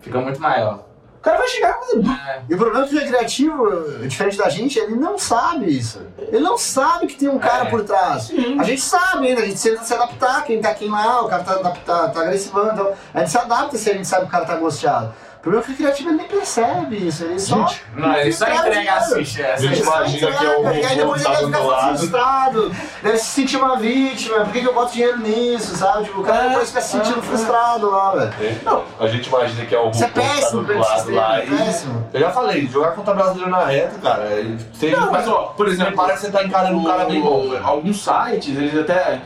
Fica 0.00 0.20
muito 0.20 0.40
maior. 0.40 0.84
O 1.18 1.20
cara 1.20 1.38
vai 1.38 1.48
chegar 1.48 1.70
e 1.70 2.02
fazer. 2.02 2.42
E 2.48 2.54
o 2.54 2.56
problema 2.56 2.86
é 2.86 2.88
que 2.88 2.94
o 2.94 3.00
recreativo, 3.00 3.98
diferente 4.06 4.38
da 4.38 4.48
gente, 4.48 4.78
ele 4.78 4.94
não 4.94 5.18
sabe 5.18 5.66
isso. 5.66 6.00
Ele 6.16 6.38
não 6.40 6.56
sabe 6.56 7.08
que 7.08 7.16
tem 7.16 7.28
um 7.28 7.40
cara 7.40 7.66
É. 7.66 7.70
por 7.70 7.82
trás. 7.84 8.24
Sim. 8.24 8.58
A 8.58 8.62
gente 8.62 8.80
sabe 8.80 9.26
ainda, 9.28 9.42
a 9.42 9.44
gente 9.44 9.60
tenta 9.60 9.82
se 9.82 9.92
adaptar, 9.92 10.44
quem 10.44 10.60
tá 10.60 10.70
aqui 10.70 10.86
lá, 10.88 11.22
o 11.22 11.28
cara 11.28 11.42
tá, 11.42 11.54
tá, 11.58 12.08
tá, 12.08 12.20
agressivando, 12.22 12.70
então 12.72 12.92
a 13.12 13.18
gente 13.18 13.30
se 13.30 13.38
adapta 13.38 13.76
se 13.76 13.90
a 13.90 13.94
gente 13.94 14.06
sabe 14.06 14.22
que 14.22 14.28
o 14.28 14.32
cara 14.32 14.44
tá 14.44 14.54
angustiado. 14.54 15.12
O 15.38 15.40
problema 15.40 15.62
é 15.62 15.66
que 15.66 15.70
o 15.70 15.76
recreativo 15.76 16.08
ele 16.10 16.18
nem 16.18 16.26
percebe 16.26 16.96
isso, 17.06 17.24
ele 17.24 17.38
só. 17.38 17.66
Não, 17.96 18.14
ele 18.16 18.32
só 18.32 18.44
entrega 18.44 18.92
a 18.92 18.98
dinheiro. 18.98 19.16
ficha. 19.24 19.46
A 19.52 19.56
gente 19.56 19.80
imagina 19.80 20.32
que 20.32 20.44
é 20.44 20.58
o 20.58 20.72
E 20.72 20.84
aí 20.84 20.96
depois 20.96 21.24
ele 21.24 21.34
deve 21.34 21.46
ficar 21.46 21.88
frustrado, 21.88 22.72
deve 23.02 23.18
se 23.18 23.24
sentir 23.26 23.56
uma 23.56 23.76
vítima, 23.76 24.40
por 24.40 24.52
que, 24.52 24.60
que 24.60 24.66
eu 24.66 24.74
boto 24.74 24.92
dinheiro 24.92 25.18
nisso, 25.18 25.76
sabe? 25.76 26.04
Tipo, 26.04 26.20
o 26.20 26.24
cara 26.24 26.44
É, 26.44 26.48
depois 26.48 26.68
fica 26.68 26.80
se 26.80 26.88
sentindo 26.90 27.20
é, 27.20 27.22
frustrado 27.22 27.88
lá, 27.90 28.14
velho. 28.16 28.58
Não, 28.64 28.84
a 28.98 29.06
gente 29.06 29.28
imagina 29.28 29.64
que 29.64 29.74
é 29.74 29.80
o 29.80 29.90
Isso 29.90 30.04
é 30.04 30.08
que 30.08 30.14
tá 30.14 30.20
péssimo 30.20 30.64
do 30.64 30.78
lado 30.78 30.96
sistema, 30.96 31.20
lá 31.20 31.38
é 31.40 31.44
e... 31.44 31.50
péssimo. 31.50 32.08
Eu 32.12 32.20
já 32.20 32.30
falei, 32.30 32.66
jogar 32.66 32.90
contra 32.92 33.14
brasileiro 33.14 33.50
na 33.50 33.64
reta, 33.64 33.98
cara, 34.02 34.24
é- 34.24 34.56
você 34.72 34.90
Não, 34.90 35.12
mas 35.12 35.28
ó, 35.28 35.54
por 35.56 35.68
exemplo, 35.68 35.94
parece 35.94 36.26
que 36.26 36.26
você 36.26 36.32
tá 36.32 36.44
encarando 36.44 36.78
um 36.78 36.84
cara 36.84 37.04
bem 37.04 37.20
bom, 37.20 37.48
velho. 37.48 37.64
Alguns 37.64 38.02
sites, 38.02 38.56
eles 38.56 38.76
até 38.76 39.20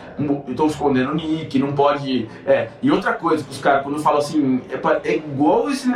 estão 0.49 0.67
escondendo 0.67 1.13
o 1.13 1.15
nick, 1.15 1.59
não 1.59 1.73
pode. 1.73 2.29
É. 2.47 2.69
E 2.83 2.91
outra 2.91 3.15
coisa, 3.15 3.43
que 3.43 3.51
os 3.51 3.59
caras, 3.59 3.83
quando 3.83 3.99
falam 4.01 4.19
assim, 4.19 4.63
é, 4.71 5.09
é 5.11 5.17
igual 5.17 5.71
esse. 5.71 5.91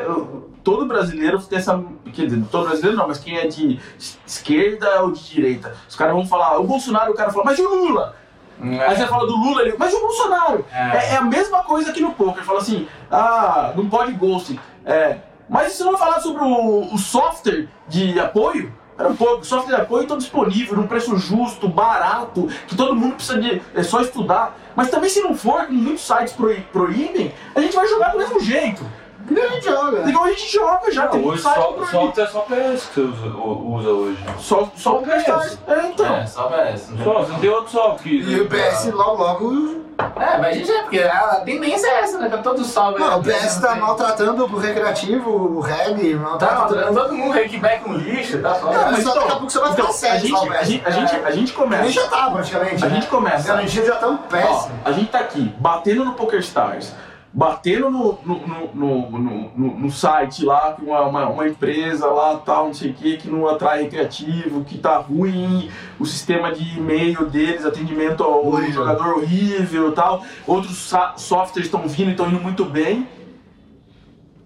Todo 0.64 0.86
brasileiro 0.86 1.40
tem 1.42 1.58
essa. 1.58 1.82
Quer 2.12 2.26
dizer, 2.26 2.42
todo 2.50 2.66
brasileiro 2.66 2.96
não, 2.96 3.06
mas 3.08 3.18
quem 3.18 3.36
é 3.36 3.46
de 3.46 3.78
es- 3.98 4.18
esquerda 4.26 5.02
ou 5.02 5.12
de 5.12 5.22
direita. 5.24 5.74
Os 5.88 5.94
caras 5.94 6.14
vão 6.14 6.26
falar, 6.26 6.58
o 6.58 6.64
Bolsonaro, 6.64 7.12
o 7.12 7.14
cara 7.14 7.30
fala, 7.30 7.44
mas 7.44 7.58
e 7.58 7.62
o 7.62 7.68
Lula? 7.74 8.16
Aí 8.60 8.96
você 8.96 9.06
fala 9.06 9.26
do 9.26 9.36
Lula, 9.36 9.62
ele, 9.62 9.76
mas 9.78 9.92
e 9.92 9.96
o 9.96 10.00
Bolsonaro? 10.00 10.64
É. 10.72 11.12
é 11.12 11.16
a 11.16 11.22
mesma 11.22 11.62
coisa 11.62 11.90
aqui 11.90 12.00
no 12.00 12.12
poker. 12.14 12.42
Fala 12.42 12.58
assim, 12.58 12.88
ah, 13.10 13.72
não 13.76 13.88
pode 13.88 14.12
ghost. 14.12 14.58
É, 14.84 15.18
mas 15.48 15.72
se 15.72 15.84
não 15.84 15.96
falar 15.96 16.20
sobre 16.20 16.42
o, 16.42 16.92
o 16.92 16.98
software 16.98 17.68
de 17.86 18.18
apoio, 18.18 18.72
era 18.98 19.08
um 19.10 19.14
pouco, 19.14 19.44
software 19.44 19.76
de 19.76 19.82
apoio 19.82 20.04
está 20.04 20.16
disponível, 20.16 20.74
num 20.74 20.86
preço 20.86 21.16
justo, 21.18 21.68
barato, 21.68 22.48
que 22.66 22.74
todo 22.74 22.96
mundo 22.96 23.16
precisa 23.16 23.38
de. 23.38 23.60
É 23.74 23.82
só 23.82 24.00
estudar. 24.00 24.56
Mas 24.74 24.90
também 24.90 25.10
se 25.10 25.20
não 25.20 25.34
for, 25.36 25.66
como 25.66 25.78
muitos 25.78 26.04
sites 26.06 26.32
proí- 26.32 26.62
proíbem, 26.72 27.32
a 27.54 27.60
gente 27.60 27.76
vai 27.76 27.86
jogar 27.86 28.08
do 28.12 28.18
mesmo 28.18 28.40
jeito. 28.40 28.82
Que 29.26 29.40
a 29.40 29.48
gente 29.48 29.64
joga. 29.64 30.08
Igual 30.08 30.24
a 30.24 30.28
gente 30.30 30.52
joga 30.52 30.90
já, 30.92 31.06
tem 31.08 31.20
Não, 31.20 31.26
muito 31.26 31.34
hoje 31.34 31.42
site 31.42 31.54
só, 31.54 31.86
software 31.86 32.24
é 32.24 32.26
só 32.26 32.40
PS 32.40 32.86
que 32.86 33.00
você 33.00 33.00
usa, 33.00 33.36
usa 33.36 33.88
hoje. 33.90 34.18
Só, 34.38 34.68
só 34.76 34.98
o 34.98 35.02
PS. 35.02 35.58
É, 35.66 35.86
então. 35.88 36.16
É, 36.16 36.26
só 36.26 36.48
PS. 36.48 36.88
não 36.90 36.96
tem- 36.96 37.04
Só, 37.04 37.12
você 37.22 37.32
não 37.32 37.40
tem 37.40 37.50
outro 37.50 37.70
software 37.72 38.02
que. 38.02 38.22
E 38.22 38.40
o 38.40 38.48
PS 38.48 38.90
logo, 38.92 39.22
logo. 39.22 39.86
É, 39.98 40.38
mas 40.38 40.46
a 40.48 40.52
gente 40.52 40.70
é, 40.70 40.82
porque 40.82 40.98
a 41.00 41.40
tendência 41.44 41.86
é 41.86 42.00
essa, 42.00 42.18
né? 42.18 42.28
Tá 42.28 42.38
todo 42.38 42.62
salve. 42.62 42.98
Não, 43.00 43.18
o 43.18 43.22
PS 43.22 43.60
tá 43.60 43.74
maltratando 43.76 44.44
o 44.44 44.58
recreativo, 44.58 45.30
o 45.30 45.60
reggae, 45.60 46.14
Tá 46.14 46.20
maltratando. 46.20 46.60
maltratando 46.60 47.00
todo 47.00 47.14
mundo, 47.14 47.32
hackback 47.32 47.88
um 47.88 47.94
lixo, 47.94 48.38
tá 48.42 48.54
só. 48.56 48.72
Não, 48.72 48.92
mas 48.92 49.02
só 49.02 49.14
daqui 49.14 49.26
a 49.26 49.36
pouco 49.36 49.50
você 49.50 49.58
vai 49.58 49.70
ficar 49.70 49.82
então, 49.82 49.90
a 49.90 49.94
sério, 49.94 50.20
gente, 50.20 50.30
só 50.30 50.50
a, 50.52 50.62
gente, 50.64 50.86
a, 50.86 50.90
gente, 50.90 51.14
a 51.24 51.30
gente 51.30 51.52
começa. 51.54 51.88
já 51.90 52.06
tá, 52.08 52.30
praticamente. 52.30 52.84
A 52.84 52.88
né? 52.88 52.94
gente 52.96 53.06
começa. 53.06 53.48
Garantias 53.48 53.86
já 53.86 53.94
estão 53.94 54.14
Ó, 54.14 54.28
péssimas. 54.28 54.70
a 54.84 54.92
gente 54.92 55.10
tá 55.10 55.18
aqui, 55.18 55.54
batendo 55.58 56.04
no 56.04 56.12
PokerStars, 56.12 56.92
batendo 57.36 57.90
no, 57.90 58.18
no, 58.24 59.10
no, 59.10 59.78
no, 59.78 59.90
site 59.90 60.42
lá, 60.42 60.72
com 60.72 60.86
uma, 60.86 61.28
uma, 61.28 61.46
empresa 61.46 62.06
lá, 62.06 62.38
tal, 62.38 62.68
não 62.68 62.74
sei 62.74 62.92
o 62.92 62.94
que, 62.94 63.18
que 63.18 63.28
não 63.28 63.46
atrai 63.46 63.82
recreativo, 63.82 64.64
que 64.64 64.78
tá 64.78 64.96
ruim, 64.96 65.70
o 66.00 66.06
sistema 66.06 66.50
de 66.50 66.78
e-mail 66.78 67.26
deles, 67.26 67.66
atendimento 67.66 68.24
ao 68.24 68.62
jogador 68.72 69.18
horrível 69.18 69.92
tal. 69.92 70.24
Outros 70.46 70.78
softwares 71.16 71.66
estão 71.66 71.86
vindo 71.86 72.08
e 72.08 72.12
estão 72.12 72.26
indo 72.26 72.40
muito 72.40 72.64
bem. 72.64 73.06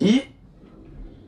E 0.01 0.25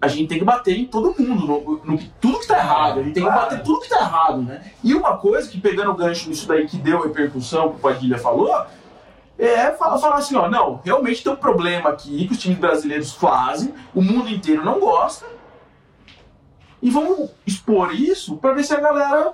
a 0.01 0.09
gente 0.09 0.27
tem 0.27 0.41
que 0.41 0.45
bater 0.45 0.77
em 0.77 0.87
todo 0.87 1.15
mundo, 1.17 1.47
no, 1.47 1.81
no- 1.85 1.99
tudo 2.21 2.41
que 2.41 2.49
tá 2.49 2.59
errado. 2.59 2.99
A 2.99 3.03
gente 3.05 3.15
tem 3.15 3.23
que 3.23 3.31
bater 3.31 3.63
tudo 3.63 3.81
que 3.83 3.89
tá 3.89 4.01
errado, 4.01 4.43
né? 4.43 4.63
E 4.83 4.93
uma 4.95 5.17
coisa 5.17 5.49
que, 5.49 5.61
pegando 5.61 5.93
o 5.93 5.95
gancho 5.95 6.29
nisso 6.29 6.49
daí 6.49 6.67
que 6.67 6.77
deu 6.77 7.01
repercussão, 7.01 7.69
que 7.69 7.77
o 7.77 7.79
Padilha 7.79 8.19
falou, 8.19 8.53
é 9.47 9.73
falar, 9.73 9.99
falar 9.99 10.17
assim, 10.17 10.37
ó, 10.37 10.49
não, 10.49 10.81
realmente 10.85 11.23
tem 11.23 11.33
um 11.33 11.37
problema 11.37 11.91
aqui 11.91 12.27
que 12.27 12.33
os 12.33 12.39
times 12.39 12.59
brasileiros 12.59 13.13
fazem, 13.13 13.75
o 13.95 14.03
mundo 14.03 14.29
inteiro 14.29 14.65
não 14.65 14.79
gosta, 14.79 15.27
e 16.81 16.91
vamos 16.91 17.31
expor 17.47 17.95
isso 17.95 18.37
pra 18.37 18.53
ver 18.53 18.65
se 18.65 18.75
a 18.75 18.81
galera. 18.81 19.33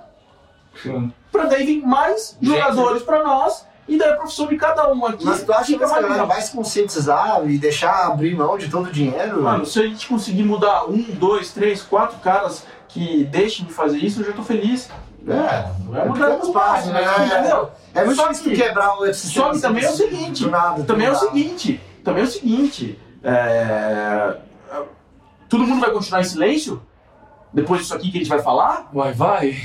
Pra 1.32 1.44
daí 1.44 1.64
vir 1.64 1.82
mais 1.82 2.36
Gente. 2.40 2.54
jogadores 2.54 3.02
pra 3.02 3.24
nós, 3.24 3.66
e 3.88 3.96
daí 3.96 4.10
a 4.10 4.16
profissão 4.16 4.46
de 4.46 4.56
cada 4.56 4.92
um 4.92 5.06
aqui. 5.06 5.24
Mas 5.24 5.42
tu 5.42 5.52
acha 5.52 5.72
que 5.72 5.78
mais 5.78 5.92
galera 5.92 6.24
vai 6.26 6.40
se 6.42 6.52
conscientizar 6.52 7.42
e 7.48 7.58
deixar 7.58 8.06
abrir 8.06 8.36
mão 8.36 8.58
de 8.58 8.68
todo 8.68 8.88
o 8.88 8.92
dinheiro? 8.92 9.42
Mano, 9.42 9.64
se 9.64 9.80
a 9.80 9.82
gente 9.82 10.06
conseguir 10.06 10.44
mudar 10.44 10.84
um, 10.84 11.02
dois, 11.02 11.52
três, 11.52 11.82
quatro 11.82 12.18
caras 12.18 12.66
que 12.86 13.24
deixem 13.24 13.64
de 13.64 13.72
fazer 13.72 13.98
isso, 13.98 14.20
eu 14.20 14.26
já 14.26 14.32
tô 14.32 14.42
feliz. 14.42 14.90
É, 15.28 15.70
Vai 15.88 16.00
é 16.00 16.12
pequenos 16.12 16.40
tudo 16.40 16.52
passos, 16.52 16.92
né? 16.92 17.02
Entendeu? 17.26 17.70
É 17.94 18.04
muito 18.04 18.16
Só 18.16 18.28
difícil 18.28 18.52
que- 18.52 18.62
quebrar 18.62 18.94
o 18.98 19.12
sistema. 19.14 19.46
Só 19.46 19.52
que 19.52 19.60
também 19.60 19.84
é 19.84 19.86
o 19.86 19.90
assim, 19.90 19.96
seguinte, 20.08 20.44
do 20.44 20.50
nada, 20.50 20.84
também 20.84 21.06
é 21.06 21.10
o 21.10 21.14
seguinte, 21.14 21.80
também 22.04 22.22
é 22.22 22.26
o 22.26 22.30
seguinte, 22.30 22.98
é, 23.22 24.36
todo 25.48 25.64
mundo 25.64 25.80
vai 25.80 25.90
continuar 25.90 26.20
em 26.20 26.24
silêncio? 26.24 26.82
Depois 27.52 27.80
disso 27.80 27.94
aqui 27.94 28.10
que 28.10 28.18
a 28.18 28.20
gente 28.20 28.28
vai 28.28 28.40
falar? 28.40 28.88
Vai, 28.92 29.12
vai. 29.14 29.56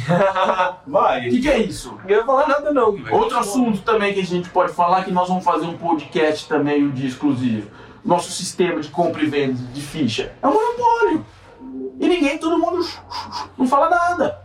O 0.88 0.90
vai. 0.92 1.22
que, 1.30 1.42
que 1.42 1.50
é 1.50 1.58
isso? 1.58 1.94
Ninguém 2.02 2.18
vai 2.18 2.26
falar 2.26 2.48
nada, 2.48 2.72
não. 2.72 2.94
velho. 2.94 3.14
Outro 3.14 3.38
assunto 3.38 3.82
também 3.82 4.14
que 4.14 4.22
a 4.22 4.26
gente 4.26 4.50
pode 4.50 4.72
falar, 4.72 5.04
que 5.04 5.12
nós 5.12 5.28
vamos 5.28 5.44
fazer 5.44 5.66
um 5.66 5.78
podcast 5.78 6.48
também, 6.48 6.82
um 6.84 6.92
dia 6.92 7.08
exclusivo. 7.10 7.70
Nosso 8.04 8.32
sistema 8.32 8.80
de 8.80 8.88
compra 8.90 9.22
e 9.22 9.26
venda 9.26 9.54
de 9.74 9.82
ficha 9.82 10.34
é 10.42 10.48
um 10.48 10.54
monopólio. 10.54 11.26
E 12.00 12.08
ninguém, 12.08 12.38
todo 12.38 12.58
mundo 12.58 12.86
não 13.58 13.68
fala 13.68 13.90
nada. 13.90 14.40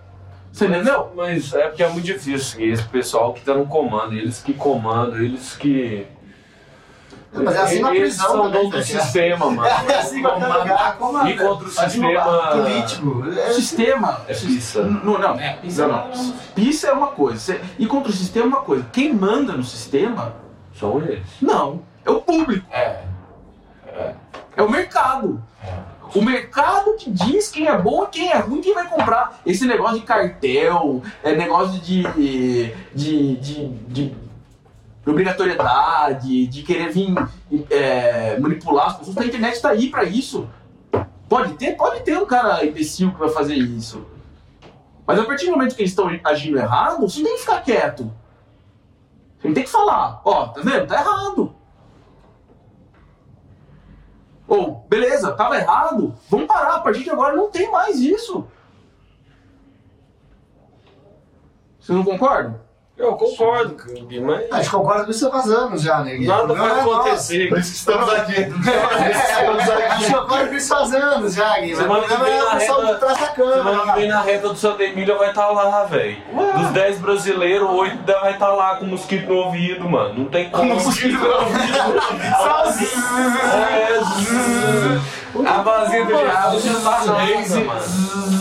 Você 0.58 0.66
entendeu? 0.66 1.12
Mas 1.14 1.54
é 1.54 1.68
porque 1.68 1.84
é 1.84 1.88
muito 1.88 2.04
difícil 2.04 2.40
seguir 2.40 2.72
esse 2.72 2.82
pessoal 2.82 3.32
que 3.32 3.40
tá 3.42 3.54
no 3.54 3.66
comando, 3.66 4.14
eles 4.14 4.40
que 4.42 4.52
comandam, 4.52 5.16
eles 5.18 5.54
que. 5.56 6.04
Mas 7.32 7.54
é 7.54 7.58
assim 7.60 7.80
na 7.80 7.94
eles 7.94 8.16
prisão 8.16 8.26
são 8.26 8.42
também, 8.42 8.52
donos 8.52 8.70
do 8.70 8.78
tá 8.78 8.84
ligado? 8.84 9.02
sistema, 9.04 9.50
mano. 9.50 9.66
É 9.66 9.94
assim 9.94 10.20
qualquer 10.22 10.46
lugar. 10.46 10.98
E 11.28 11.36
contra 11.36 11.68
o 11.68 11.70
sistema. 11.70 12.50
Político. 12.50 13.24
É, 13.38 13.52
sistema. 13.52 14.20
É 14.26 14.34
pizza. 14.34 14.82
Não, 14.82 15.18
não. 15.18 15.38
É, 15.38 15.52
pizza 15.52 15.86
não, 15.86 16.08
não. 16.08 16.32
Pizza 16.56 16.88
é 16.88 16.92
uma 16.92 17.08
coisa. 17.08 17.60
E 17.78 17.86
contra 17.86 18.10
o 18.10 18.14
sistema 18.14 18.46
é 18.46 18.48
uma 18.48 18.62
coisa. 18.62 18.84
Quem 18.92 19.14
manda 19.14 19.52
no 19.52 19.62
sistema, 19.62 20.34
São 20.74 21.00
eles. 21.02 21.28
não. 21.40 21.82
É 22.04 22.10
o 22.10 22.20
público. 22.20 22.66
É. 22.72 23.02
É 24.56 24.62
o 24.62 24.68
mercado. 24.68 25.40
O 26.14 26.22
mercado 26.22 26.94
que 26.96 27.10
diz 27.10 27.50
quem 27.50 27.66
é 27.66 27.76
bom 27.76 28.04
e 28.04 28.06
quem 28.08 28.30
é 28.30 28.38
ruim, 28.38 28.60
quem 28.60 28.74
vai 28.74 28.88
comprar. 28.88 29.40
Esse 29.44 29.66
negócio 29.66 30.00
de 30.00 30.06
cartel, 30.06 31.02
é 31.22 31.34
negócio 31.34 31.80
de, 31.80 32.02
de, 32.94 33.36
de, 33.36 33.68
de 33.88 34.16
obrigatoriedade, 35.06 36.46
de 36.46 36.62
querer 36.62 36.90
vir 36.90 37.14
é, 37.70 38.38
manipular 38.38 38.88
as 38.88 38.98
pessoas. 38.98 39.18
A 39.18 39.24
internet 39.26 39.54
está 39.54 39.70
aí 39.70 39.90
para 39.90 40.04
isso. 40.04 40.48
Pode 41.28 41.54
ter, 41.54 41.76
pode 41.76 42.00
ter 42.02 42.16
um 42.18 42.26
cara 42.26 42.64
imbecil 42.64 43.12
que 43.12 43.18
vai 43.18 43.28
fazer 43.28 43.54
isso. 43.54 44.06
Mas 45.06 45.18
a 45.18 45.24
partir 45.24 45.46
do 45.46 45.52
momento 45.52 45.74
que 45.74 45.82
eles 45.82 45.92
estão 45.92 46.08
agindo 46.24 46.58
errado, 46.58 47.00
você 47.00 47.22
tem 47.22 47.34
que 47.34 47.40
ficar 47.40 47.60
quieto. 47.62 48.10
Você 49.40 49.52
tem 49.52 49.64
que 49.64 49.70
falar, 49.70 50.20
ó, 50.24 50.48
tá 50.48 50.60
vendo? 50.62 50.86
Tá 50.86 51.00
errado. 51.00 51.54
Ou, 54.48 54.86
beleza, 54.88 55.32
tava 55.32 55.56
errado, 55.56 56.14
vamos 56.30 56.46
parar, 56.46 56.76
a 56.76 56.80
partir 56.80 57.04
de 57.04 57.10
agora 57.10 57.36
não 57.36 57.50
tem 57.50 57.70
mais 57.70 58.00
isso. 58.00 58.48
Vocês 61.78 61.96
não 61.96 62.04
concordam? 62.04 62.58
Eu 62.98 63.12
concordo, 63.14 63.76
Gui, 64.08 64.18
mas. 64.18 64.50
A 64.50 64.56
gente 64.56 64.70
concorda 64.70 65.04
com 65.04 65.10
isso 65.12 65.30
faz 65.30 65.48
anos 65.50 65.82
já, 65.82 66.00
né? 66.00 66.18
Nada 66.20 66.52
vai 66.52 66.68
é 66.78 66.80
acontecer. 66.80 67.48
Por 67.48 67.58
isso 67.58 67.70
que 67.70 67.76
estamos 67.76 68.12
aqui. 68.12 68.34
Que 68.34 68.40
estamos 68.50 69.68
A 69.68 69.74
aqui. 69.76 70.00
gente 70.02 70.14
concorda 70.14 70.46
com 70.48 70.54
isso 70.54 70.68
faz 70.68 70.94
anos 70.94 71.34
já, 71.34 71.60
Gui. 71.60 71.76
Semana 71.76 72.02
que 72.08 72.16
vem 72.16 72.32
é 72.32 72.42
na 72.42 72.50
reta- 72.54 73.08
Semana 73.36 73.82
que 73.92 73.92
vem 74.00 74.08
na 74.08 74.20
reta 74.20 74.48
do 74.48 74.56
Santa 74.56 74.82
Emília 74.82 75.16
vai 75.16 75.28
estar 75.28 75.46
lá, 75.48 75.84
velho. 75.84 76.16
Dos 76.58 76.68
10 76.72 76.98
brasileiros, 76.98 77.68
8 77.70 77.98
vai 78.20 78.32
estar 78.32 78.48
lá 78.48 78.76
com 78.76 78.86
mosquito 78.86 79.28
no 79.28 79.36
ouvido, 79.36 79.88
mano. 79.88 80.14
Não 80.18 80.24
tem 80.26 80.50
como. 80.50 80.74
mosquito 80.74 81.18
no 81.18 81.18
Só 81.22 82.64
zzz, 82.72 82.92
é, 83.54 84.00
zzz. 84.02 85.18
A 85.46 85.62
vazia 85.62 86.04
do 86.04 86.16
diabo 86.16 86.58
já 86.58 86.80
tá 86.80 87.04
mano. 87.06 88.37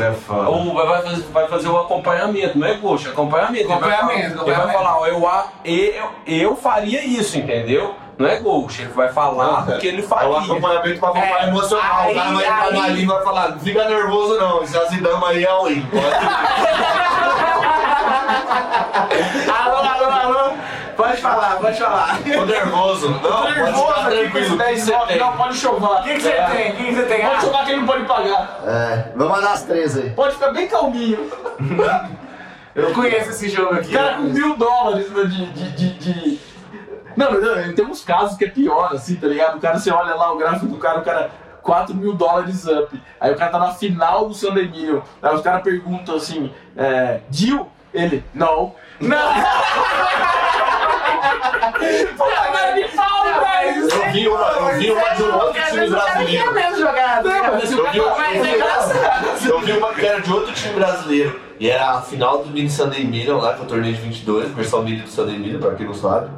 É 0.00 0.12
foda. 0.12 0.48
Ou 0.48 0.74
vai, 0.74 0.86
vai 0.86 1.02
fazer, 1.02 1.22
vai 1.32 1.48
fazer 1.48 1.68
o 1.68 1.78
acompanhamento, 1.78 2.58
não 2.58 2.66
é 2.66 2.74
gosto, 2.74 3.08
é 3.08 3.12
acompanhamento. 3.12 3.56
Ele 3.56 3.68
vai 3.68 3.76
Acompanhamento, 3.76 4.10
falar- 4.10 4.22
Ele 4.22 4.34
vai 4.34 4.64
acompanhamento. 4.66 4.78
falar, 4.78 4.98
ó, 5.00 5.06
eu, 5.06 5.26
a- 5.28 5.46
eu, 5.64 6.10
eu 6.26 6.56
faria 6.56 7.04
isso, 7.04 7.38
entendeu? 7.38 7.94
Não 8.18 8.26
é 8.28 8.36
ghost, 8.38 8.82
ele 8.82 8.92
vai 8.92 9.08
falar 9.10 9.62
o 9.66 9.78
que 9.78 9.86
ele 9.86 10.02
É 10.02 10.04
um 10.04 10.08
faria. 10.08 10.38
acompanhamento 10.38 11.00
pra 11.00 11.08
acompanhar 11.08 11.42
É, 11.44 11.48
emocional. 11.48 12.00
aí- 12.02 12.12
o 12.12 12.14
cara 12.14 12.30
vai 12.32 12.44
entrar 12.44 12.64
aí- 12.64 12.78
ali 12.90 13.02
e 13.02 13.06
vai 13.06 13.22
falar, 13.24 13.48
não 13.50 13.58
fica 13.60 13.88
nervoso 13.88 14.38
não, 14.38 14.66
se 14.66 14.76
azidamos 14.78 15.28
aí 15.28 15.44
é 15.44 15.64
win. 15.64 15.86
Alô, 19.50 19.76
alô, 19.76 20.10
alô. 20.10 20.52
Pode 21.00 21.16
falar, 21.22 21.56
pode 21.56 21.78
falar. 21.78 22.18
Tô 22.22 22.44
nervoso. 22.44 23.08
Não, 23.10 23.20
pode 23.20 23.54
nervoso 23.58 23.86
ficar 23.86 24.00
aqui 24.08 24.24
com 24.24 24.30
tranquilo. 24.32 24.56
10 24.58 24.86
9, 24.88 25.14
não, 25.16 25.32
pode 25.36 25.56
chovar. 25.56 26.00
O 26.00 26.04
que 26.04 26.14
que 26.14 26.20
você 26.20 26.30
tem? 26.32 26.72
O 26.72 26.76
que 26.76 26.84
que 26.84 26.94
você 26.94 27.02
tem? 27.04 27.20
Pode 27.22 27.34
Ah, 27.34 27.40
chovar 27.40 27.64
que 27.64 27.70
ele 27.72 27.80
não 27.80 27.86
pode 27.86 28.04
pagar. 28.04 28.60
É, 28.66 29.12
vamos 29.16 29.34
mandar 29.36 29.52
as 29.52 29.62
três 29.62 29.96
aí. 29.96 30.10
Pode 30.10 30.34
ficar 30.34 30.50
bem 30.52 30.68
calminho. 30.68 31.30
eu 32.74 32.92
conheço 32.92 33.30
esse 33.30 33.48
jogo 33.48 33.74
aqui. 33.74 33.88
O 33.88 33.98
cara 33.98 34.14
com 34.16 34.22
mil 34.24 34.56
dólares 34.56 35.10
né, 35.10 35.24
de. 35.24 35.46
de, 35.46 35.70
de, 35.70 36.12
de- 36.12 36.40
Não, 37.16 37.32
não, 37.32 37.74
tem 37.74 37.86
uns 37.86 38.04
casos 38.04 38.36
que 38.36 38.44
é 38.44 38.48
pior, 38.50 38.90
assim, 38.92 39.16
tá 39.16 39.26
ligado? 39.26 39.56
O 39.56 39.60
cara, 39.60 39.78
você 39.78 39.90
olha 39.90 40.14
lá 40.14 40.32
o 40.32 40.36
gráfico 40.36 40.66
do 40.66 40.76
cara, 40.76 40.98
o 40.98 41.02
cara. 41.02 41.30
4 41.62 41.94
mil 41.94 42.14
dólares 42.14 42.66
up. 42.66 43.00
Aí 43.20 43.30
o 43.32 43.36
cara 43.36 43.50
tá 43.52 43.58
na 43.58 43.72
final 43.74 44.26
do 44.26 44.32
San 44.34 44.48
Emilio. 44.48 45.04
Aí 45.22 45.34
os 45.34 45.42
caras 45.42 45.62
perguntam 45.62 46.16
assim: 46.16 46.52
é, 46.76 47.20
Deal? 47.28 47.70
Ele, 47.92 48.24
não. 48.34 48.74
Não! 49.00 49.16
Velho! 53.40 53.88
Eu 53.88 54.12
vi 54.12 54.28
uma, 54.28 54.46
eu 54.46 54.78
vi 54.78 54.90
uma 54.90 55.08
de 55.14 55.22
um 55.22 55.34
outro 55.34 55.62
time 55.62 55.88
brasileiro. 55.88 56.44
Eu 56.46 56.52
eu 59.50 59.60
vi 59.60 59.72
uma 59.72 59.94
que 59.94 60.06
era 60.06 60.20
de 60.20 60.32
outro 60.32 60.52
time 60.52 60.74
brasileiro. 60.74 61.40
E 61.58 61.68
era 61.68 61.98
a 61.98 62.02
final 62.02 62.42
do 62.42 62.50
Mini 62.50 62.70
Sunday 62.70 63.04
Million 63.04 63.38
lá, 63.38 63.54
que 63.54 63.60
é 63.60 63.64
o 63.64 63.66
torneio 63.66 63.94
de 63.94 64.00
22, 64.00 64.50
versão 64.52 64.82
mini 64.82 65.02
do 65.02 65.10
Sunday 65.10 65.38
Million, 65.38 65.60
pra 65.60 65.74
quem 65.74 65.86
não 65.86 65.94
sabe. 65.94 66.30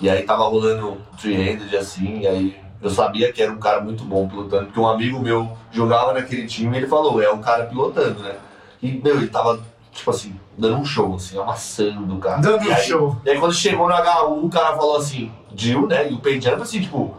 E 0.00 0.08
aí 0.08 0.22
tava 0.22 0.44
rolando 0.44 0.98
three-handed 1.20 1.76
assim, 1.76 2.20
e 2.20 2.26
aí 2.26 2.56
eu 2.80 2.90
sabia 2.90 3.32
que 3.32 3.42
era 3.42 3.50
um 3.50 3.58
cara 3.58 3.80
muito 3.80 4.04
bom 4.04 4.28
pilotando, 4.28 4.66
porque 4.66 4.78
um 4.78 4.86
amigo 4.86 5.18
meu 5.18 5.56
jogava 5.72 6.12
naquele 6.12 6.46
time 6.46 6.76
e 6.76 6.80
ele 6.80 6.86
falou, 6.86 7.20
é 7.22 7.32
um 7.32 7.40
cara 7.40 7.64
pilotando, 7.64 8.22
né? 8.22 8.34
E, 8.82 8.92
meu, 8.92 9.16
ele 9.16 9.28
tava 9.28 9.60
tipo 9.90 10.10
assim, 10.10 10.38
dando 10.56 10.76
um 10.78 10.84
show, 10.84 11.14
assim, 11.16 11.38
amassando 11.38 12.14
o 12.14 12.18
cara. 12.18 12.40
Dando 12.40 12.64
E 12.64 12.68
um 12.68 12.74
aí- 12.74 12.82
show. 12.82 13.16
E 13.24 13.30
aí 13.30 13.38
quando 13.38 13.54
chegou 13.54 13.88
no 13.88 13.94
HU, 13.94 14.46
o 14.46 14.50
cara 14.50 14.76
falou 14.76 14.96
assim, 14.96 15.30
Jill, 15.54 15.86
né? 15.86 16.10
E 16.10 16.14
o 16.14 16.18
Pay 16.18 16.40
Jump, 16.40 16.62
assim, 16.62 16.80
tipo, 16.80 17.14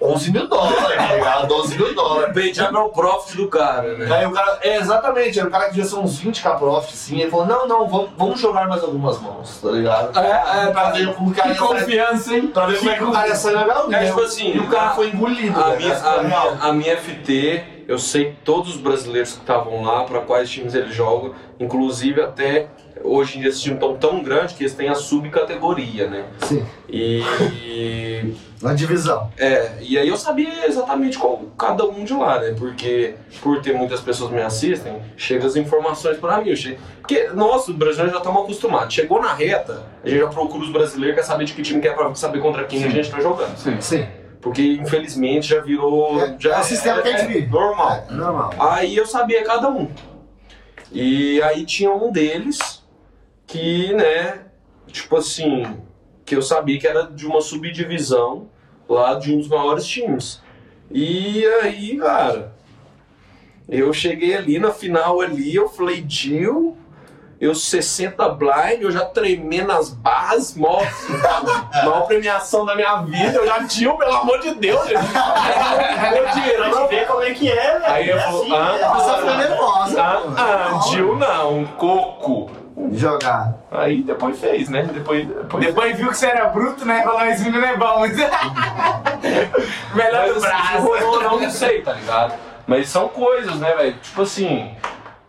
11 0.00 0.30
mil 0.30 0.46
dólares, 0.46 0.78
tá 0.96 1.14
ligado? 1.14 1.48
12 1.48 1.76
mil 1.76 1.92
dólares. 1.92 2.32
Bem, 2.32 2.54
já 2.54 2.66
é 2.68 2.70
o 2.70 2.88
profit 2.90 3.36
do 3.36 3.48
cara, 3.48 3.96
né? 3.96 4.14
Aí 4.16 4.26
o 4.26 4.30
cara, 4.30 4.58
é, 4.62 4.76
exatamente, 4.76 5.40
era 5.40 5.48
o 5.48 5.50
cara 5.50 5.64
que 5.64 5.70
devia 5.72 5.84
ser 5.88 5.96
uns 5.96 6.20
20k 6.20 6.56
profit, 6.56 6.94
assim, 6.94 7.20
ele 7.20 7.30
falou, 7.30 7.46
não, 7.46 7.66
não, 7.66 7.88
vamos, 7.88 8.10
vamos 8.16 8.38
jogar 8.40 8.68
mais 8.68 8.80
algumas 8.84 9.20
mãos, 9.20 9.60
tá 9.60 9.70
ligado? 9.72 10.16
É, 10.16 10.66
é, 10.68 10.70
pra 10.70 10.90
ver 10.90 11.12
como 11.14 11.30
o 11.30 11.34
cara 11.34 11.48
Que 11.48 11.54
ia 11.54 11.66
sair, 11.66 11.78
confiança, 11.80 12.34
hein? 12.36 12.46
pra 12.46 12.66
ver 12.66 12.78
como 12.78 12.90
é 12.90 12.94
que 12.96 13.04
o 13.04 13.10
cara 13.10 13.26
ia 13.28 13.34
sair 13.34 13.54
na 13.54 13.62
HU, 13.82 13.86
É 13.86 13.88
né? 13.88 14.06
tipo 14.06 14.20
assim, 14.20 14.52
E 14.54 14.58
o 14.60 14.68
cara 14.68 14.90
foi 14.90 15.08
engolido, 15.08 15.60
A 15.60 15.68
né? 15.70 15.76
minha, 15.78 15.92
Essa 15.92 16.10
a, 16.10 16.22
minha, 16.22 16.40
a 16.60 16.72
minha 16.72 16.96
FT, 16.96 17.64
eu 17.88 17.98
sei 17.98 18.36
todos 18.44 18.76
os 18.76 18.80
brasileiros 18.80 19.32
que 19.32 19.40
estavam 19.40 19.82
lá, 19.82 20.04
para 20.04 20.20
quais 20.20 20.48
times 20.48 20.74
eles 20.74 20.94
jogam, 20.94 21.32
inclusive 21.58 22.20
até 22.20 22.66
hoje 23.02 23.38
em 23.38 23.40
dia 23.40 23.48
esses 23.50 23.60
times 23.62 23.76
estão 23.82 23.96
tão 23.96 24.22
grandes 24.22 24.54
que 24.54 24.62
eles 24.62 24.74
têm 24.74 24.88
a 24.88 24.94
subcategoria, 24.94 26.06
né? 26.08 26.24
Sim. 26.40 26.64
E, 26.88 28.34
Na 28.60 28.74
divisão. 28.74 29.30
é, 29.38 29.70
e 29.80 29.96
aí 29.96 30.08
eu 30.08 30.16
sabia 30.16 30.66
exatamente 30.66 31.16
qual 31.16 31.42
cada 31.56 31.84
um 31.86 32.02
de 32.04 32.12
lá, 32.12 32.40
né? 32.40 32.54
Porque 32.58 33.14
por 33.40 33.62
ter 33.62 33.72
muitas 33.72 34.00
pessoas 34.00 34.30
que 34.30 34.36
me 34.36 34.42
assistem, 34.42 35.00
chegam 35.16 35.46
as 35.46 35.54
informações 35.54 36.16
para 36.18 36.38
mim. 36.40 36.50
eu 36.50 36.56
che- 36.56 36.76
Porque 37.00 37.28
nós, 37.34 37.68
os 37.68 37.76
brasileiros, 37.76 38.12
já 38.12 38.18
estamos 38.18 38.42
acostumados. 38.42 38.92
Chegou 38.92 39.22
na 39.22 39.32
reta, 39.32 39.84
a 40.04 40.08
gente 40.08 40.18
já 40.20 40.26
procura 40.26 40.64
os 40.64 40.70
brasileiros, 40.72 41.14
quer 41.16 41.22
saber 41.22 41.44
de 41.44 41.52
que 41.52 41.62
time 41.62 41.80
que 41.80 41.86
é 41.86 41.92
para 41.92 42.12
saber 42.16 42.40
contra 42.40 42.64
quem 42.64 42.82
a 42.84 42.88
gente 42.88 43.02
está 43.06 43.20
jogando. 43.20 43.56
Sim. 43.80 44.06
Porque 44.40 44.62
infelizmente 44.74 45.48
já 45.48 45.60
virou. 45.60 46.22
É- 46.22 46.36
já 46.38 46.56
é 46.56 46.60
o 46.60 46.64
sistema 46.64 47.02
que 47.02 47.08
a 47.08 47.16
gente 47.16 47.26
vive. 47.32 47.46
Normal. 47.48 48.06
É 48.08 48.12
normal. 48.12 48.54
Aí 48.58 48.96
eu 48.96 49.06
sabia 49.06 49.42
cada 49.44 49.68
um. 49.68 49.88
E 50.92 51.42
aí 51.42 51.64
tinha 51.66 51.92
um 51.92 52.10
deles 52.10 52.82
que, 53.46 53.92
né, 53.94 54.42
tipo 54.86 55.16
assim, 55.16 55.66
que 56.24 56.34
eu 56.36 56.42
sabia 56.42 56.78
que 56.78 56.86
era 56.86 57.04
de 57.04 57.26
uma 57.26 57.40
subdivisão 57.40 58.48
lá 58.88 59.14
de 59.14 59.34
um 59.34 59.38
dos 59.38 59.48
maiores 59.48 59.86
times. 59.86 60.40
E 60.90 61.44
aí, 61.62 61.98
cara, 61.98 62.54
eu 63.68 63.92
cheguei 63.92 64.34
ali 64.34 64.58
na 64.58 64.70
final 64.70 65.20
ali, 65.20 65.54
eu 65.54 65.68
falei, 65.68 66.04
Jill, 66.08 66.76
eu 67.40 67.54
60 67.54 68.28
blind, 68.30 68.82
eu 68.82 68.90
já 68.90 69.04
tremendo 69.04 69.68
nas 69.68 69.90
barras, 69.90 70.56
maior, 70.56 70.82
maior 71.84 72.06
premiação 72.06 72.64
da 72.64 72.74
minha 72.74 72.96
vida, 73.02 73.38
eu 73.38 73.46
já 73.46 73.64
Jill, 73.66 73.96
pelo 73.96 74.12
amor 74.16 74.40
de 74.40 74.54
Deus, 74.54 74.88
gente. 74.88 75.00
Não 75.00 76.32
te 76.32 76.88
ver 76.88 77.06
como 77.06 77.22
é 77.22 77.30
que 77.32 77.48
é, 77.50 77.78
velho. 77.78 77.92
Aí 77.92 78.08
eu 78.08 78.16
É 78.16 78.20
falo, 78.20 78.42
assim, 78.42 78.52
ah, 78.54 78.76
é. 78.78 78.84
A 78.84 78.90
pessoa 78.90 79.18
fica 79.18 79.36
nervosa. 79.36 80.02
Ah, 80.02 80.22
ah, 80.36 80.80
não, 81.16 81.64
coco. 81.76 82.50
Jogar. 82.92 83.54
Aí 83.72 84.02
depois 84.02 84.38
fez, 84.38 84.68
né? 84.68 84.82
Depois. 84.92 85.26
depois... 85.26 85.66
Depois 85.66 85.96
viu 85.96 86.08
que 86.08 86.16
você 86.16 86.26
era 86.26 86.46
bruto, 86.46 86.84
né? 86.84 87.02
Falou, 87.02 87.24
esse 87.26 87.42
menino 87.44 87.64
é 87.64 87.76
bom. 87.76 88.02
Melhor 89.94 90.26
Mas 90.26 90.32
do 90.32 90.38
assim, 90.38 90.40
braço. 90.40 90.72
se 90.72 90.78
rolou 90.78 91.14
ou 91.14 91.22
não, 91.22 91.40
não 91.40 91.50
sei, 91.50 91.82
tá 91.82 91.92
ligado? 91.92 92.34
Mas 92.66 92.88
são 92.88 93.08
coisas, 93.08 93.56
né, 93.56 93.74
velho? 93.74 93.96
Tipo 94.00 94.22
assim, 94.22 94.74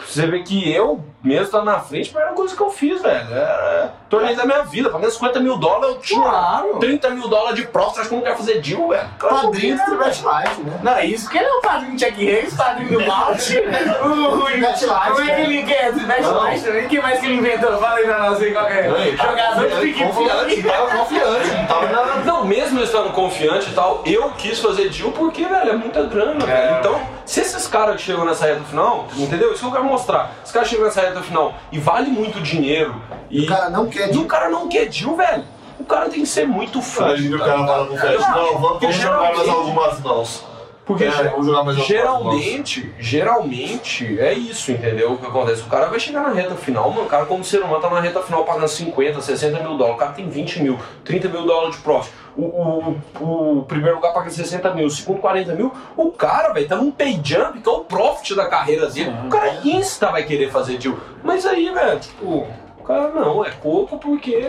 você 0.06 0.28
vê 0.28 0.44
que 0.44 0.72
eu 0.72 1.04
mesmo 1.24 1.52
tá 1.52 1.64
na 1.64 1.80
frente, 1.80 2.12
mas 2.14 2.24
era 2.24 2.34
coisa 2.34 2.56
que 2.56 2.62
eu 2.62 2.70
fiz, 2.72 3.02
velho. 3.02 3.34
Era 3.34 3.94
torneio 4.10 4.36
da 4.38 4.46
minha 4.46 4.64
vida. 4.64 4.90
Pagando 4.90 5.12
50 5.12 5.40
mil 5.40 5.58
dólares, 5.58 5.96
eu 5.96 6.02
tinha 6.02 6.22
Claro. 6.22 6.78
30 6.80 7.10
mil 7.12 7.28
dólares 7.28 7.56
de. 7.56 7.68
Você 7.72 8.00
acha 8.00 8.10
que 8.10 8.14
eu 8.14 8.18
não 8.18 8.24
quero 8.24 8.38
fazer 8.38 8.62
deal, 8.62 8.88
velho? 8.90 9.10
Claro 9.18 9.36
Padrinho 9.36 9.78
do 9.78 9.84
Tribet 9.86 10.24
Life, 10.24 10.62
né? 10.62 10.80
Não, 10.84 11.00
isso 11.02 11.30
que 11.30 11.38
ele 11.38 11.48
é 11.48 11.54
o 11.54 11.62
padrinho 11.62 11.94
do 11.96 12.00
Chuck 12.00 12.30
Hayes, 12.30 12.54
padrinho 12.54 13.00
do 13.00 13.06
Malte. 13.06 13.58
o 13.60 14.42
Tribet 14.46 14.82
Life. 14.86 15.12
Como 15.12 15.22
é 15.30 15.36
que 15.36 15.42
ele 15.42 15.64
quer? 15.64 15.94
Tribet 15.94 16.22
Life 16.22 16.66
também? 16.66 16.86
O 16.86 16.90
que 16.90 17.02
mais 17.02 17.20
que 17.20 17.26
ele 17.26 17.36
inventou? 17.36 17.78
Fala 17.78 17.96
aí 17.96 18.06
pra 18.06 18.20
nós 18.30 18.42
aí 18.42 18.52
qual 18.54 18.68
é. 18.68 19.12
Tava 19.18 19.30
Jogador 19.30 19.68
de 19.82 19.94
confiante, 19.94 20.56
confiante, 20.56 20.64
tava 20.64 20.98
confiante, 20.98 21.48
não 21.50 21.66
tava 21.66 21.88
nada. 21.88 22.24
Não, 22.24 22.46
mesmo 22.46 22.80
eu 22.80 22.84
estando 22.84 23.12
confiante 23.12 23.70
e 23.70 23.74
tal, 23.74 24.02
eu 24.06 24.30
quis 24.32 24.60
fazer 24.60 24.90
deal 24.90 25.12
porque, 25.12 25.46
velho, 25.46 25.70
é 25.72 25.74
muita 25.74 26.04
grana, 26.04 26.46
velho. 26.46 26.78
Então, 26.80 27.02
se 27.30 27.42
esses 27.42 27.68
caras 27.68 27.98
que 27.98 28.02
chegam 28.02 28.26
nessa 28.26 28.48
reta 28.48 28.64
final, 28.64 29.08
entendeu? 29.16 29.52
Isso 29.52 29.60
que 29.60 29.68
eu 29.68 29.72
quero 29.72 29.84
mostrar. 29.84 30.32
Os 30.44 30.52
caras 30.52 30.68
chegam 30.68 30.86
nessa 30.86 31.02
reta 31.02 31.22
final 31.22 31.54
e 31.72 31.78
vale 31.78 32.10
muito 32.10 32.42
dinheiro 32.42 33.00
e 33.30 33.44
O 33.44 33.48
cara 33.48 33.70
não 33.70 33.88
quer 33.88 34.10
e 34.10 34.12
de 34.12 34.18
o 34.18 34.26
cara 34.26 34.50
não 34.50 34.68
quer 34.68 34.88
deal, 34.88 35.16
velho. 35.16 35.44
O 35.80 35.84
cara 35.86 36.10
tem 36.10 36.22
que 36.22 36.26
ser 36.26 36.48
muito 36.48 36.82
fã. 36.82 37.06
Aí 37.06 37.32
o 37.32 37.38
cara 37.38 37.84
no 37.84 37.96
flash, 37.96 38.20
não, 38.36 38.58
vamos, 38.58 38.96
jogar 38.96 39.36
mais 39.36 39.48
algumas 39.48 40.00
mãos. 40.00 40.44
Porque 40.90 41.04
É, 41.04 41.28
algumas 41.28 41.78
geralmente, 41.86 42.92
geralmente 42.98 44.20
é 44.20 44.34
isso, 44.34 44.72
entendeu? 44.72 45.14
O 45.14 45.18
que 45.20 45.28
acontece? 45.28 45.62
O 45.62 45.68
cara 45.68 45.86
vai 45.86 46.00
chegar 46.00 46.24
na 46.24 46.34
reta 46.34 46.56
final, 46.56 46.90
mano. 46.90 47.06
O 47.06 47.06
cara, 47.08 47.28
como 47.28 47.44
ser 47.44 47.62
humano, 47.62 47.80
tá 47.80 47.92
na 47.92 48.00
reta 48.00 48.24
final 48.24 48.44
pagando 48.44 48.68
50, 48.68 49.22
60 49.22 49.60
mil 49.60 49.78
dólares. 49.78 49.96
O 49.98 50.00
cara 50.00 50.14
tem 50.14 50.28
20 50.28 50.64
mil, 50.64 50.80
30 51.04 51.30
mil 51.30 51.46
dólares 51.46 51.76
de 51.76 51.84
profit. 51.84 52.12
O, 52.36 52.42
o, 52.42 53.60
o 53.60 53.66
primeiro 53.68 53.98
lugar 53.98 54.14
paga 54.14 54.32
60 54.32 54.74
mil, 54.74 54.88
o 54.88 54.90
segundo 54.90 55.20
40 55.22 55.54
mil. 55.54 55.72
O 55.96 56.12
cara, 56.12 56.52
velho, 56.54 56.68
tá 56.68 56.76
num 56.76 56.90
pay 56.90 57.22
jump, 57.24 57.60
que 57.62 57.70
é 57.70 57.72
o 57.72 57.82
profit 57.82 58.34
da 58.34 58.48
carreira 58.48 58.88
dele. 58.88 59.14
O 59.28 59.30
cara 59.30 59.60
insta 59.64 60.10
vai 60.10 60.24
querer 60.24 60.50
fazer 60.50 60.80
deal. 60.80 60.98
Mas 61.24 61.46
aí, 61.46 61.72
velho, 61.72 62.00
tipo, 62.00 62.48
o 62.80 62.84
cara 62.84 63.10
não, 63.10 63.46
é 63.46 63.52
pouco 63.52 64.00
porque. 64.00 64.44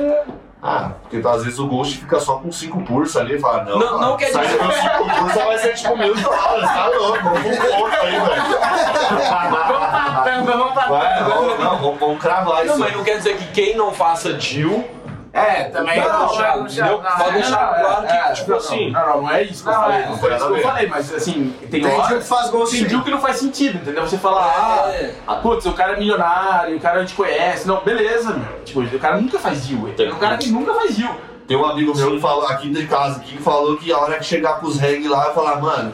Ah, 0.63 0.91
porque 1.03 1.27
às 1.27 1.43
vezes 1.43 1.59
o 1.59 1.67
Ghost 1.67 1.97
fica 1.99 2.21
só 2.21 2.35
com 2.37 2.53
5 2.53 2.83
pursos 2.83 3.17
ali 3.17 3.37
e 3.37 3.41
fala, 3.41 3.65
não, 3.65 3.79
Não, 3.79 3.99
não 4.01 4.17
quer 4.19 4.31
sai 4.31 4.45
dizer- 4.47 4.59
com 4.59 4.71
5 4.71 5.19
pursos 5.21 5.43
vai 5.43 5.59
ser 5.59 5.73
tipo 5.75 5.97
mil 5.97 6.15
dólares, 6.15 6.69
tá 6.71 6.87
louco, 6.89 7.19
vamos 7.23 7.59
com 7.59 7.77
ponto 7.77 7.97
aí, 8.03 8.21
Vamos 8.21 9.27
pra 9.67 10.23
tamba, 10.25 10.53
vamos 10.53 10.73
pra 10.75 10.87
velho. 10.87 11.25
Tamba. 11.25 11.35
vamos, 11.35 11.59
não, 11.59 11.77
vamos, 11.79 12.01
vamos 12.01 12.19
cravar 12.21 12.57
Não, 12.65 12.73
isso. 12.75 12.79
mas 12.79 12.97
não 12.97 13.05
quer 13.05 13.17
dizer 13.17 13.37
que 13.39 13.47
quem 13.53 13.77
não 13.77 13.93
faça 13.93 14.33
deal 14.35 14.85
É, 15.33 15.65
também 15.65 16.01
Não, 16.01 16.09
não, 16.13 16.27
deixar, 16.29 16.57
não, 16.57 16.67
entendeu? 16.67 16.87
não, 17.03 17.03
Pode 17.03 17.23
não, 17.25 17.33
deixar 17.33 17.73
não, 17.73 17.81
claro 17.81 18.07
que, 18.07 18.13
é, 18.13 18.33
tipo 18.33 18.51
não, 18.51 18.57
assim. 18.59 18.91
Não, 18.91 19.07
não, 19.07 19.23
não 19.23 19.31
é 19.31 19.43
isso 19.45 19.63
que 19.63 19.69
eu 19.69 19.73
Não, 19.73 19.81
falei. 19.81 19.99
é, 19.99 20.07
Não 20.07 20.19
foi 20.19 20.35
isso 20.35 20.47
que 20.47 20.53
eu 20.53 20.63
falei, 20.63 20.87
mas 20.89 21.15
assim, 21.15 21.55
tem, 21.61 21.69
Tem 21.83 21.87
hora- 21.87 22.19
que 22.19 22.25
faz 22.25 22.51
gol 22.51 22.67
Tem 22.67 22.85
deal 22.85 23.03
que 23.03 23.11
não 23.13 23.21
faz 23.21 23.37
sentido, 23.37 23.77
entendeu? 23.77 24.03
Você 24.07 24.19
fala, 24.19 24.41
ah, 24.43 24.91
É. 24.93 25.15
ah, 25.29 25.37
putz, 25.37 25.65
o 25.67 25.73
cara 25.73 25.93
é 25.93 25.99
milionário, 26.01 26.77
o 26.77 26.81
cara 26.81 26.99
a 26.99 27.01
gente 27.03 27.15
conhece. 27.15 27.69
Não, 27.69 27.81
beleza, 27.81 28.31
meu. 28.33 28.65
Tipo, 28.65 28.81
o 28.81 28.99
cara 28.99 29.19
nunca 29.21 29.39
faz 29.39 29.67
deal. 29.69 29.87
Tem 29.97 30.13
um 30.13 30.19
cara 30.19 30.37
que 30.37 30.51
nunca 30.51 30.75
faz 30.75 30.97
deal. 30.97 31.15
Tem 31.47 31.57
um 31.57 31.65
amigo 31.65 31.97
meu 31.97 32.11
que 32.13 32.21
falou 32.21 32.47
aqui 32.47 32.69
de 32.69 32.87
casa 32.87 33.21
que 33.21 33.39
falou 33.39 33.77
que 33.77 33.93
a 33.93 33.99
hora 33.99 34.19
que 34.19 34.25
chegar 34.25 34.61
com 34.61 34.67
os 34.67 34.79
reg 34.79 35.07
lá, 35.09 35.27
eu 35.27 35.35
falar, 35.35 35.61
mano, 35.61 35.93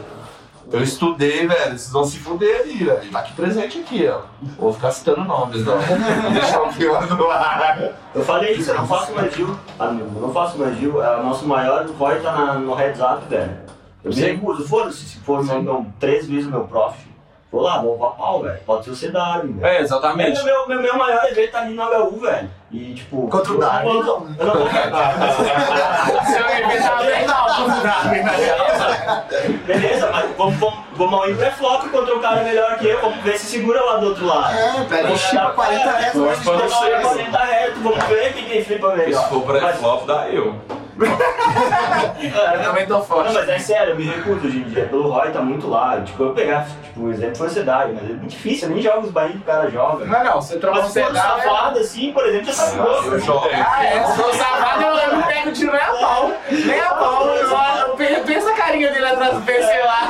eu 0.72 0.82
estudei, 0.82 1.46
velho, 1.46 1.70
vocês 1.78 1.90
vão 1.90 2.04
se 2.04 2.18
fuder 2.18 2.62
aí, 2.64 2.84
velho. 2.84 3.10
Tá 3.10 3.20
aqui 3.20 3.32
presente 3.34 3.78
aqui, 3.78 4.06
ó. 4.08 4.22
Vou 4.58 4.72
ficar 4.72 4.90
citando 4.90 5.24
nomes, 5.24 5.64
não. 5.64 5.78
Vou 5.80 6.30
deixar 6.32 6.62
o 6.62 6.72
pior 6.72 7.06
no 7.08 7.30
ar. 7.30 7.92
Eu 8.14 8.24
falei 8.24 8.54
isso, 8.54 8.70
eu 8.70 8.74
não 8.76 8.86
faço 8.86 9.12
mais 9.12 9.32
deal. 9.34 9.56
Amigo, 9.78 10.10
eu 10.16 10.22
não 10.22 10.32
faço 10.32 10.58
mais 10.58 10.76
deal. 10.76 11.02
É, 11.02 11.20
o 11.20 11.22
nosso 11.24 11.46
maior 11.46 11.86
ROI 11.86 12.20
tá 12.20 12.32
na- 12.32 12.54
no 12.54 12.74
heads 12.74 13.00
up, 13.00 13.24
velho. 13.28 13.56
Eu 14.04 14.10
me 14.12 14.20
recuso, 14.20 14.66
foda-se, 14.68 15.04
se 15.04 15.18
for 15.18 15.42
meu, 15.44 15.86
três 15.98 16.26
vezes 16.28 16.46
o 16.46 16.50
meu 16.50 16.64
profit. 16.64 17.05
Vou 17.50 17.62
lá, 17.62 17.78
vou 17.80 17.96
pra 17.96 18.08
pau, 18.08 18.42
velho. 18.42 18.58
Pode 18.66 18.84
ser 18.84 18.90
o 18.90 18.96
CW, 19.12 19.54
velho. 19.60 19.66
É, 19.66 19.80
exatamente. 19.80 20.42
Meu, 20.44 20.66
meu, 20.66 20.82
meu 20.82 20.96
maior 20.98 21.24
evento 21.26 21.52
tá 21.52 21.60
ali 21.60 21.74
no 21.74 21.82
HU, 21.82 22.20
velho. 22.20 22.50
E 22.72 22.94
tipo. 22.94 23.28
Contra 23.28 23.52
o 23.52 23.54
eu 23.54 23.60
não 23.60 23.68
Darwin, 23.68 23.92
vou- 24.02 24.04
não. 24.04 24.36
Eu 24.38 24.46
não 24.46 24.54
vou. 24.54 24.66
Seu 26.26 26.46
evento 26.46 26.82
tava 26.82 27.02
legal, 27.02 27.46
vamos 27.56 27.82
dar, 27.82 29.26
Beleza, 29.64 30.10
mas 30.10 30.36
vamos, 30.36 30.56
vamos, 30.56 30.78
vamos 30.96 31.14
ao 31.14 31.34
pré-flop 31.36 31.88
contra 31.90 32.14
um 32.16 32.20
cara 32.20 32.42
melhor 32.42 32.78
que 32.78 32.88
eu. 32.88 33.00
Vamos 33.00 33.22
ver 33.22 33.38
se 33.38 33.46
segura 33.46 33.82
lá 33.84 33.96
do 33.98 34.06
outro 34.08 34.26
lado. 34.26 34.54
É, 34.58 34.84
pega 34.88 35.02
Vamos 35.04 35.20
chipa 35.20 35.42
dar 35.42 35.52
40 35.54 35.90
retos. 35.92 36.20
Vamos 36.20 36.36
mas 36.38 36.44
dar 36.44 36.52
Pode 36.52 36.72
ser. 36.74 37.02
40 37.02 37.38
reto, 37.38 37.80
vamos 37.80 38.04
ver 38.04 38.32
quem 38.34 38.44
tem 38.48 38.64
flipa 38.64 38.94
melhor. 38.96 39.22
Se 39.22 39.28
for 39.30 39.42
pré-flop, 39.42 40.06
dá 40.06 40.28
eu. 40.28 40.54
Eu 42.56 42.62
também 42.64 42.86
tô 42.86 42.94
Não, 42.94 43.04
forte. 43.04 43.32
mas 43.34 43.48
é 43.48 43.58
sério, 43.58 43.90
eu 43.92 43.96
me 43.96 44.04
recuso 44.04 44.46
hoje 44.46 44.58
em 44.58 44.62
dia. 44.64 44.86
Pelo 44.86 45.08
Roy 45.10 45.30
tá 45.30 45.40
muito 45.40 45.68
lá. 45.68 46.00
Tipo, 46.00 46.22
eu 46.24 46.30
pegar, 46.32 46.66
tipo, 46.82 47.00
o 47.02 47.10
exemplo 47.10 47.36
foi 47.36 47.46
o 47.46 47.50
Sedai, 47.50 47.92
mas 47.92 48.04
é 48.04 48.12
muito 48.14 48.26
difícil, 48.28 48.68
eu 48.68 48.74
nem 48.74 48.82
jogo 48.82 49.00
os 49.00 49.10
barris 49.10 49.32
que 49.32 49.38
o 49.38 49.44
cara 49.44 49.70
joga. 49.70 50.04
Não, 50.06 50.24
não, 50.24 50.40
você 50.40 50.56
trocou 50.58 50.80
um 50.80 50.82
Mas 50.84 50.92
se 50.92 51.00
for 51.02 51.08
sedal, 51.14 51.38
é... 51.38 51.42
safado 51.42 51.78
assim, 51.78 52.12
por 52.12 52.26
exemplo, 52.26 52.52
já 52.52 52.64
tá 52.64 52.82
louco. 52.82 53.08
Eu 53.08 53.20
jogo. 53.20 53.48
Ah, 53.52 53.84
é, 53.84 54.04
se 54.04 54.16
for 54.16 54.34
safado, 54.34 54.82
eu, 54.82 54.88
eu 54.96 55.12
não 55.16 55.22
pego 55.22 55.48
o 55.48 55.52
tiro 55.52 55.72
nem 55.72 55.80
a 55.80 55.86
pau. 55.92 56.32
Nem 56.50 56.80
a 56.80 56.94
pau. 56.94 57.26
Eu, 57.28 57.90
pe- 57.96 58.20
pensa 58.26 58.50
a 58.50 58.54
carinha 58.54 58.90
dele 58.92 59.06
atrás 59.06 59.34
do 59.34 59.40
PC 59.42 59.78
lá. 59.84 60.08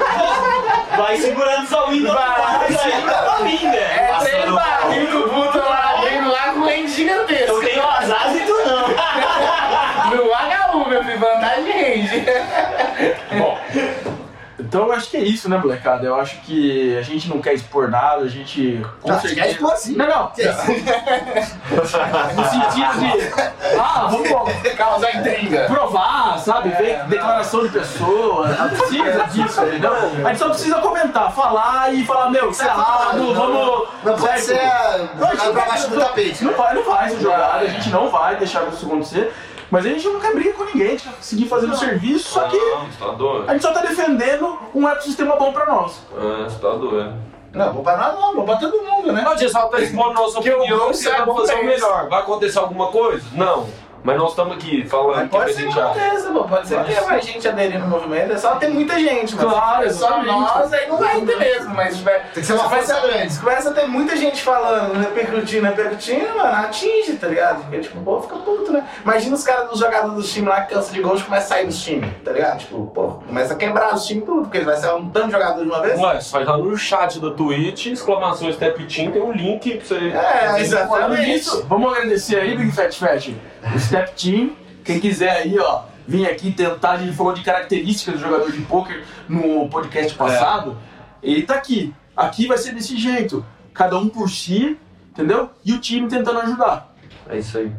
Vai 0.97 1.17
segurando 1.17 1.67
só 1.69 1.87
o 1.87 1.91
Windows 1.91 2.15
Vai, 2.15 2.67
aí 2.85 3.03
pra 3.03 3.39
mim, 3.43 3.59
velho. 3.59 3.77
É 3.77 4.17
três 4.21 4.51
barrinhos 4.51 5.11
do 5.11 5.29
Buto 5.31 5.59
lá, 5.59 5.95
abrindo 5.99 6.31
lá 6.31 6.53
com 6.55 6.61
range 6.61 6.89
gigantesco. 6.89 7.53
Eu 7.57 7.61
tenho 7.61 7.83
as 7.89 8.11
asas 8.11 8.37
e 8.37 8.45
tu 8.47 8.53
não. 8.65 8.87
No 10.17 10.33
Filho, 11.17 11.21
vantagem 11.21 11.65
de 11.65 11.73
range. 11.73 12.27
Bom, 13.39 13.59
então 14.59 14.87
eu 14.87 14.93
acho 14.93 15.11
que 15.11 15.17
é 15.17 15.21
isso, 15.21 15.49
né, 15.51 15.59
molecada? 15.59 16.07
Eu 16.07 16.19
acho 16.19 16.41
que 16.41 16.97
a 16.99 17.03
gente 17.03 17.29
não 17.29 17.41
quer 17.41 17.53
expor 17.55 17.89
nada, 17.91 18.23
a 18.25 18.29
gente. 18.29 18.85
Com 19.01 19.09
Tá, 19.09 19.19
certeza- 19.21 19.41
quer 19.43 19.51
expor 19.53 19.77
sim. 19.77 19.97
Não, 19.97 20.07
não. 20.07 20.33
No 22.37 22.45
sentido 22.51 22.99
de. 22.99 23.77
Ah, 23.79 24.09
vamos 24.11 24.29
Causar 24.77 25.15
intriga. 25.17 25.67
provar 25.67 26.39
sabe? 26.39 26.71
Ver 26.71 27.05
declaração 27.05 27.63
de 27.65 27.69
pessoa, 27.71 28.49
não 28.49 28.69
precisa 28.71 29.25
disso, 29.25 29.63
entendeu? 29.67 29.93
A 29.93 30.29
gente 30.29 30.39
só 30.39 30.49
precisa 30.49 30.77
comentar, 30.77 31.33
falar 31.33 31.93
e 31.95 32.05
falar, 32.05 32.31
meu, 32.31 32.51
isso 32.51 32.63
é 32.63 32.67
errado, 32.67 33.35
vamos. 33.35 33.89
Não 34.05 34.15
pode 34.17 34.41
certo? 34.41 34.61
ser 34.61 35.11
Não, 35.19 35.29
a 35.29 35.31
gente 35.31 35.45
jogado 35.45 35.53
pra 35.55 35.65
baixo 35.67 35.91
do 35.91 36.01
tapete. 36.01 36.45
Não 36.45 36.53
vai, 36.55 36.75
não 36.75 36.85
vai 36.85 37.09
ser 37.11 37.21
jogado, 37.21 37.63
a 37.63 37.67
gente 37.67 37.89
não 37.91 38.09
vai 38.09 38.37
deixar 38.37 38.67
isso 38.69 38.87
acontecer. 38.87 39.33
Mas 39.71 39.85
a 39.85 39.89
gente 39.89 40.09
não 40.09 40.21
quer 40.21 40.35
briga 40.35 40.53
com 40.53 40.65
ninguém, 40.65 40.87
a 40.87 40.91
gente 40.91 41.03
quer 41.09 41.15
seguir 41.21 41.49
fazendo 41.49 41.77
serviço, 41.77 42.29
só 42.29 42.45
que 42.49 42.57
Não, 42.57 42.87
você 42.87 42.99
tá 43.05 43.11
doido. 43.13 43.51
a 43.51 43.53
gente 43.53 43.63
só 43.63 43.73
tá 43.73 43.81
defendendo 43.81 44.59
um 44.75 44.89
ecossistema 44.89 45.37
bom 45.37 45.53
pra 45.53 45.67
nós. 45.67 46.01
É, 46.17 46.45
você 46.45 46.59
tá 46.59 46.71
doido. 46.71 47.15
Não, 47.53 47.73
vou 47.73 47.83
pra 47.83 47.97
nós 47.97 48.15
não, 48.15 48.35
vou 48.35 48.45
pra 48.45 48.57
todo 48.57 48.83
mundo, 48.83 49.13
né? 49.13 49.23
Não, 49.23 49.33
a 49.33 49.37
gente 49.37 49.51
só 49.51 49.67
tá 49.69 49.81
expondo 49.81 50.13
nossa 50.13 50.39
opinião 50.39 50.91
tentando 50.93 51.25
bom 51.25 51.37
fazer 51.37 51.55
o 51.55 51.65
melhor. 51.65 52.09
Vai 52.09 52.21
acontecer 52.21 52.59
alguma 52.59 52.89
coisa? 52.89 53.25
Não. 53.33 53.67
Mas 54.07 54.19
nós 54.19 54.31
estamos 54.31 54.55
aqui 54.57 54.87
falando 54.87 55.17
Mas 55.17 55.25
que 55.25 55.29
pode 55.31 55.51
a 55.51 55.55
ser 55.55 55.61
gente 55.63 55.69
que 55.75 55.81
já. 55.81 55.87
aconteça, 55.87 56.31
pô. 56.31 56.45
Pode 56.45 56.69
ser 56.69 56.79
que 56.79 56.85
tenha 56.85 57.03
mais 57.03 57.25
gente 57.27 57.49
aderindo 57.49 57.79
no 57.81 57.89
movimento. 57.89 58.33
É 58.33 58.37
só 58.39 58.55
ter 58.55 58.69
muita 58.69 59.01
gente, 59.01 59.35
mas 59.35 59.45
Claro, 59.45 59.85
é 59.85 59.91
só 59.91 60.23
nós, 60.23 60.73
aí 60.73 60.89
não 60.89 60.97
vai 60.97 61.21
ter 61.23 61.37
mesmo. 61.37 61.75
Mas 61.75 61.99
vai, 62.01 62.21
Tem 62.21 62.35
que 62.35 62.45
ser 62.45 62.53
uma 62.53 62.71
força 62.71 63.01
grande. 63.01 63.37
Começa 63.37 63.71
a 63.71 63.73
ter 63.73 63.87
muita 63.89 64.17
gente 64.17 64.43
falando, 64.45 64.97
repercutindo, 65.01 65.67
repercutindo, 65.67 66.37
mano, 66.37 66.57
atinge, 66.67 67.15
tá 67.15 67.27
ligado? 67.27 67.63
Porque, 67.63 67.81
tipo, 67.81 67.99
o 67.99 68.03
povo 68.03 68.23
fica 68.23 68.37
puto, 68.37 68.71
né? 68.71 68.87
Imagina 69.03 69.35
os 69.35 69.43
caras 69.43 69.71
dos 69.71 69.81
jogadores 69.81 70.15
dos 70.15 70.33
times 70.33 70.51
lá 70.51 70.61
que 70.61 70.73
cansa 70.75 70.93
de 70.93 71.03
gols 71.03 71.21
e 71.21 71.25
começa 71.25 71.47
a 71.47 71.49
sair 71.57 71.67
dos 71.67 71.83
times, 71.83 72.09
tá 72.25 72.31
ligado? 72.31 72.59
Tipo, 72.59 72.87
pô, 72.87 73.09
começa 73.27 73.55
a 73.55 73.57
quebrar 73.57 73.93
os 73.93 74.07
times 74.07 74.25
tudo, 74.25 74.43
porque 74.43 74.61
vai 74.61 74.77
ser 74.77 74.93
um 74.95 75.11
tanto 75.11 75.27
de 75.27 75.33
jogador 75.33 75.61
de 75.65 75.69
uma 75.69 75.81
vez. 75.83 75.99
Ué, 75.99 76.21
você 76.21 76.31
vai 76.31 76.45
lá 76.45 76.57
no 76.57 76.77
chat 76.77 77.19
da 77.19 77.31
Twitch, 77.33 77.87
exclamação 77.87 78.53
Step 78.53 78.85
Team, 78.87 79.11
tem 79.11 79.21
um 79.21 79.33
link 79.33 79.79
pra 79.79 79.85
você. 79.85 80.09
É, 80.11 80.21
Falando 80.47 80.59
exatamente. 80.61 81.51
vamos 81.69 81.93
agradecer 81.93 82.39
aí, 82.39 82.57
Big 82.57 82.71
Fat 82.71 82.93
Fat, 82.97 83.35
Step 83.97 84.13
Team. 84.15 84.51
Quem 84.85 85.01
quiser 85.01 85.31
aí, 85.31 85.59
ó, 85.59 85.83
vir 86.07 86.29
aqui 86.29 86.53
tentar, 86.53 86.93
a 86.93 86.97
gente 86.99 87.17
falou 87.17 87.33
de 87.33 87.43
características 87.43 88.15
do 88.15 88.21
jogador 88.21 88.53
de 88.53 88.61
pôquer 88.63 89.05
no 89.29 89.69
podcast 89.69 90.15
passado. 90.15 90.77
Ele 91.23 91.43
tá 91.43 91.55
aqui. 91.55 91.95
Aqui 92.17 92.47
vai 92.47 92.59
ser 92.59 92.73
desse 92.73 92.97
jeito. 92.97 93.45
Cada 93.75 93.99
um 93.99 94.09
por 94.09 94.31
si, 94.31 94.79
entendeu? 95.11 95.51
E 95.65 95.73
o 95.73 95.81
time 95.81 96.09
tentando 96.09 96.39
ajudar. 96.41 96.95
É 97.29 97.39
isso 97.39 97.59
aí. 97.59 97.73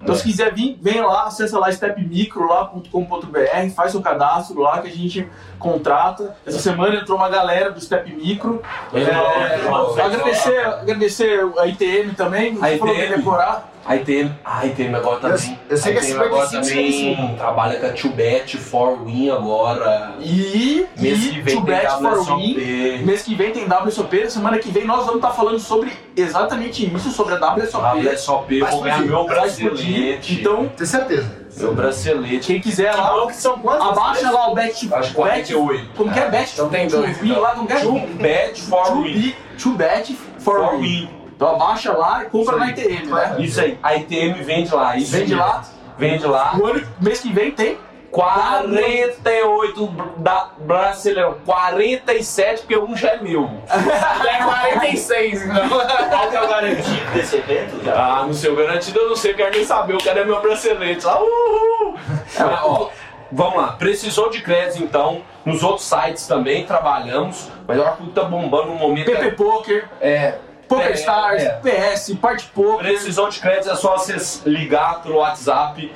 Então, 0.00 0.14
se 0.14 0.22
quiser 0.22 0.52
vir, 0.52 0.78
vem 0.82 1.00
lá, 1.00 1.24
acessa 1.24 1.58
lá 1.58 1.72
stepmicro.com.br, 1.72 3.70
faz 3.74 3.90
seu 3.92 4.02
cadastro 4.02 4.60
lá 4.60 4.80
que 4.82 4.88
a 4.88 4.90
gente 4.90 5.26
contrata. 5.58 6.36
Essa 6.44 6.58
semana 6.58 6.96
entrou 6.96 7.16
uma 7.16 7.30
galera 7.30 7.70
do 7.70 7.80
Step 7.80 8.12
Micro. 8.14 8.62
É, 8.92 10.02
agradecer, 10.02 10.58
agradecer 10.66 11.40
a 11.58 11.66
ITM 11.66 12.14
também, 12.14 12.58
A 12.60 12.72
ITM. 12.72 13.16
decorar. 13.16 13.73
A 13.86 13.96
ITM, 13.96 14.30
a 14.44 14.66
ITM 14.66 14.94
agora 14.96 15.16
Eu- 15.16 15.20
também. 15.36 15.58
eu 15.68 15.76
sei 15.76 15.92
a 15.92 16.00
que 16.00 16.06
é 16.06 16.10
ITM 16.10 16.22
agora 16.24 16.46
55, 16.48 16.68
também 16.74 16.92
55. 16.92 17.36
trabalha 17.36 17.78
com 17.80 17.86
a 17.86 17.90
2Bet 17.90 18.56
for 18.56 19.04
Win 19.04 19.30
agora. 19.30 20.14
E, 20.20 20.86
Mês 20.98 21.24
e 21.24 21.28
que 21.28 21.40
vem 21.42 21.56
to 21.56 21.62
tem 21.66 21.74
bet 21.76 21.90
for 21.90 22.18
WSOP. 22.18 22.40
win. 22.54 23.04
Mês 23.04 23.22
que 23.22 23.34
vem 23.34 23.50
tem 23.52 23.66
WSOP. 23.68 24.30
Semana 24.30 24.58
que 24.58 24.70
vem 24.70 24.86
nós 24.86 25.00
vamos 25.00 25.16
estar 25.16 25.30
falando 25.32 25.58
sobre 25.58 25.92
exatamente 26.16 26.86
isso, 26.94 27.10
sobre 27.10 27.34
a 27.34 27.38
WSOP. 27.38 28.06
WSOP, 28.08 28.58
eu 28.58 28.66
vou 28.68 28.80
ganhar 28.80 29.00
meu 29.02 29.24
bracelete. 29.26 30.40
Então, 30.40 30.66
Tenho 30.76 30.88
certeza. 30.88 31.44
Meu 31.56 31.74
bracelete. 31.74 32.46
quem 32.46 32.60
quiser 32.60 32.92
lá, 32.94 33.06
Falou 33.08 33.26
que 33.28 33.36
são 33.36 33.58
quantos? 33.58 33.86
abaixa 33.86 34.30
lá 34.30 34.50
o 34.50 34.54
bet. 34.54 34.72
Acho 34.72 34.88
bet 34.90 35.12
48. 35.14 35.90
como 35.96 36.10
que 36.12 36.18
é 36.18 36.28
bet? 36.30 36.50
então 36.54 36.68
tem 36.68 36.88
dois, 36.88 37.20
win 37.20 37.30
então. 37.30 37.42
lá, 37.42 37.50
como 37.54 37.66
que 37.68 37.72
é? 37.74 37.80
2Bet 37.80 38.60
for 38.62 39.02
Win. 39.02 39.34
To 39.62 39.70
bet 39.70 40.16
For 40.40 40.76
win. 40.78 41.08
Então 41.36 41.54
abaixa 41.54 41.92
lá 41.92 42.22
e 42.22 42.26
compra 42.26 42.56
na. 42.56 42.70
ITM, 42.70 43.06
né? 43.06 43.36
Isso 43.38 43.60
aí, 43.60 43.78
a 43.82 43.94
ITM 43.96 44.42
vende 44.42 44.74
lá. 44.74 44.96
Isso 44.96 45.12
Vende 45.12 45.34
lá. 45.34 45.62
Vende 45.98 46.26
lá. 46.26 46.56
O 46.56 46.66
ano, 46.66 46.86
mês 47.00 47.20
que 47.20 47.32
vem 47.32 47.50
tem 47.52 47.78
48 48.14 49.86
da 50.18 50.50
brasileiro. 50.58 51.40
47, 51.44 52.60
porque 52.60 52.78
um 52.78 52.96
já 52.96 53.10
é 53.10 53.20
meu. 53.20 53.50
É 53.68 54.42
46, 54.44 55.42
então. 55.42 55.68
Qual 55.68 56.30
que 56.30 56.36
é 56.36 56.42
o 56.42 56.48
garantido 56.48 57.10
desse 57.12 57.36
evento? 57.36 57.84
Já? 57.84 57.94
Ah, 57.94 58.24
no 58.24 58.32
seu 58.32 58.54
garantido 58.54 59.00
eu 59.00 59.08
não 59.08 59.16
sei, 59.16 59.34
quero 59.34 59.50
nem 59.50 59.64
saber. 59.64 59.94
Eu 59.94 59.98
quero 59.98 60.20
é 60.20 60.24
meu 60.24 60.40
bracelete 60.40 61.04
lá. 61.04 61.20
Uhul! 61.20 61.96
É, 62.38 62.44
ó, 62.62 62.88
vamos 63.32 63.56
lá, 63.56 63.72
precisou 63.72 64.30
de 64.30 64.40
crédito 64.40 64.82
então. 64.82 65.22
Nos 65.44 65.62
outros 65.62 65.84
sites 65.84 66.26
também 66.26 66.64
trabalhamos, 66.64 67.50
mas 67.66 67.76
eu 67.76 67.86
acho 67.86 67.96
que 67.98 68.04
o 68.04 68.06
tá 68.06 68.22
bombando 68.24 68.68
no 68.68 68.76
momento 68.76 69.10
PP 69.10 69.32
Poker, 69.32 69.88
é. 70.00 70.30
Poker 70.30 70.38
é, 70.38 70.38
Stars, 70.92 71.42
é. 71.42 71.60
PS, 71.60 72.14
Party 72.20 72.50
Poker. 72.54 72.86
Precisão 72.86 73.28
de 73.28 73.40
crédito 73.40 73.70
é 73.70 73.76
só 73.76 73.96
você 73.96 74.16
ligar 74.48 75.02
pelo 75.02 75.16
WhatsApp 75.16 75.90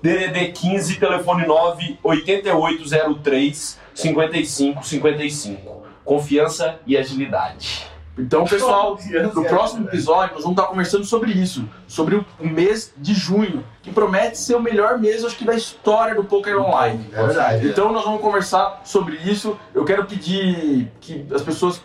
DDD 0.00 0.52
15, 0.52 0.96
telefone 0.96 1.46
9 1.46 1.98
8803 2.02 3.78
55 3.94 4.86
55. 4.86 5.82
Confiança 6.04 6.78
e 6.86 6.96
agilidade. 6.96 7.86
Então, 8.16 8.44
pessoal, 8.44 8.98
no 9.32 9.44
é 9.44 9.48
próximo 9.48 9.86
episódio 9.86 10.34
nós 10.34 10.42
vamos 10.42 10.58
estar 10.58 10.68
conversando 10.68 11.04
sobre 11.04 11.30
isso, 11.30 11.68
sobre 11.86 12.16
o 12.16 12.24
mês 12.40 12.92
de 12.96 13.14
junho, 13.14 13.64
que 13.80 13.92
promete 13.92 14.38
ser 14.38 14.56
o 14.56 14.60
melhor 14.60 14.98
mês, 14.98 15.24
acho 15.24 15.36
que, 15.36 15.44
da 15.44 15.54
história 15.54 16.16
do 16.16 16.24
poker 16.24 16.60
online. 16.60 17.08
É 17.12 17.22
verdade. 17.24 17.68
Então, 17.68 17.92
nós 17.92 18.04
vamos 18.04 18.20
conversar 18.20 18.80
sobre 18.84 19.16
isso. 19.16 19.56
Eu 19.72 19.84
quero 19.84 20.04
pedir 20.04 20.90
que 21.00 21.24
as 21.32 21.42
pessoas 21.42 21.80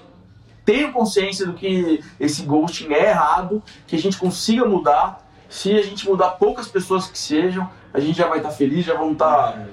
tenham 0.66 0.92
consciência 0.92 1.46
do 1.46 1.54
que 1.54 2.04
esse 2.20 2.44
ghosting 2.44 2.92
é 2.94 3.10
errado, 3.10 3.62
que 3.86 3.96
a 3.96 4.00
gente 4.00 4.18
consiga 4.18 4.66
mudar. 4.66 5.22
Se 5.50 5.78
a 5.78 5.84
gente 5.84 6.08
mudar 6.08 6.32
poucas 6.32 6.68
pessoas 6.68 7.08
que 7.08 7.18
sejam, 7.18 7.70
a 7.94 8.00
gente 8.00 8.18
já 8.18 8.28
vai 8.28 8.40
estar 8.40 8.50
feliz, 8.50 8.86
já 8.86 8.96
vamos 8.96 9.14
estar, 9.14 9.68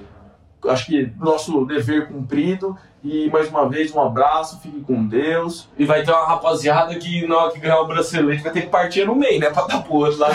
acho 0.67 0.85
que, 0.85 1.11
nosso 1.17 1.65
dever 1.65 2.07
cumprido. 2.07 2.77
E 3.03 3.31
mais 3.31 3.49
uma 3.49 3.67
vez, 3.67 3.91
um 3.95 3.99
abraço, 3.99 4.59
fique 4.61 4.79
com 4.81 5.07
Deus. 5.07 5.67
E 5.75 5.85
vai 5.85 6.03
ter 6.03 6.11
uma 6.11 6.27
rapaziada 6.27 6.93
que 6.95 7.25
na 7.27 7.35
hora 7.35 7.51
que 7.51 7.59
ganhar 7.59 7.79
o 7.79 7.87
bracelete 7.87 8.43
vai 8.43 8.51
ter 8.51 8.61
que 8.61 8.67
partir 8.67 9.05
no 9.07 9.15
meio, 9.15 9.39
né? 9.39 9.49
Pra 9.49 9.65
dar 9.65 9.81
pro 9.81 9.95
outro 9.95 10.19
lá. 10.19 10.29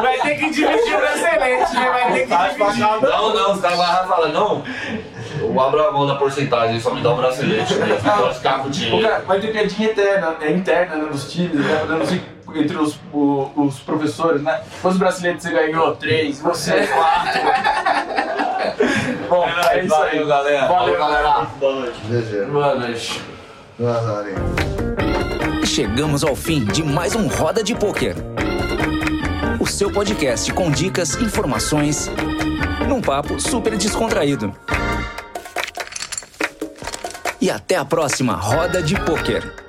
Vai 0.00 0.18
ter 0.20 0.36
que 0.36 0.48
dividir 0.50 0.94
o 0.94 0.98
bracelete, 0.98 1.74
né? 1.74 1.90
Vai 1.90 2.12
ter 2.12 2.26
que 2.26 2.34
dividir. 2.34 2.80
Não, 2.80 3.34
não, 3.34 3.52
os 3.52 3.60
caras 3.60 3.78
lá 3.78 4.06
falam, 4.06 4.32
não. 4.32 4.64
Eu 5.40 5.60
abro 5.60 5.86
a 5.88 5.92
mão 5.92 6.06
da 6.06 6.14
porcentagem, 6.16 6.80
só 6.80 6.92
me 6.94 7.00
dá 7.00 7.12
o 7.12 7.16
bracelete. 7.16 7.74
Né? 7.74 7.98
Pode 8.18 8.34
ficar 8.36 8.58
com 8.62 8.70
dinheiro. 8.70 9.00
cara 9.08 9.22
vai 9.26 9.40
ter 9.40 9.52
piadinha 9.52 9.90
interna, 9.90 10.36
é 10.40 10.52
interna 10.52 10.96
né, 10.96 11.04
dos 11.10 11.30
times, 11.32 11.54
né? 11.64 11.80
Eu 11.88 11.98
não 11.98 12.06
sei 12.06 12.20
entre 12.54 12.76
os, 12.78 12.98
o- 13.12 13.50
os 13.56 13.78
professores, 13.80 14.42
né? 14.42 14.60
Quantos 14.80 14.98
brasileiros 14.98 15.42
você 15.42 15.50
ganhou? 15.50 15.94
Três, 15.96 16.40
você 16.40 16.86
quatro. 16.88 17.40
Bom, 19.28 19.46
é, 19.70 19.84
isso 19.84 19.94
aí. 19.94 20.10
Valeu, 20.18 20.26
galera. 20.26 20.66
Valeu, 20.68 20.98
galera. 20.98 21.46
Boa 21.60 21.74
noite. 21.74 21.98
GG. 22.08 22.44
Boa 22.50 22.74
noite. 22.74 23.22
Boa 23.78 24.00
noite. 24.00 25.66
Chegamos 25.66 26.24
ao 26.24 26.34
fim 26.34 26.64
de 26.64 26.82
mais 26.82 27.14
um 27.14 27.28
Roda 27.28 27.62
de 27.62 27.74
Pôquer. 27.74 28.14
O 29.60 29.66
seu 29.66 29.92
podcast 29.92 30.50
com 30.52 30.70
dicas, 30.70 31.14
informações, 31.16 32.10
num 32.88 33.00
papo 33.02 33.38
super 33.38 33.76
descontraído. 33.76 34.54
E 37.40 37.50
até 37.50 37.76
a 37.76 37.84
próxima 37.84 38.34
Roda 38.34 38.82
de 38.82 38.98
Pôquer. 39.00 39.67